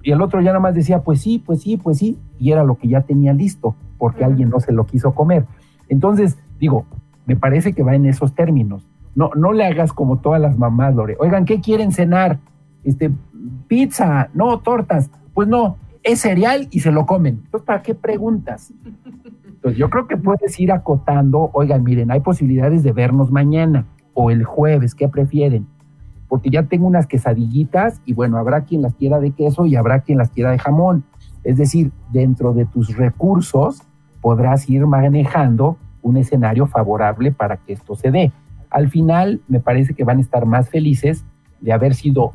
Y 0.03 0.11
el 0.11 0.21
otro 0.21 0.39
ya 0.39 0.51
nada 0.51 0.59
más 0.59 0.75
decía, 0.75 1.01
pues 1.01 1.21
sí, 1.21 1.41
pues 1.43 1.61
sí, 1.61 1.77
pues 1.77 1.97
sí. 1.97 2.19
Y 2.39 2.51
era 2.51 2.63
lo 2.63 2.75
que 2.75 2.87
ya 2.87 3.01
tenía 3.01 3.33
listo, 3.33 3.75
porque 3.97 4.23
alguien 4.23 4.49
no 4.49 4.59
se 4.59 4.71
lo 4.71 4.85
quiso 4.85 5.15
comer. 5.15 5.45
Entonces, 5.89 6.37
digo, 6.59 6.85
me 7.25 7.35
parece 7.35 7.73
que 7.73 7.83
va 7.83 7.95
en 7.95 8.05
esos 8.05 8.35
términos. 8.35 8.87
No, 9.15 9.31
no 9.35 9.51
le 9.51 9.65
hagas 9.65 9.93
como 9.93 10.17
todas 10.17 10.39
las 10.39 10.57
mamás, 10.57 10.93
Lore. 10.93 11.17
Oigan, 11.19 11.45
¿qué 11.45 11.59
quieren 11.59 11.91
cenar? 11.91 12.37
Este, 12.83 13.09
pizza, 13.67 14.29
no, 14.33 14.59
tortas 14.59 15.09
pues 15.35 15.47
no, 15.47 15.77
es 16.01 16.21
cereal 16.21 16.67
y 16.71 16.79
se 16.79 16.91
lo 16.91 17.05
comen. 17.05 17.41
Entonces, 17.43 17.65
¿para 17.65 17.83
qué 17.83 17.93
preguntas? 17.93 18.73
Entonces, 19.45 19.77
yo 19.77 19.89
creo 19.89 20.07
que 20.07 20.17
puedes 20.17 20.59
ir 20.59 20.71
acotando, 20.71 21.51
oigan, 21.53 21.83
miren, 21.83 22.09
hay 22.09 22.21
posibilidades 22.21 22.83
de 22.83 22.93
vernos 22.93 23.31
mañana 23.31 23.85
o 24.13 24.31
el 24.31 24.45
jueves, 24.45 24.95
¿qué 24.95 25.09
prefieren? 25.09 25.67
Porque 26.29 26.49
ya 26.49 26.63
tengo 26.63 26.87
unas 26.87 27.05
quesadillitas 27.05 28.01
y 28.05 28.13
bueno, 28.13 28.37
habrá 28.37 28.61
quien 28.61 28.81
las 28.81 28.95
quiera 28.95 29.19
de 29.19 29.31
queso 29.31 29.65
y 29.65 29.75
habrá 29.75 29.99
quien 29.99 30.17
las 30.17 30.31
quiera 30.31 30.51
de 30.51 30.57
jamón. 30.57 31.03
Es 31.43 31.57
decir, 31.57 31.91
dentro 32.11 32.53
de 32.53 32.65
tus 32.65 32.95
recursos 32.95 33.83
podrás 34.21 34.69
ir 34.69 34.87
manejando 34.87 35.77
un 36.01 36.17
escenario 36.17 36.65
favorable 36.65 37.31
para 37.31 37.57
que 37.57 37.73
esto 37.73 37.95
se 37.95 38.09
dé. 38.09 38.31
Al 38.69 38.89
final, 38.89 39.41
me 39.47 39.59
parece 39.59 39.93
que 39.93 40.03
van 40.03 40.19
a 40.19 40.21
estar 40.21 40.45
más 40.45 40.69
felices 40.69 41.25
de 41.59 41.73
haber 41.73 41.93
sido 41.93 42.33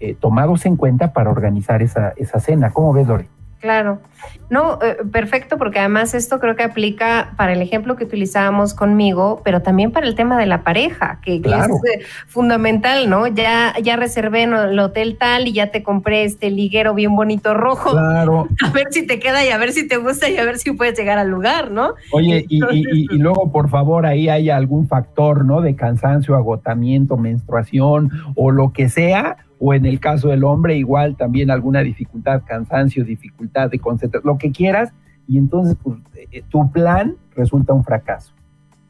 eh, 0.00 0.14
tomados 0.18 0.66
en 0.66 0.76
cuenta 0.76 1.12
para 1.12 1.30
organizar 1.30 1.82
esa, 1.82 2.12
esa 2.16 2.40
cena. 2.40 2.70
¿Cómo 2.70 2.92
ves, 2.92 3.06
Lori? 3.06 3.28
Claro. 3.60 3.98
No, 4.48 4.78
eh, 4.82 4.96
perfecto, 5.10 5.58
porque 5.58 5.78
además 5.78 6.14
esto 6.14 6.38
creo 6.38 6.56
que 6.56 6.62
aplica 6.62 7.34
para 7.36 7.52
el 7.52 7.62
ejemplo 7.62 7.96
que 7.96 8.04
utilizábamos 8.04 8.74
conmigo, 8.74 9.40
pero 9.44 9.62
también 9.62 9.90
para 9.90 10.06
el 10.06 10.14
tema 10.14 10.38
de 10.38 10.46
la 10.46 10.62
pareja, 10.62 11.20
que, 11.22 11.36
es 11.36 11.44
eh, 11.44 12.04
fundamental, 12.26 13.10
¿no? 13.10 13.26
Ya, 13.26 13.74
ya 13.82 13.96
reservé 13.96 14.42
en 14.42 14.54
el 14.54 14.78
hotel 14.78 15.16
tal 15.18 15.48
y 15.48 15.52
ya 15.52 15.70
te 15.70 15.82
compré 15.82 16.24
este 16.24 16.50
liguero 16.50 16.94
bien 16.94 17.16
bonito 17.16 17.54
rojo. 17.54 17.92
Claro. 17.92 18.48
A 18.64 18.70
ver 18.70 18.86
si 18.90 19.06
te 19.06 19.18
queda 19.18 19.44
y 19.44 19.50
a 19.50 19.58
ver 19.58 19.72
si 19.72 19.86
te 19.86 19.96
gusta 19.96 20.28
y 20.28 20.36
a 20.36 20.44
ver 20.44 20.58
si 20.58 20.72
puedes 20.72 20.98
llegar 20.98 21.18
al 21.18 21.28
lugar, 21.28 21.70
¿no? 21.70 21.94
Oye, 22.12 22.44
y, 22.48 22.60
y, 22.64 23.06
y, 23.10 23.18
luego, 23.18 23.52
por 23.52 23.68
favor, 23.68 24.06
ahí 24.06 24.28
hay 24.28 24.50
algún 24.50 24.88
factor, 24.88 25.44
¿no? 25.44 25.60
De 25.60 25.76
cansancio, 25.76 26.34
agotamiento, 26.34 27.16
menstruación 27.16 28.10
o 28.34 28.50
lo 28.50 28.72
que 28.72 28.88
sea 28.88 29.36
o 29.58 29.74
en 29.74 29.86
el 29.86 30.00
caso 30.00 30.28
del 30.28 30.44
hombre 30.44 30.76
igual 30.76 31.16
también 31.16 31.50
alguna 31.50 31.80
dificultad, 31.80 32.42
cansancio, 32.46 33.04
dificultad 33.04 33.70
de 33.70 33.78
lo 34.24 34.38
que 34.38 34.52
quieras, 34.52 34.92
y 35.26 35.38
entonces 35.38 35.76
pues, 35.82 35.98
eh, 36.14 36.42
tu 36.48 36.70
plan 36.70 37.16
resulta 37.34 37.72
un 37.72 37.84
fracaso. 37.84 38.32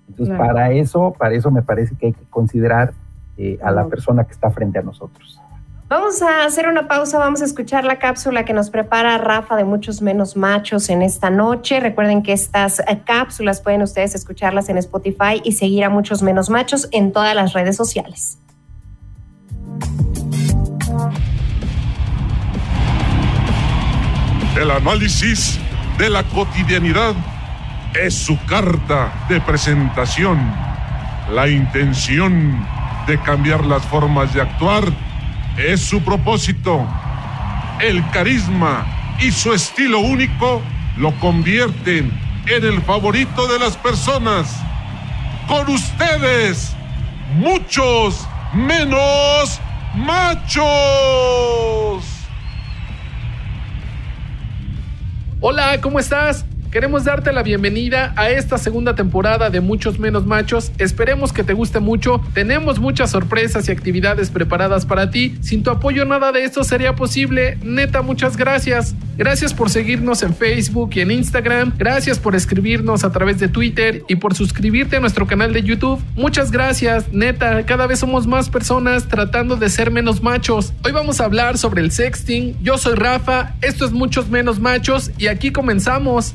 Entonces 0.09 0.37
para 0.37 0.71
eso, 0.73 1.15
para 1.19 1.35
eso 1.35 1.51
me 1.51 1.63
parece 1.63 1.97
que 1.97 2.07
hay 2.07 2.13
que 2.13 2.25
considerar 2.31 2.95
eh, 3.37 3.59
a 3.63 3.71
la 3.71 3.87
persona 3.87 4.25
que 4.25 4.33
está 4.33 4.51
frente 4.51 4.79
a 4.79 4.83
nosotros. 4.83 5.41
Vamos 5.89 6.21
a 6.21 6.45
hacer 6.45 6.67
una 6.67 6.89
pausa, 6.89 7.17
vamos 7.17 7.43
a 7.43 7.45
escuchar 7.45 7.85
la 7.85 8.01
cápsula 8.01 8.45
que 8.45 8.53
nos 8.53 8.71
prepara 8.71 9.19
Rafa 9.19 9.55
de 9.55 9.63
muchos 9.63 10.03
menos 10.03 10.37
machos 10.37 10.89
en 10.89 11.01
esta 11.01 11.31
noche. 11.31 11.79
Recuerden 11.79 12.25
que 12.25 12.33
estas 12.33 12.81
eh, 12.81 13.03
cápsulas 13.05 13.61
pueden 13.61 13.83
ustedes 13.83 14.17
escucharlas 14.17 14.69
en 14.69 14.79
Spotify 14.79 15.41
y 15.45 15.53
seguir 15.53 15.85
a 15.85 15.91
muchos 15.91 16.23
menos 16.23 16.51
machos 16.51 16.89
en 16.91 17.13
todas 17.13 17.37
las 17.37 17.53
redes 17.53 17.77
sociales. 17.77 18.39
El 24.57 24.71
análisis 24.71 25.59
de 25.99 26.09
la 26.09 26.23
cotidianidad 26.23 27.15
es 27.93 28.15
su 28.15 28.43
carta 28.47 29.13
de 29.29 29.39
presentación. 29.39 30.39
La 31.31 31.47
intención 31.47 32.67
de 33.07 33.21
cambiar 33.21 33.67
las 33.67 33.83
formas 33.83 34.33
de 34.33 34.41
actuar 34.41 34.85
es 35.59 35.83
su 35.83 36.03
propósito. 36.03 36.89
El 37.81 38.03
carisma 38.13 38.87
y 39.21 39.31
su 39.31 39.53
estilo 39.53 40.01
único 40.01 40.63
lo 40.97 41.13
convierten 41.21 42.19
en 42.47 42.65
el 42.65 42.81
favorito 42.81 43.47
de 43.49 43.59
las 43.59 43.77
personas. 43.77 44.57
Con 45.49 45.69
ustedes, 45.69 46.75
muchos 47.35 48.27
menos 48.55 49.61
machos. 49.95 52.16
Hola, 55.39 55.79
¿cómo 55.83 55.99
estás? 55.99 56.47
Queremos 56.71 57.05
darte 57.05 57.33
la 57.33 57.43
bienvenida 57.43 58.13
a 58.17 58.29
esta 58.29 58.59
segunda 58.59 58.95
temporada 58.95 59.49
de 59.51 59.61
Muchos 59.61 59.99
Menos 59.99 60.27
Machos. 60.27 60.73
Esperemos 60.79 61.33
que 61.33 61.45
te 61.45 61.55
guste 61.55 61.81
mucho. 61.81 62.21
Tenemos 62.35 62.79
muchas 62.79 63.11
sorpresas 63.11 63.69
y 63.69 63.73
actividades 63.73 64.31
preparadas 64.31 64.85
para 64.85 65.11
ti. 65.11 65.37
Sin 65.41 65.63
tu 65.63 65.71
apoyo 65.71 66.05
nada 66.05 66.33
de 66.33 66.45
esto 66.45 66.65
sería 66.65 66.95
posible. 66.95 67.57
Neta, 67.63 68.03
muchas 68.03 68.37
gracias. 68.37 68.95
Gracias 69.17 69.55
por 69.55 69.71
seguirnos 69.71 70.23
en 70.23 70.35
Facebook 70.35 70.91
y 70.95 71.01
en 71.01 71.11
Instagram. 71.11 71.73
Gracias 71.79 72.19
por 72.19 72.35
escribirnos 72.35 73.05
a 73.05 73.13
través 73.13 73.39
de 73.39 73.49
Twitter 73.49 74.03
y 74.09 74.17
por 74.17 74.35
suscribirte 74.35 74.97
a 74.97 75.01
nuestro 75.01 75.27
canal 75.27 75.53
de 75.53 75.63
YouTube. 75.63 76.03
Muchas 76.17 76.51
gracias. 76.51 77.11
Neta, 77.13 77.65
cada 77.65 77.87
vez 77.87 78.01
somos 78.01 78.27
más 78.27 78.51
personas 78.51 79.09
tratando 79.09 79.57
de 79.57 79.71
ser 79.71 79.91
menos 79.91 80.23
machos. 80.23 80.75
Hoy 80.85 80.93
vamos 80.93 81.21
a 81.21 81.25
hablar 81.25 81.57
sobre 81.57 81.81
el 81.81 81.91
sexting. 81.91 82.57
Yo 82.63 82.77
soy 82.77 82.95
Rafa. 82.95 83.55
Esto 83.63 83.87
es 83.87 83.93
Muchos 83.93 84.29
Menos 84.29 84.61
Machos 84.61 85.11
y 85.19 85.29
aquí 85.29 85.53
comenzamos. 85.53 86.35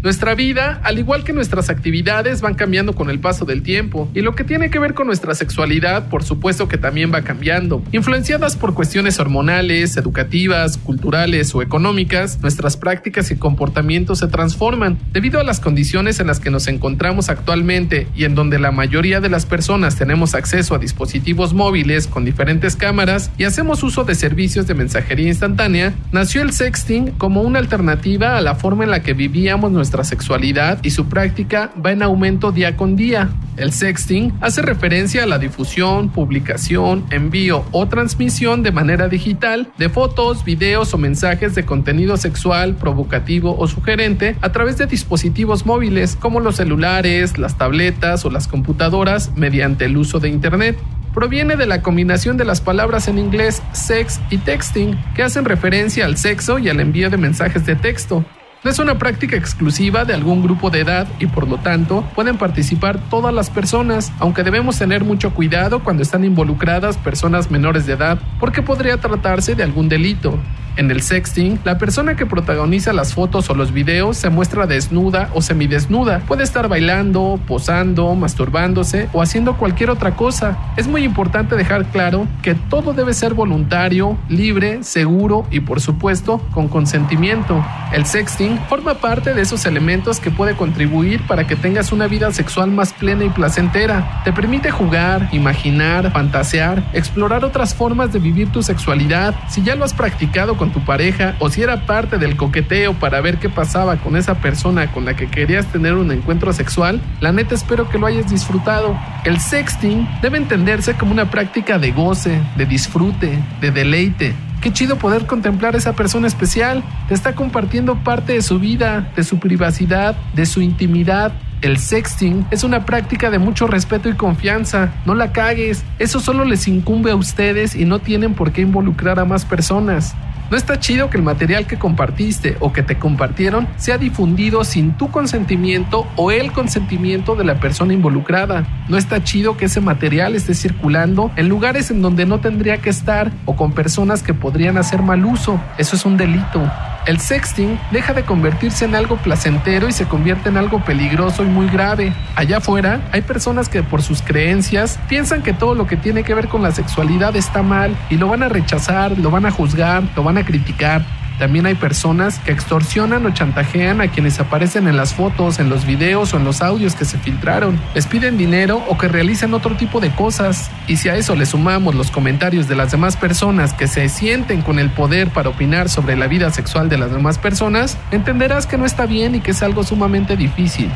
Nuestra 0.00 0.36
vida, 0.36 0.80
al 0.84 1.00
igual 1.00 1.24
que 1.24 1.32
nuestras 1.32 1.70
actividades, 1.70 2.40
van 2.40 2.54
cambiando 2.54 2.94
con 2.94 3.10
el 3.10 3.18
paso 3.18 3.44
del 3.44 3.62
tiempo, 3.62 4.08
y 4.14 4.20
lo 4.20 4.36
que 4.36 4.44
tiene 4.44 4.70
que 4.70 4.78
ver 4.78 4.94
con 4.94 5.08
nuestra 5.08 5.34
sexualidad, 5.34 6.08
por 6.08 6.22
supuesto 6.22 6.68
que 6.68 6.78
también 6.78 7.12
va 7.12 7.22
cambiando. 7.22 7.82
Influenciadas 7.90 8.56
por 8.56 8.74
cuestiones 8.74 9.18
hormonales, 9.18 9.96
educativas, 9.96 10.76
culturales 10.76 11.52
o 11.52 11.62
económicas, 11.62 12.40
nuestras 12.40 12.76
prácticas 12.76 13.32
y 13.32 13.36
comportamientos 13.36 14.20
se 14.20 14.28
transforman. 14.28 14.98
Debido 15.12 15.40
a 15.40 15.42
las 15.44 15.58
condiciones 15.58 16.20
en 16.20 16.28
las 16.28 16.38
que 16.38 16.50
nos 16.50 16.68
encontramos 16.68 17.28
actualmente 17.28 18.06
y 18.14 18.22
en 18.22 18.36
donde 18.36 18.60
la 18.60 18.70
mayoría 18.70 19.20
de 19.20 19.30
las 19.30 19.46
personas 19.46 19.96
tenemos 19.96 20.36
acceso 20.36 20.76
a 20.76 20.78
dispositivos 20.78 21.54
móviles 21.54 22.06
con 22.06 22.24
diferentes 22.24 22.76
cámaras 22.76 23.32
y 23.36 23.44
hacemos 23.44 23.82
uso 23.82 24.04
de 24.04 24.14
servicios 24.14 24.68
de 24.68 24.74
mensajería 24.74 25.26
instantánea, 25.26 25.92
nació 26.12 26.42
el 26.42 26.52
sexting 26.52 27.10
como 27.18 27.42
una 27.42 27.58
alternativa 27.58 28.36
a 28.36 28.40
la 28.40 28.54
forma 28.54 28.84
en 28.84 28.90
la 28.90 29.02
que 29.02 29.12
vivíamos 29.12 29.72
nuestra 29.72 29.87
nuestra 29.88 30.04
sexualidad 30.04 30.80
y 30.82 30.90
su 30.90 31.06
práctica 31.06 31.72
va 31.82 31.92
en 31.92 32.02
aumento 32.02 32.52
día 32.52 32.76
con 32.76 32.94
día. 32.94 33.30
El 33.56 33.72
sexting 33.72 34.34
hace 34.42 34.60
referencia 34.60 35.22
a 35.22 35.26
la 35.26 35.38
difusión, 35.38 36.10
publicación, 36.10 37.06
envío 37.08 37.64
o 37.72 37.88
transmisión 37.88 38.62
de 38.62 38.70
manera 38.70 39.08
digital 39.08 39.72
de 39.78 39.88
fotos, 39.88 40.44
videos 40.44 40.92
o 40.92 40.98
mensajes 40.98 41.54
de 41.54 41.64
contenido 41.64 42.18
sexual, 42.18 42.74
provocativo 42.74 43.56
o 43.58 43.66
sugerente 43.66 44.36
a 44.42 44.52
través 44.52 44.76
de 44.76 44.84
dispositivos 44.84 45.64
móviles 45.64 46.16
como 46.20 46.40
los 46.40 46.56
celulares, 46.56 47.38
las 47.38 47.56
tabletas 47.56 48.26
o 48.26 48.30
las 48.30 48.46
computadoras 48.46 49.32
mediante 49.36 49.86
el 49.86 49.96
uso 49.96 50.20
de 50.20 50.28
Internet 50.28 50.76
proviene 51.14 51.56
de 51.56 51.64
la 51.64 51.80
combinación 51.80 52.36
de 52.36 52.44
las 52.44 52.60
palabras 52.60 53.08
en 53.08 53.18
inglés 53.18 53.62
sex 53.72 54.20
y 54.28 54.36
texting, 54.36 54.98
que 55.16 55.22
hacen 55.22 55.46
referencia 55.46 56.04
al 56.04 56.18
sexo 56.18 56.58
y 56.58 56.68
al 56.68 56.78
envío 56.78 57.08
de 57.08 57.16
mensajes 57.16 57.64
de 57.64 57.74
texto. 57.74 58.26
No 58.64 58.72
es 58.72 58.80
una 58.80 58.98
práctica 58.98 59.36
exclusiva 59.36 60.04
de 60.04 60.14
algún 60.14 60.42
grupo 60.42 60.68
de 60.70 60.80
edad 60.80 61.06
y 61.20 61.26
por 61.26 61.46
lo 61.46 61.58
tanto 61.58 62.02
pueden 62.16 62.38
participar 62.38 62.98
todas 63.08 63.32
las 63.32 63.50
personas, 63.50 64.10
aunque 64.18 64.42
debemos 64.42 64.76
tener 64.76 65.04
mucho 65.04 65.32
cuidado 65.32 65.84
cuando 65.84 66.02
están 66.02 66.24
involucradas 66.24 66.96
personas 66.96 67.52
menores 67.52 67.86
de 67.86 67.92
edad 67.92 68.18
porque 68.40 68.60
podría 68.60 68.96
tratarse 68.96 69.54
de 69.54 69.62
algún 69.62 69.88
delito. 69.88 70.40
En 70.78 70.92
el 70.92 71.02
sexting, 71.02 71.58
la 71.64 71.76
persona 71.76 72.14
que 72.14 72.24
protagoniza 72.24 72.92
las 72.92 73.12
fotos 73.12 73.50
o 73.50 73.54
los 73.54 73.72
videos 73.72 74.16
se 74.16 74.30
muestra 74.30 74.68
desnuda 74.68 75.28
o 75.34 75.42
semidesnuda. 75.42 76.20
Puede 76.20 76.44
estar 76.44 76.68
bailando, 76.68 77.40
posando, 77.48 78.14
masturbándose 78.14 79.08
o 79.12 79.20
haciendo 79.20 79.56
cualquier 79.56 79.90
otra 79.90 80.14
cosa. 80.14 80.56
Es 80.76 80.86
muy 80.86 81.02
importante 81.02 81.56
dejar 81.56 81.86
claro 81.86 82.28
que 82.42 82.54
todo 82.54 82.92
debe 82.92 83.12
ser 83.12 83.34
voluntario, 83.34 84.16
libre, 84.28 84.84
seguro 84.84 85.48
y 85.50 85.58
por 85.58 85.80
supuesto 85.80 86.40
con 86.52 86.68
consentimiento. 86.68 87.60
El 87.92 88.06
sexting 88.06 88.60
forma 88.68 88.94
parte 88.94 89.34
de 89.34 89.42
esos 89.42 89.66
elementos 89.66 90.20
que 90.20 90.30
puede 90.30 90.54
contribuir 90.54 91.26
para 91.26 91.44
que 91.48 91.56
tengas 91.56 91.90
una 91.90 92.06
vida 92.06 92.30
sexual 92.30 92.70
más 92.70 92.92
plena 92.92 93.24
y 93.24 93.30
placentera. 93.30 94.22
Te 94.22 94.32
permite 94.32 94.70
jugar, 94.70 95.28
imaginar, 95.32 96.12
fantasear, 96.12 96.88
explorar 96.92 97.44
otras 97.44 97.74
formas 97.74 98.12
de 98.12 98.20
vivir 98.20 98.52
tu 98.52 98.62
sexualidad. 98.62 99.34
Si 99.48 99.64
ya 99.64 99.74
lo 99.74 99.84
has 99.84 99.92
practicado 99.92 100.56
con 100.56 100.67
tu 100.72 100.80
pareja 100.84 101.34
o 101.38 101.50
si 101.50 101.62
era 101.62 101.86
parte 101.86 102.18
del 102.18 102.36
coqueteo 102.36 102.94
para 102.94 103.20
ver 103.20 103.38
qué 103.38 103.48
pasaba 103.48 103.96
con 103.96 104.16
esa 104.16 104.34
persona 104.36 104.90
con 104.92 105.04
la 105.04 105.14
que 105.14 105.28
querías 105.28 105.66
tener 105.66 105.94
un 105.94 106.10
encuentro 106.10 106.52
sexual, 106.52 107.00
la 107.20 107.32
neta 107.32 107.54
espero 107.54 107.88
que 107.88 107.98
lo 107.98 108.06
hayas 108.06 108.30
disfrutado. 108.30 108.96
El 109.24 109.40
sexting 109.40 110.08
debe 110.22 110.38
entenderse 110.38 110.94
como 110.94 111.12
una 111.12 111.30
práctica 111.30 111.78
de 111.78 111.92
goce, 111.92 112.40
de 112.56 112.66
disfrute, 112.66 113.38
de 113.60 113.70
deleite. 113.70 114.34
Qué 114.60 114.72
chido 114.72 114.96
poder 114.96 115.26
contemplar 115.26 115.74
a 115.74 115.78
esa 115.78 115.94
persona 115.94 116.26
especial. 116.26 116.82
Te 117.06 117.14
está 117.14 117.34
compartiendo 117.34 117.96
parte 117.96 118.32
de 118.32 118.42
su 118.42 118.58
vida, 118.58 119.12
de 119.14 119.22
su 119.22 119.38
privacidad, 119.38 120.16
de 120.34 120.46
su 120.46 120.62
intimidad, 120.62 121.32
el 121.60 121.78
sexting 121.78 122.46
es 122.52 122.62
una 122.62 122.84
práctica 122.84 123.30
de 123.30 123.40
mucho 123.40 123.66
respeto 123.66 124.08
y 124.08 124.14
confianza. 124.14 124.92
No 125.04 125.16
la 125.16 125.32
cagues. 125.32 125.84
Eso 125.98 126.20
solo 126.20 126.44
les 126.44 126.68
incumbe 126.68 127.10
a 127.10 127.16
ustedes 127.16 127.74
y 127.74 127.84
no 127.84 127.98
tienen 127.98 128.34
por 128.34 128.52
qué 128.52 128.60
involucrar 128.60 129.18
a 129.18 129.24
más 129.24 129.44
personas. 129.44 130.14
No 130.50 130.56
está 130.56 130.80
chido 130.80 131.10
que 131.10 131.18
el 131.18 131.22
material 131.22 131.66
que 131.66 131.78
compartiste 131.78 132.56
o 132.60 132.72
que 132.72 132.82
te 132.82 132.98
compartieron 132.98 133.68
sea 133.76 133.98
difundido 133.98 134.64
sin 134.64 134.92
tu 134.92 135.10
consentimiento 135.10 136.06
o 136.16 136.30
el 136.30 136.52
consentimiento 136.52 137.36
de 137.36 137.44
la 137.44 137.60
persona 137.60 137.92
involucrada. 137.92 138.66
No 138.88 138.96
está 138.96 139.22
chido 139.22 139.58
que 139.58 139.66
ese 139.66 139.82
material 139.82 140.34
esté 140.34 140.54
circulando 140.54 141.30
en 141.36 141.50
lugares 141.50 141.90
en 141.90 142.00
donde 142.00 142.24
no 142.24 142.40
tendría 142.40 142.78
que 142.78 142.88
estar 142.88 143.30
o 143.44 143.56
con 143.56 143.72
personas 143.72 144.22
que 144.22 144.32
podrían 144.32 144.78
hacer 144.78 145.02
mal 145.02 145.26
uso. 145.26 145.60
Eso 145.76 145.96
es 145.96 146.06
un 146.06 146.16
delito. 146.16 146.62
El 147.08 147.20
sexting 147.20 147.80
deja 147.90 148.12
de 148.12 148.22
convertirse 148.22 148.84
en 148.84 148.94
algo 148.94 149.16
placentero 149.16 149.88
y 149.88 149.92
se 149.92 150.04
convierte 150.04 150.50
en 150.50 150.58
algo 150.58 150.84
peligroso 150.84 151.42
y 151.42 151.46
muy 151.46 151.66
grave. 151.66 152.12
Allá 152.36 152.58
afuera 152.58 153.00
hay 153.12 153.22
personas 153.22 153.70
que 153.70 153.82
por 153.82 154.02
sus 154.02 154.20
creencias 154.20 154.98
piensan 155.08 155.42
que 155.42 155.54
todo 155.54 155.74
lo 155.74 155.86
que 155.86 155.96
tiene 155.96 156.22
que 156.22 156.34
ver 156.34 156.48
con 156.48 156.62
la 156.62 156.70
sexualidad 156.70 157.34
está 157.34 157.62
mal 157.62 157.96
y 158.10 158.18
lo 158.18 158.28
van 158.28 158.42
a 158.42 158.50
rechazar, 158.50 159.16
lo 159.16 159.30
van 159.30 159.46
a 159.46 159.50
juzgar, 159.50 160.02
lo 160.14 160.22
van 160.22 160.36
a 160.36 160.44
criticar. 160.44 161.02
También 161.38 161.66
hay 161.66 161.74
personas 161.74 162.38
que 162.40 162.50
extorsionan 162.50 163.24
o 163.26 163.30
chantajean 163.30 164.00
a 164.00 164.08
quienes 164.08 164.40
aparecen 164.40 164.88
en 164.88 164.96
las 164.96 165.14
fotos, 165.14 165.58
en 165.58 165.68
los 165.68 165.86
videos 165.86 166.34
o 166.34 166.36
en 166.36 166.44
los 166.44 166.62
audios 166.62 166.94
que 166.94 167.04
se 167.04 167.18
filtraron. 167.18 167.80
Les 167.94 168.06
piden 168.06 168.36
dinero 168.36 168.82
o 168.88 168.98
que 168.98 169.08
realicen 169.08 169.54
otro 169.54 169.76
tipo 169.76 170.00
de 170.00 170.10
cosas. 170.10 170.70
Y 170.86 170.96
si 170.96 171.08
a 171.08 171.16
eso 171.16 171.36
le 171.36 171.46
sumamos 171.46 171.94
los 171.94 172.10
comentarios 172.10 172.66
de 172.68 172.76
las 172.76 172.90
demás 172.90 173.16
personas 173.16 173.72
que 173.72 173.86
se 173.86 174.08
sienten 174.08 174.62
con 174.62 174.78
el 174.78 174.90
poder 174.90 175.28
para 175.28 175.50
opinar 175.50 175.88
sobre 175.88 176.16
la 176.16 176.26
vida 176.26 176.50
sexual 176.50 176.88
de 176.88 176.98
las 176.98 177.12
demás 177.12 177.38
personas, 177.38 177.96
entenderás 178.10 178.66
que 178.66 178.78
no 178.78 178.84
está 178.84 179.06
bien 179.06 179.34
y 179.34 179.40
que 179.40 179.52
es 179.52 179.62
algo 179.62 179.84
sumamente 179.84 180.36
difícil. 180.36 180.90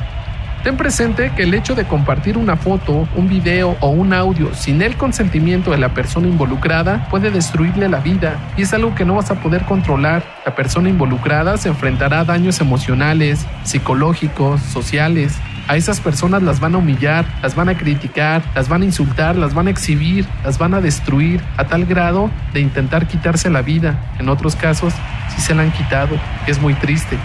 Ten 0.63 0.77
presente 0.77 1.33
que 1.35 1.43
el 1.43 1.55
hecho 1.55 1.75
de 1.75 1.87
compartir 1.87 2.39
una 2.39 2.57
foto, 2.57 3.09
un 3.17 3.29
video 3.29 3.77
o 3.81 3.89
un 3.89 4.13
audio 4.13 4.55
sin 4.55 4.81
el 4.81 4.97
consentimiento 4.97 5.73
de 5.73 5.79
la 5.79 5.93
persona 5.93 6.29
involucrada 6.29 7.09
puede 7.11 7.33
destruirle 7.33 7.89
la 7.89 7.99
vida 7.99 8.37
y 8.57 8.63
es 8.63 8.73
algo 8.73 8.95
que 8.95 9.05
no 9.05 9.17
vas 9.17 9.33
a 9.33 9.41
poder 9.43 9.65
controlar. 9.65 10.23
La 10.47 10.55
persona 10.55 10.89
involucrada 10.89 11.57
se 11.57 11.69
enfrentará 11.69 12.21
a 12.21 12.25
daños 12.25 12.61
emocionales, 12.61 13.45
psicológicos, 13.65 14.61
sociales. 14.61 15.37
A 15.67 15.77
esas 15.77 15.99
personas 15.99 16.45
las 16.45 16.61
van 16.61 16.77
a 16.77 16.79
humillar, 16.79 17.25
las 17.43 17.57
van 17.57 17.69
a 17.69 17.77
criticar, 17.77 18.41
las 18.55 18.69
van 18.69 18.83
a 18.83 18.85
insultar, 18.85 19.35
las 19.35 19.55
van 19.55 19.67
a 19.67 19.71
exhibir, 19.71 20.27
las 20.45 20.59
van 20.59 20.75
a 20.75 20.81
destruir 20.81 21.41
a 21.57 21.65
tal 21.65 21.87
grado 21.87 22.31
de 22.53 22.61
intentar 22.61 23.09
quitarse 23.09 23.51
la 23.51 23.63
vida. 23.63 23.99
En 24.21 24.29
otros 24.29 24.55
casos, 24.55 24.95
sí 25.35 25.41
se 25.41 25.57
la 25.57 25.63
han 25.63 25.73
quitado. 25.73 26.17
Es 26.47 26.61
muy 26.61 26.75
triste. 26.75 27.19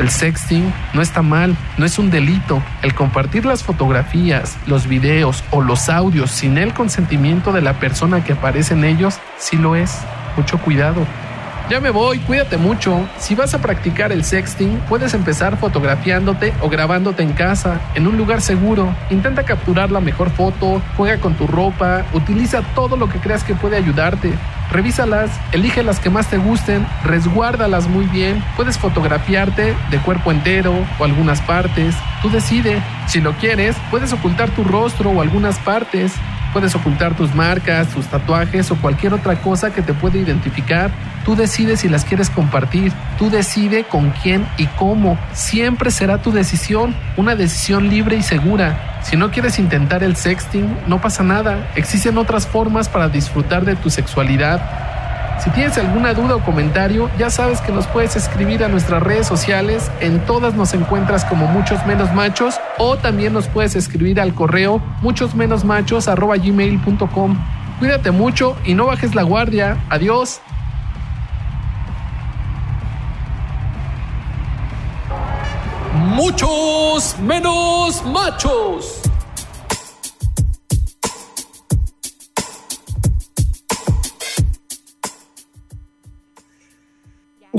El 0.00 0.08
sexting 0.08 0.72
no 0.94 1.02
está 1.02 1.20
mal, 1.20 1.54
no 1.76 1.84
es 1.84 1.98
un 1.98 2.08
delito. 2.10 2.62
El 2.80 2.94
compartir 2.94 3.44
las 3.44 3.62
fotografías, 3.62 4.56
los 4.66 4.86
videos 4.86 5.44
o 5.50 5.60
los 5.60 5.90
audios 5.90 6.30
sin 6.30 6.56
el 6.56 6.72
consentimiento 6.72 7.52
de 7.52 7.60
la 7.60 7.74
persona 7.74 8.24
que 8.24 8.32
aparece 8.32 8.72
en 8.72 8.84
ellos, 8.84 9.18
sí 9.36 9.58
lo 9.58 9.76
es. 9.76 9.98
Mucho 10.38 10.56
cuidado. 10.56 11.06
Ya 11.70 11.78
me 11.78 11.90
voy, 11.90 12.18
cuídate 12.18 12.56
mucho. 12.56 13.08
Si 13.16 13.36
vas 13.36 13.54
a 13.54 13.62
practicar 13.62 14.10
el 14.10 14.24
sexting, 14.24 14.80
puedes 14.88 15.14
empezar 15.14 15.56
fotografiándote 15.56 16.52
o 16.62 16.68
grabándote 16.68 17.22
en 17.22 17.32
casa, 17.32 17.80
en 17.94 18.08
un 18.08 18.16
lugar 18.16 18.40
seguro. 18.40 18.92
Intenta 19.08 19.44
capturar 19.44 19.92
la 19.92 20.00
mejor 20.00 20.30
foto, 20.30 20.82
juega 20.96 21.20
con 21.20 21.34
tu 21.34 21.46
ropa, 21.46 22.04
utiliza 22.12 22.62
todo 22.74 22.96
lo 22.96 23.08
que 23.08 23.20
creas 23.20 23.44
que 23.44 23.54
puede 23.54 23.76
ayudarte. 23.76 24.32
Revísalas, 24.72 25.30
elige 25.52 25.84
las 25.84 26.00
que 26.00 26.10
más 26.10 26.26
te 26.26 26.38
gusten, 26.38 26.84
resguárdalas 27.04 27.86
muy 27.86 28.06
bien. 28.06 28.42
Puedes 28.56 28.76
fotografiarte 28.76 29.76
de 29.92 29.98
cuerpo 29.98 30.32
entero 30.32 30.74
o 30.98 31.04
algunas 31.04 31.40
partes. 31.40 31.94
Tú 32.20 32.30
decide. 32.30 32.82
Si 33.06 33.20
lo 33.20 33.34
quieres, 33.34 33.76
puedes 33.92 34.12
ocultar 34.12 34.50
tu 34.50 34.64
rostro 34.64 35.10
o 35.10 35.20
algunas 35.20 35.56
partes. 35.60 36.14
Puedes 36.52 36.74
ocultar 36.74 37.14
tus 37.14 37.34
marcas, 37.34 37.88
tus 37.88 38.06
tatuajes 38.06 38.70
o 38.70 38.76
cualquier 38.76 39.14
otra 39.14 39.36
cosa 39.36 39.72
que 39.72 39.82
te 39.82 39.94
pueda 39.94 40.18
identificar. 40.18 40.90
Tú 41.24 41.36
decides 41.36 41.80
si 41.80 41.88
las 41.88 42.04
quieres 42.04 42.28
compartir. 42.28 42.92
Tú 43.18 43.30
decide 43.30 43.84
con 43.84 44.10
quién 44.22 44.46
y 44.58 44.66
cómo. 44.66 45.18
Siempre 45.32 45.90
será 45.90 46.18
tu 46.18 46.32
decisión. 46.32 46.94
Una 47.16 47.36
decisión 47.36 47.88
libre 47.88 48.16
y 48.16 48.22
segura. 48.22 49.00
Si 49.02 49.16
no 49.16 49.30
quieres 49.30 49.58
intentar 49.58 50.02
el 50.02 50.16
sexting, 50.16 50.76
no 50.86 51.00
pasa 51.00 51.22
nada. 51.22 51.70
Existen 51.76 52.18
otras 52.18 52.46
formas 52.46 52.88
para 52.88 53.08
disfrutar 53.08 53.64
de 53.64 53.76
tu 53.76 53.88
sexualidad. 53.88 54.89
Si 55.42 55.48
tienes 55.48 55.78
alguna 55.78 56.12
duda 56.12 56.36
o 56.36 56.44
comentario, 56.44 57.10
ya 57.18 57.30
sabes 57.30 57.62
que 57.62 57.72
nos 57.72 57.86
puedes 57.86 58.14
escribir 58.14 58.62
a 58.62 58.68
nuestras 58.68 59.02
redes 59.02 59.26
sociales. 59.26 59.90
En 60.00 60.20
todas 60.26 60.54
nos 60.54 60.74
encuentras 60.74 61.24
como 61.24 61.46
muchos 61.46 61.84
menos 61.86 62.12
machos 62.12 62.60
o 62.76 62.98
también 62.98 63.32
nos 63.32 63.48
puedes 63.48 63.74
escribir 63.74 64.20
al 64.20 64.34
correo 64.34 64.82
muchos 65.00 65.34
menos 65.34 65.64
machos 65.64 66.06
gmail.com. 66.06 67.38
Cuídate 67.78 68.10
mucho 68.10 68.54
y 68.66 68.74
no 68.74 68.84
bajes 68.84 69.14
la 69.14 69.22
guardia. 69.22 69.82
Adiós. 69.88 70.42
Muchos 75.94 77.18
menos 77.18 78.04
machos. 78.04 79.09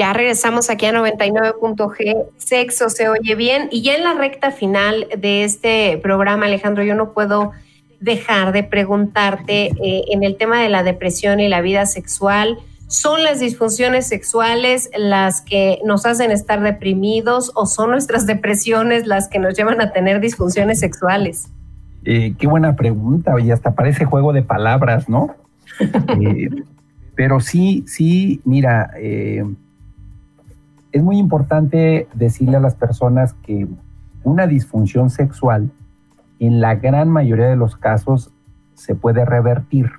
Ya 0.02 0.14
regresamos 0.14 0.72
aquí 0.72 0.88
a 0.88 0.94
99.g. 0.94 2.26
Sexo 2.36 2.90
se 2.90 3.08
oye 3.08 3.36
bien. 3.36 3.68
Y 3.70 3.84
ya 3.84 3.94
en 3.94 4.04
la 4.04 4.16
recta 4.16 4.50
final 4.50 5.06
de 5.16 5.44
este 5.44 6.00
programa, 6.02 6.48
Alejandro, 6.48 6.84
yo 6.84 6.96
no 6.96 7.14
puedo 7.14 7.52
dejar 8.00 8.52
de 8.52 8.64
preguntarte 8.64 9.68
eh, 9.68 10.06
en 10.10 10.24
el 10.24 10.38
tema 10.38 10.60
de 10.60 10.70
la 10.70 10.82
depresión 10.82 11.40
y 11.40 11.50
la 11.50 11.62
vida 11.62 11.86
sexual. 11.86 12.58
¿Son 12.88 13.22
las 13.22 13.40
disfunciones 13.40 14.08
sexuales 14.08 14.90
las 14.98 15.42
que 15.42 15.78
nos 15.86 16.08
hacen 16.08 16.32
estar 16.32 16.64
deprimidos 16.64 17.52
o 17.54 17.68
son 17.68 17.92
nuestras 17.92 18.26
depresiones 18.34 19.06
las 19.06 19.28
que 19.28 19.38
nos 19.38 19.56
llevan 19.56 19.82
a 19.82 19.92
tener 19.92 20.20
disfunciones 20.20 20.80
sexuales? 20.80 21.52
Eh, 22.06 22.34
qué 22.40 22.48
buena 22.48 22.76
pregunta, 22.76 23.40
y 23.40 23.52
hasta 23.52 23.76
parece 23.76 24.06
juego 24.06 24.34
de 24.34 24.42
palabras, 24.42 25.08
¿no? 25.08 25.36
Eh, 26.20 26.50
pero 27.14 27.40
sí, 27.40 27.84
sí, 27.86 28.42
mira, 28.46 28.90
es 30.92 31.04
muy 31.04 31.18
importante 31.18 32.08
decirle 32.14 32.58
a 32.58 32.60
las 32.60 32.76
personas 32.76 33.34
que 33.34 33.68
una 34.24 34.48
disfunción 34.48 35.10
sexual 35.10 35.72
en 36.40 36.60
la 36.60 36.76
gran 36.76 37.10
mayoría 37.10 37.48
de 37.48 37.56
los 37.56 37.76
casos 37.76 38.32
se 38.74 38.96
puede 38.96 39.26
revertir. 39.26 39.92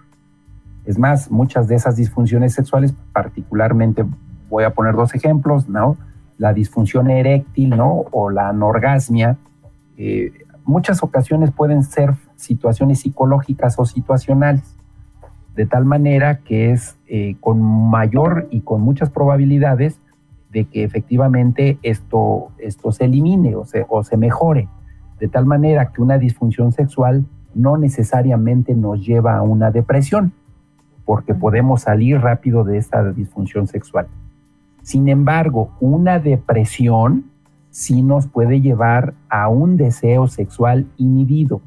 Es 0.84 0.98
más, 0.98 1.30
muchas 1.30 1.68
de 1.68 1.76
esas 1.76 1.96
disfunciones 1.96 2.52
sexuales, 2.52 2.94
particularmente 3.12 4.04
voy 4.50 4.64
a 4.64 4.70
poner 4.70 4.94
dos 4.94 5.14
ejemplos, 5.14 5.68
¿no? 5.68 5.96
La 6.38 6.52
disfunción 6.52 7.10
eréctil, 7.10 7.70
¿no? 7.70 8.04
O 8.10 8.30
la 8.30 8.48
anorgasmia. 8.48 9.38
Eh, 9.96 10.32
muchas 10.64 11.02
ocasiones 11.02 11.52
pueden 11.52 11.84
ser 11.84 12.14
situaciones 12.36 13.00
psicológicas 13.00 13.78
o 13.78 13.84
situacionales, 13.84 14.76
de 15.54 15.66
tal 15.66 15.84
manera 15.84 16.38
que 16.38 16.72
es 16.72 16.96
eh, 17.06 17.36
con 17.40 17.62
mayor 17.62 18.48
y 18.50 18.62
con 18.62 18.80
muchas 18.80 19.10
probabilidades 19.10 20.01
de 20.52 20.66
que 20.66 20.84
efectivamente 20.84 21.78
esto, 21.82 22.48
esto 22.58 22.92
se 22.92 23.06
elimine 23.06 23.56
o 23.56 23.64
se, 23.64 23.86
o 23.88 24.04
se 24.04 24.16
mejore, 24.16 24.68
de 25.18 25.28
tal 25.28 25.46
manera 25.46 25.92
que 25.92 26.02
una 26.02 26.18
disfunción 26.18 26.72
sexual 26.72 27.24
no 27.54 27.76
necesariamente 27.76 28.74
nos 28.74 29.04
lleva 29.04 29.36
a 29.36 29.42
una 29.42 29.70
depresión, 29.70 30.32
porque 31.04 31.34
podemos 31.34 31.82
salir 31.82 32.20
rápido 32.20 32.64
de 32.64 32.78
esta 32.78 33.12
disfunción 33.12 33.66
sexual. 33.66 34.06
Sin 34.82 35.08
embargo, 35.08 35.70
una 35.80 36.18
depresión 36.18 37.24
sí 37.70 38.02
nos 38.02 38.26
puede 38.26 38.60
llevar 38.60 39.14
a 39.28 39.48
un 39.48 39.76
deseo 39.76 40.28
sexual 40.28 40.86
inhibido. 40.98 41.60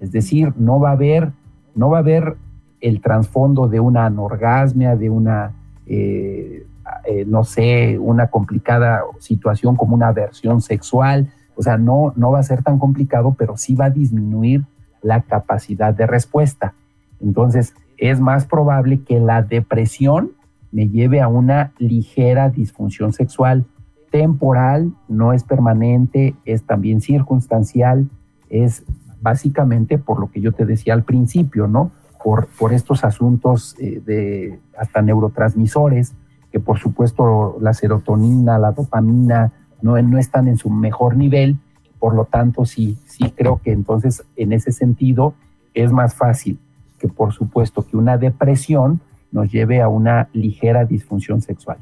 Es 0.00 0.12
decir, 0.12 0.52
no 0.56 0.80
va 0.80 0.90
a 0.90 0.92
haber, 0.92 1.32
no 1.74 1.90
va 1.90 1.98
a 1.98 2.00
haber 2.00 2.36
el 2.80 3.00
trasfondo 3.00 3.68
de 3.68 3.80
una 3.80 4.06
anorgasmia, 4.06 4.96
de 4.96 5.10
una 5.10 5.52
eh, 5.86 6.66
eh, 7.04 7.24
no 7.26 7.44
sé, 7.44 7.98
una 7.98 8.28
complicada 8.28 9.02
situación 9.18 9.76
como 9.76 9.94
una 9.94 10.08
aversión 10.08 10.60
sexual. 10.60 11.32
O 11.54 11.62
sea, 11.62 11.78
no, 11.78 12.12
no 12.16 12.30
va 12.30 12.40
a 12.40 12.42
ser 12.42 12.62
tan 12.62 12.78
complicado, 12.78 13.34
pero 13.38 13.56
sí 13.56 13.74
va 13.74 13.86
a 13.86 13.90
disminuir 13.90 14.64
la 15.02 15.22
capacidad 15.22 15.94
de 15.94 16.06
respuesta. 16.06 16.74
Entonces, 17.20 17.74
es 17.96 18.20
más 18.20 18.46
probable 18.46 19.02
que 19.02 19.20
la 19.20 19.42
depresión 19.42 20.32
me 20.72 20.88
lleve 20.88 21.20
a 21.20 21.28
una 21.28 21.72
ligera 21.78 22.50
disfunción 22.50 23.12
sexual 23.12 23.64
temporal, 24.10 24.92
no 25.08 25.32
es 25.32 25.44
permanente, 25.44 26.34
es 26.44 26.64
también 26.64 27.00
circunstancial, 27.00 28.08
es 28.48 28.84
básicamente 29.20 29.98
por 29.98 30.20
lo 30.20 30.30
que 30.30 30.40
yo 30.40 30.52
te 30.52 30.66
decía 30.66 30.94
al 30.94 31.04
principio, 31.04 31.66
¿no? 31.66 31.90
Por, 32.22 32.48
por 32.58 32.72
estos 32.72 33.04
asuntos 33.04 33.76
eh, 33.78 34.00
de 34.04 34.58
hasta 34.76 35.02
neurotransmisores, 35.02 36.14
que 36.56 36.60
por 36.60 36.78
supuesto 36.78 37.58
la 37.60 37.74
serotonina, 37.74 38.58
la 38.58 38.72
dopamina 38.72 39.52
no, 39.82 40.00
no 40.00 40.16
están 40.16 40.48
en 40.48 40.56
su 40.56 40.70
mejor 40.70 41.14
nivel, 41.14 41.58
por 41.98 42.14
lo 42.14 42.24
tanto 42.24 42.64
sí, 42.64 42.96
sí 43.04 43.30
creo 43.36 43.60
que 43.62 43.72
entonces 43.72 44.24
en 44.36 44.54
ese 44.54 44.72
sentido 44.72 45.34
es 45.74 45.92
más 45.92 46.14
fácil 46.14 46.58
que 46.98 47.08
por 47.08 47.34
supuesto 47.34 47.86
que 47.86 47.98
una 47.98 48.16
depresión 48.16 49.00
nos 49.32 49.52
lleve 49.52 49.82
a 49.82 49.88
una 49.88 50.30
ligera 50.32 50.86
disfunción 50.86 51.42
sexual. 51.42 51.76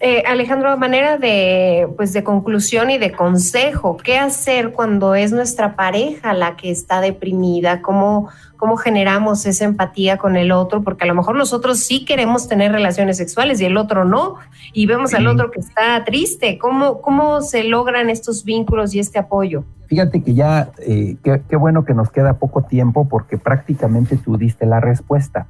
Eh, 0.00 0.22
Alejandro, 0.26 0.76
manera 0.76 1.18
de, 1.18 1.88
pues, 1.96 2.12
de 2.12 2.24
conclusión 2.24 2.90
y 2.90 2.98
de 2.98 3.12
consejo, 3.12 3.96
¿qué 3.96 4.18
hacer 4.18 4.72
cuando 4.72 5.14
es 5.14 5.32
nuestra 5.32 5.76
pareja 5.76 6.34
la 6.34 6.56
que 6.56 6.70
está 6.70 7.00
deprimida? 7.00 7.80
¿Cómo, 7.80 8.28
¿Cómo 8.56 8.76
generamos 8.76 9.46
esa 9.46 9.64
empatía 9.64 10.18
con 10.18 10.36
el 10.36 10.52
otro? 10.52 10.82
Porque 10.82 11.04
a 11.04 11.06
lo 11.06 11.14
mejor 11.14 11.36
nosotros 11.36 11.80
sí 11.80 12.04
queremos 12.04 12.48
tener 12.48 12.72
relaciones 12.72 13.16
sexuales 13.16 13.60
y 13.60 13.66
el 13.66 13.76
otro 13.76 14.04
no, 14.04 14.36
y 14.72 14.86
vemos 14.86 15.14
al 15.14 15.26
otro 15.26 15.50
que 15.50 15.60
está 15.60 16.04
triste. 16.04 16.58
¿Cómo, 16.58 17.00
¿Cómo 17.00 17.40
se 17.40 17.64
logran 17.64 18.10
estos 18.10 18.44
vínculos 18.44 18.94
y 18.94 18.98
este 18.98 19.18
apoyo? 19.18 19.64
Fíjate 19.86 20.22
que 20.22 20.34
ya, 20.34 20.70
eh, 20.78 21.16
qué 21.22 21.56
bueno 21.56 21.84
que 21.84 21.94
nos 21.94 22.10
queda 22.10 22.34
poco 22.34 22.62
tiempo 22.62 23.08
porque 23.08 23.38
prácticamente 23.38 24.16
tú 24.16 24.36
diste 24.36 24.66
la 24.66 24.80
respuesta. 24.80 25.46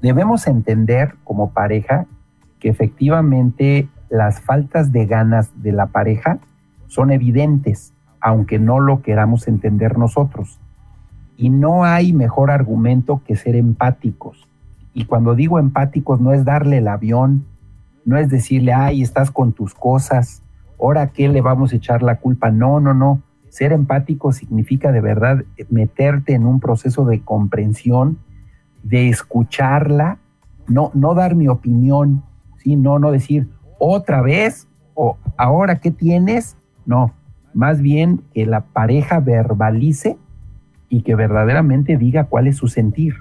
Debemos 0.00 0.48
entender 0.48 1.14
como 1.22 1.52
pareja 1.52 2.06
que 2.62 2.68
efectivamente 2.68 3.88
las 4.08 4.40
faltas 4.40 4.92
de 4.92 5.06
ganas 5.06 5.50
de 5.64 5.72
la 5.72 5.86
pareja 5.88 6.38
son 6.86 7.10
evidentes, 7.10 7.92
aunque 8.20 8.60
no 8.60 8.78
lo 8.78 9.02
queramos 9.02 9.48
entender 9.48 9.98
nosotros. 9.98 10.60
Y 11.36 11.50
no 11.50 11.82
hay 11.84 12.12
mejor 12.12 12.52
argumento 12.52 13.20
que 13.26 13.34
ser 13.34 13.56
empáticos. 13.56 14.48
Y 14.94 15.06
cuando 15.06 15.34
digo 15.34 15.58
empáticos 15.58 16.20
no 16.20 16.32
es 16.32 16.44
darle 16.44 16.78
el 16.78 16.86
avión, 16.86 17.46
no 18.04 18.16
es 18.16 18.28
decirle, 18.28 18.72
ay, 18.72 19.02
estás 19.02 19.32
con 19.32 19.54
tus 19.54 19.74
cosas, 19.74 20.44
ahora 20.78 21.08
qué 21.08 21.28
le 21.28 21.40
vamos 21.40 21.72
a 21.72 21.76
echar 21.76 22.04
la 22.04 22.20
culpa. 22.20 22.52
No, 22.52 22.78
no, 22.78 22.94
no. 22.94 23.22
Ser 23.48 23.72
empático 23.72 24.30
significa 24.30 24.92
de 24.92 25.00
verdad 25.00 25.42
meterte 25.68 26.34
en 26.34 26.46
un 26.46 26.60
proceso 26.60 27.04
de 27.06 27.22
comprensión, 27.22 28.18
de 28.84 29.08
escucharla, 29.08 30.18
no, 30.68 30.92
no 30.94 31.14
dar 31.14 31.34
mi 31.34 31.48
opinión, 31.48 32.22
¿sí? 32.62 32.76
No, 32.76 32.98
no 32.98 33.10
decir 33.10 33.48
otra 33.78 34.22
vez 34.22 34.68
o 34.94 35.18
ahora 35.36 35.80
qué 35.80 35.90
tienes, 35.90 36.56
no, 36.86 37.12
más 37.54 37.80
bien 37.80 38.22
que 38.32 38.46
la 38.46 38.62
pareja 38.62 39.20
verbalice 39.20 40.16
y 40.88 41.02
que 41.02 41.14
verdaderamente 41.14 41.96
diga 41.96 42.24
cuál 42.24 42.46
es 42.46 42.56
su 42.56 42.68
sentir, 42.68 43.16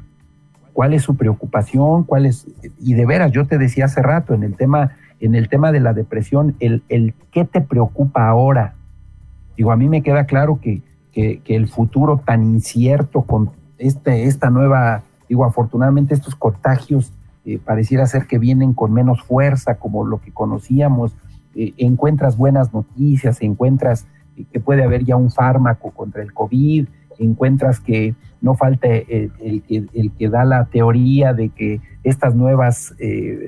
cuál 0.74 0.94
es 0.94 1.04
su 1.04 1.16
preocupación, 1.16 2.04
cuál 2.04 2.26
es, 2.26 2.48
y 2.80 2.94
de 2.94 3.06
veras, 3.06 3.32
yo 3.32 3.48
te 3.48 3.58
decía 3.58 3.86
hace 3.86 4.02
rato 4.02 4.34
en 4.34 4.44
el 4.44 4.56
tema, 4.56 4.92
en 5.20 5.36
el 5.36 5.50
tema 5.50 5.72
de 5.72 5.80
la 5.80 5.94
depresión, 5.94 6.56
el, 6.60 6.84
el 6.90 7.14
qué 7.32 7.46
te 7.46 7.62
preocupa 7.62 8.28
ahora. 8.28 8.76
Digo, 9.58 9.72
a 9.72 9.78
mí 9.78 9.90
me 9.90 10.02
queda 10.02 10.26
claro 10.26 10.60
que, 10.62 10.82
que, 11.12 11.40
que 11.40 11.56
el 11.56 11.68
futuro 11.68 12.22
tan 12.26 12.44
incierto 12.44 13.24
con 13.24 13.52
este, 13.78 14.26
esta 14.26 14.50
nueva, 14.50 15.04
digo, 15.28 15.46
afortunadamente 15.46 16.14
estos 16.14 16.36
contagios 16.36 17.14
eh, 17.46 17.60
pareciera 17.64 18.06
ser 18.06 18.28
que 18.28 18.38
vienen 18.38 18.74
con 18.74 18.94
menos 18.94 19.24
fuerza 19.24 19.76
como 19.76 20.06
lo 20.06 20.22
que 20.22 20.32
conocíamos, 20.32 21.16
eh, 21.56 21.74
encuentras 21.78 22.38
buenas 22.38 22.74
noticias, 22.74 23.42
encuentras 23.42 24.08
eh, 24.38 24.46
que 24.52 24.60
puede 24.60 24.84
haber 24.84 25.04
ya 25.06 25.16
un 25.16 25.32
fármaco 25.32 25.92
contra 25.92 26.22
el 26.22 26.34
COVID, 26.34 26.88
encuentras 27.18 27.80
que 27.80 28.16
no 28.42 28.56
falta 28.56 28.88
el, 28.88 29.32
el, 29.40 30.12
que 30.18 30.30
da 30.30 30.44
la 30.46 30.66
teoría 30.66 31.34
de 31.34 31.50
que 31.50 31.80
estas 32.04 32.36
nuevas 32.36 32.96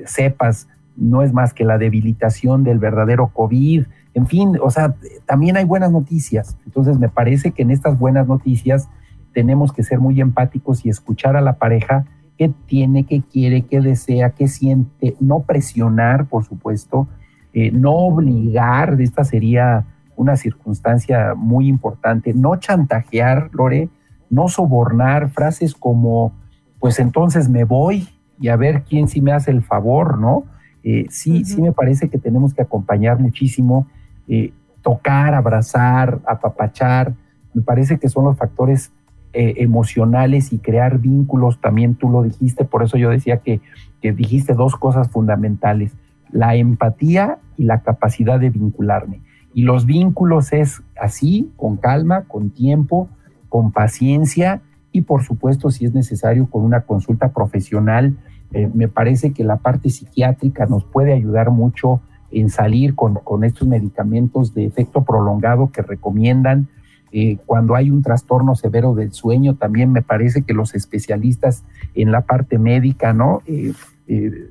cepas 0.06 0.68
no 0.96 1.22
es 1.22 1.32
más 1.32 1.52
que 1.52 1.64
la 1.64 1.76
debilitación 1.76 2.62
del 2.62 2.78
verdadero 2.78 3.28
COVID, 3.32 3.86
en 4.14 4.26
fin, 4.28 4.58
o 4.62 4.70
sea, 4.70 4.94
también 5.26 5.56
hay 5.56 5.64
buenas 5.64 5.90
noticias. 5.90 6.56
Entonces 6.64 6.98
me 6.98 7.08
parece 7.08 7.50
que 7.50 7.62
en 7.62 7.72
estas 7.72 7.98
buenas 7.98 8.28
noticias 8.28 8.88
tenemos 9.32 9.72
que 9.72 9.82
ser 9.82 9.98
muy 9.98 10.20
empáticos 10.20 10.86
y 10.86 10.88
escuchar 10.88 11.36
a 11.36 11.40
la 11.40 11.54
pareja 11.54 12.06
qué 12.36 12.52
tiene, 12.66 13.04
qué 13.04 13.22
quiere, 13.22 13.62
qué 13.62 13.80
desea, 13.80 14.30
qué 14.30 14.48
siente, 14.48 15.16
no 15.20 15.40
presionar, 15.40 16.26
por 16.26 16.44
supuesto, 16.44 17.06
eh, 17.52 17.70
no 17.70 17.92
obligar, 17.92 19.00
esta 19.00 19.24
sería 19.24 19.86
una 20.16 20.36
circunstancia 20.36 21.34
muy 21.36 21.68
importante, 21.68 22.34
no 22.34 22.56
chantajear, 22.56 23.50
Lore, 23.52 23.88
no 24.30 24.48
sobornar, 24.48 25.30
frases 25.30 25.74
como, 25.74 26.32
pues 26.80 26.98
entonces 26.98 27.48
me 27.48 27.64
voy, 27.64 28.08
y 28.40 28.48
a 28.48 28.56
ver 28.56 28.82
quién 28.82 29.08
sí 29.08 29.20
me 29.20 29.32
hace 29.32 29.50
el 29.50 29.62
favor, 29.62 30.18
¿no? 30.18 30.44
Eh, 30.82 31.06
sí, 31.08 31.44
sí 31.44 31.62
me 31.62 31.72
parece 31.72 32.08
que 32.08 32.18
tenemos 32.18 32.52
que 32.52 32.62
acompañar 32.62 33.18
muchísimo, 33.18 33.86
eh, 34.28 34.52
tocar, 34.82 35.34
abrazar, 35.34 36.20
apapachar, 36.26 37.14
me 37.54 37.62
parece 37.62 37.98
que 37.98 38.08
son 38.08 38.24
los 38.24 38.36
factores 38.36 38.92
eh, 39.34 39.54
emocionales 39.58 40.52
y 40.52 40.58
crear 40.58 40.98
vínculos, 40.98 41.60
también 41.60 41.96
tú 41.96 42.08
lo 42.08 42.22
dijiste, 42.22 42.64
por 42.64 42.82
eso 42.82 42.96
yo 42.96 43.10
decía 43.10 43.38
que, 43.38 43.60
que 44.00 44.12
dijiste 44.12 44.54
dos 44.54 44.76
cosas 44.76 45.10
fundamentales, 45.10 45.92
la 46.30 46.54
empatía 46.54 47.38
y 47.56 47.64
la 47.64 47.82
capacidad 47.82 48.40
de 48.40 48.50
vincularme. 48.50 49.20
Y 49.52 49.62
los 49.62 49.86
vínculos 49.86 50.52
es 50.52 50.82
así, 51.00 51.50
con 51.56 51.76
calma, 51.76 52.22
con 52.22 52.50
tiempo, 52.50 53.08
con 53.48 53.70
paciencia 53.70 54.62
y 54.90 55.02
por 55.02 55.22
supuesto 55.22 55.70
si 55.70 55.84
es 55.84 55.94
necesario 55.94 56.50
con 56.50 56.64
una 56.64 56.82
consulta 56.82 57.32
profesional. 57.32 58.16
Eh, 58.52 58.70
me 58.72 58.88
parece 58.88 59.32
que 59.32 59.44
la 59.44 59.56
parte 59.56 59.90
psiquiátrica 59.90 60.66
nos 60.66 60.84
puede 60.84 61.12
ayudar 61.12 61.50
mucho 61.50 62.00
en 62.30 62.50
salir 62.50 62.94
con, 62.94 63.14
con 63.14 63.44
estos 63.44 63.66
medicamentos 63.68 64.54
de 64.54 64.66
efecto 64.66 65.04
prolongado 65.04 65.70
que 65.70 65.82
recomiendan. 65.82 66.68
Eh, 67.16 67.38
cuando 67.46 67.76
hay 67.76 67.92
un 67.92 68.02
trastorno 68.02 68.56
severo 68.56 68.92
del 68.92 69.12
sueño, 69.12 69.54
también 69.54 69.92
me 69.92 70.02
parece 70.02 70.42
que 70.42 70.52
los 70.52 70.74
especialistas 70.74 71.62
en 71.94 72.10
la 72.10 72.22
parte 72.22 72.58
médica, 72.58 73.12
¿no? 73.12 73.40
Eh, 73.46 73.72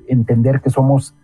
entender 0.08 0.62
que 0.62 0.70
somos 0.70 1.14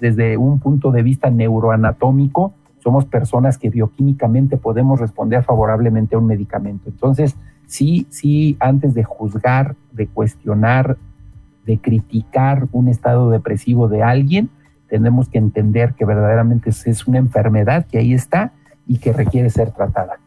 desde 0.00 0.38
un 0.38 0.60
punto 0.60 0.92
de 0.92 1.02
vista 1.02 1.28
neuroanatómico, 1.28 2.54
somos 2.78 3.04
personas 3.04 3.58
que 3.58 3.68
bioquímicamente 3.68 4.56
podemos 4.56 4.98
responder 4.98 5.44
favorablemente 5.44 6.14
a 6.14 6.18
un 6.18 6.26
medicamento. 6.26 6.88
Entonces, 6.88 7.36
sí, 7.66 8.06
sí, 8.08 8.56
antes 8.60 8.94
de 8.94 9.04
juzgar, 9.04 9.76
de 9.92 10.06
cuestionar, 10.06 10.96
de 11.66 11.78
criticar 11.78 12.66
un 12.72 12.88
estado 12.88 13.28
depresivo 13.28 13.88
de 13.88 14.02
alguien, 14.02 14.48
tenemos 14.88 15.28
que 15.28 15.36
entender 15.36 15.92
que 15.92 16.06
verdaderamente 16.06 16.70
es 16.70 17.06
una 17.06 17.18
enfermedad 17.18 17.86
que 17.86 17.98
ahí 17.98 18.14
está 18.14 18.52
y 18.86 18.98
que 18.98 19.12
requiere 19.12 19.50
ser 19.50 19.70
tratada. 19.70 20.21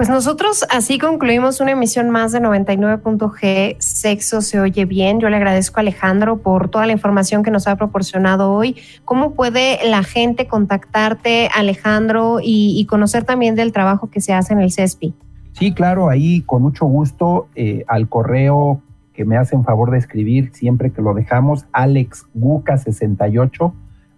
Pues 0.00 0.08
nosotros 0.08 0.64
así 0.70 0.98
concluimos 0.98 1.60
una 1.60 1.72
emisión 1.72 2.08
más 2.08 2.32
de 2.32 2.40
99.g. 2.40 3.76
Sexo 3.80 4.40
se 4.40 4.58
oye 4.58 4.86
bien. 4.86 5.20
Yo 5.20 5.28
le 5.28 5.36
agradezco 5.36 5.78
a 5.78 5.82
Alejandro 5.82 6.38
por 6.38 6.70
toda 6.70 6.86
la 6.86 6.92
información 6.92 7.42
que 7.42 7.50
nos 7.50 7.66
ha 7.66 7.76
proporcionado 7.76 8.50
hoy. 8.50 8.76
¿Cómo 9.04 9.34
puede 9.34 9.78
la 9.86 10.02
gente 10.02 10.46
contactarte, 10.46 11.50
Alejandro, 11.54 12.38
y, 12.42 12.82
conocer 12.86 13.24
también 13.24 13.56
del 13.56 13.72
trabajo 13.72 14.08
que 14.08 14.22
se 14.22 14.32
hace 14.32 14.54
en 14.54 14.62
el 14.62 14.72
CESPI? 14.72 15.12
Sí, 15.52 15.74
claro, 15.74 16.08
ahí 16.08 16.40
con 16.46 16.62
mucho 16.62 16.86
gusto 16.86 17.48
eh, 17.54 17.84
al 17.86 18.08
correo 18.08 18.80
que 19.12 19.26
me 19.26 19.36
hacen 19.36 19.64
favor 19.64 19.90
de 19.90 19.98
escribir 19.98 20.48
siempre 20.54 20.92
que 20.92 21.02
lo 21.02 21.12
dejamos, 21.12 21.66
alexguca68 21.74 23.70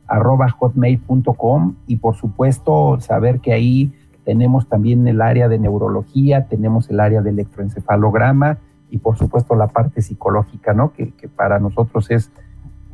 arroba 0.06 0.50
hotmail.com 0.50 1.74
y 1.86 1.96
por 1.96 2.16
supuesto 2.16 3.00
saber 3.00 3.40
que 3.40 3.52
ahí 3.52 3.92
tenemos 4.24 4.68
también 4.68 5.06
el 5.08 5.20
área 5.20 5.48
de 5.48 5.58
neurología, 5.58 6.46
tenemos 6.46 6.88
el 6.90 7.00
área 7.00 7.22
de 7.22 7.30
electroencefalograma 7.30 8.58
y 8.90 8.98
por 8.98 9.16
supuesto 9.16 9.54
la 9.54 9.68
parte 9.68 10.02
psicológica, 10.02 10.74
¿no? 10.74 10.92
Que, 10.92 11.12
para 11.34 11.58
nosotros 11.58 12.10
es 12.10 12.30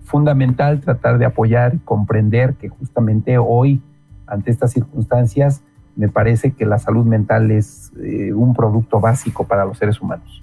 fundamental 0.05 0.81
tratar 0.81 1.19
de 1.19 1.27
apoyar 1.27 1.75
y 1.75 1.79
comprender 1.79 2.55
que 2.55 2.69
justamente 2.69 3.37
hoy, 3.37 3.83
ante 4.27 4.51
estas 4.51 4.73
circunstancias, 4.73 5.63
me 5.97 6.09
parece 6.09 6.53
que 6.53 6.65
la 6.65 6.79
salud 6.79 7.05
mental 7.05 7.51
es 7.51 7.93
eh, 8.01 8.33
un 8.33 8.55
producto 8.55 9.01
básico 9.01 9.45
para 9.45 9.65
los 9.65 9.77
seres 9.77 10.01
humanos. 10.01 10.43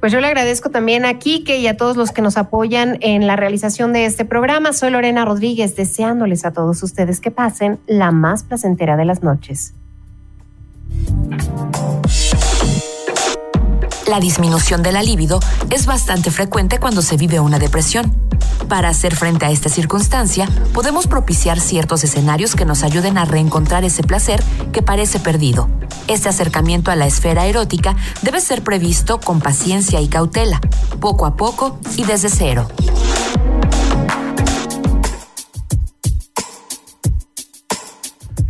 Pues 0.00 0.12
yo 0.12 0.20
le 0.20 0.28
agradezco 0.28 0.70
también 0.70 1.04
a 1.04 1.18
Quique 1.18 1.58
y 1.58 1.66
a 1.66 1.76
todos 1.76 1.96
los 1.98 2.10
que 2.10 2.22
nos 2.22 2.38
apoyan 2.38 2.96
en 3.00 3.26
la 3.26 3.36
realización 3.36 3.92
de 3.92 4.06
este 4.06 4.24
programa. 4.24 4.72
Soy 4.72 4.90
Lorena 4.90 5.26
Rodríguez, 5.26 5.76
deseándoles 5.76 6.46
a 6.46 6.52
todos 6.52 6.82
ustedes 6.82 7.20
que 7.20 7.30
pasen 7.30 7.78
la 7.86 8.10
más 8.10 8.42
placentera 8.42 8.96
de 8.96 9.04
las 9.04 9.22
noches. 9.22 9.74
La 14.10 14.18
disminución 14.18 14.82
de 14.82 14.90
la 14.90 15.04
libido 15.04 15.38
es 15.70 15.86
bastante 15.86 16.32
frecuente 16.32 16.80
cuando 16.80 17.00
se 17.00 17.16
vive 17.16 17.38
una 17.38 17.60
depresión. 17.60 18.12
Para 18.68 18.88
hacer 18.88 19.14
frente 19.14 19.46
a 19.46 19.52
esta 19.52 19.68
circunstancia, 19.68 20.48
podemos 20.74 21.06
propiciar 21.06 21.60
ciertos 21.60 22.02
escenarios 22.02 22.56
que 22.56 22.64
nos 22.64 22.82
ayuden 22.82 23.18
a 23.18 23.24
reencontrar 23.24 23.84
ese 23.84 24.02
placer 24.02 24.42
que 24.72 24.82
parece 24.82 25.20
perdido. 25.20 25.68
Este 26.08 26.28
acercamiento 26.28 26.90
a 26.90 26.96
la 26.96 27.06
esfera 27.06 27.46
erótica 27.46 27.94
debe 28.22 28.40
ser 28.40 28.64
previsto 28.64 29.20
con 29.20 29.38
paciencia 29.38 30.00
y 30.00 30.08
cautela, 30.08 30.60
poco 30.98 31.24
a 31.24 31.36
poco 31.36 31.78
y 31.96 32.02
desde 32.02 32.30
cero. 32.30 32.66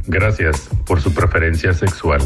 Gracias 0.06 0.70
por 0.86 1.02
su 1.02 1.12
preferencia 1.12 1.74
sexual. 1.74 2.22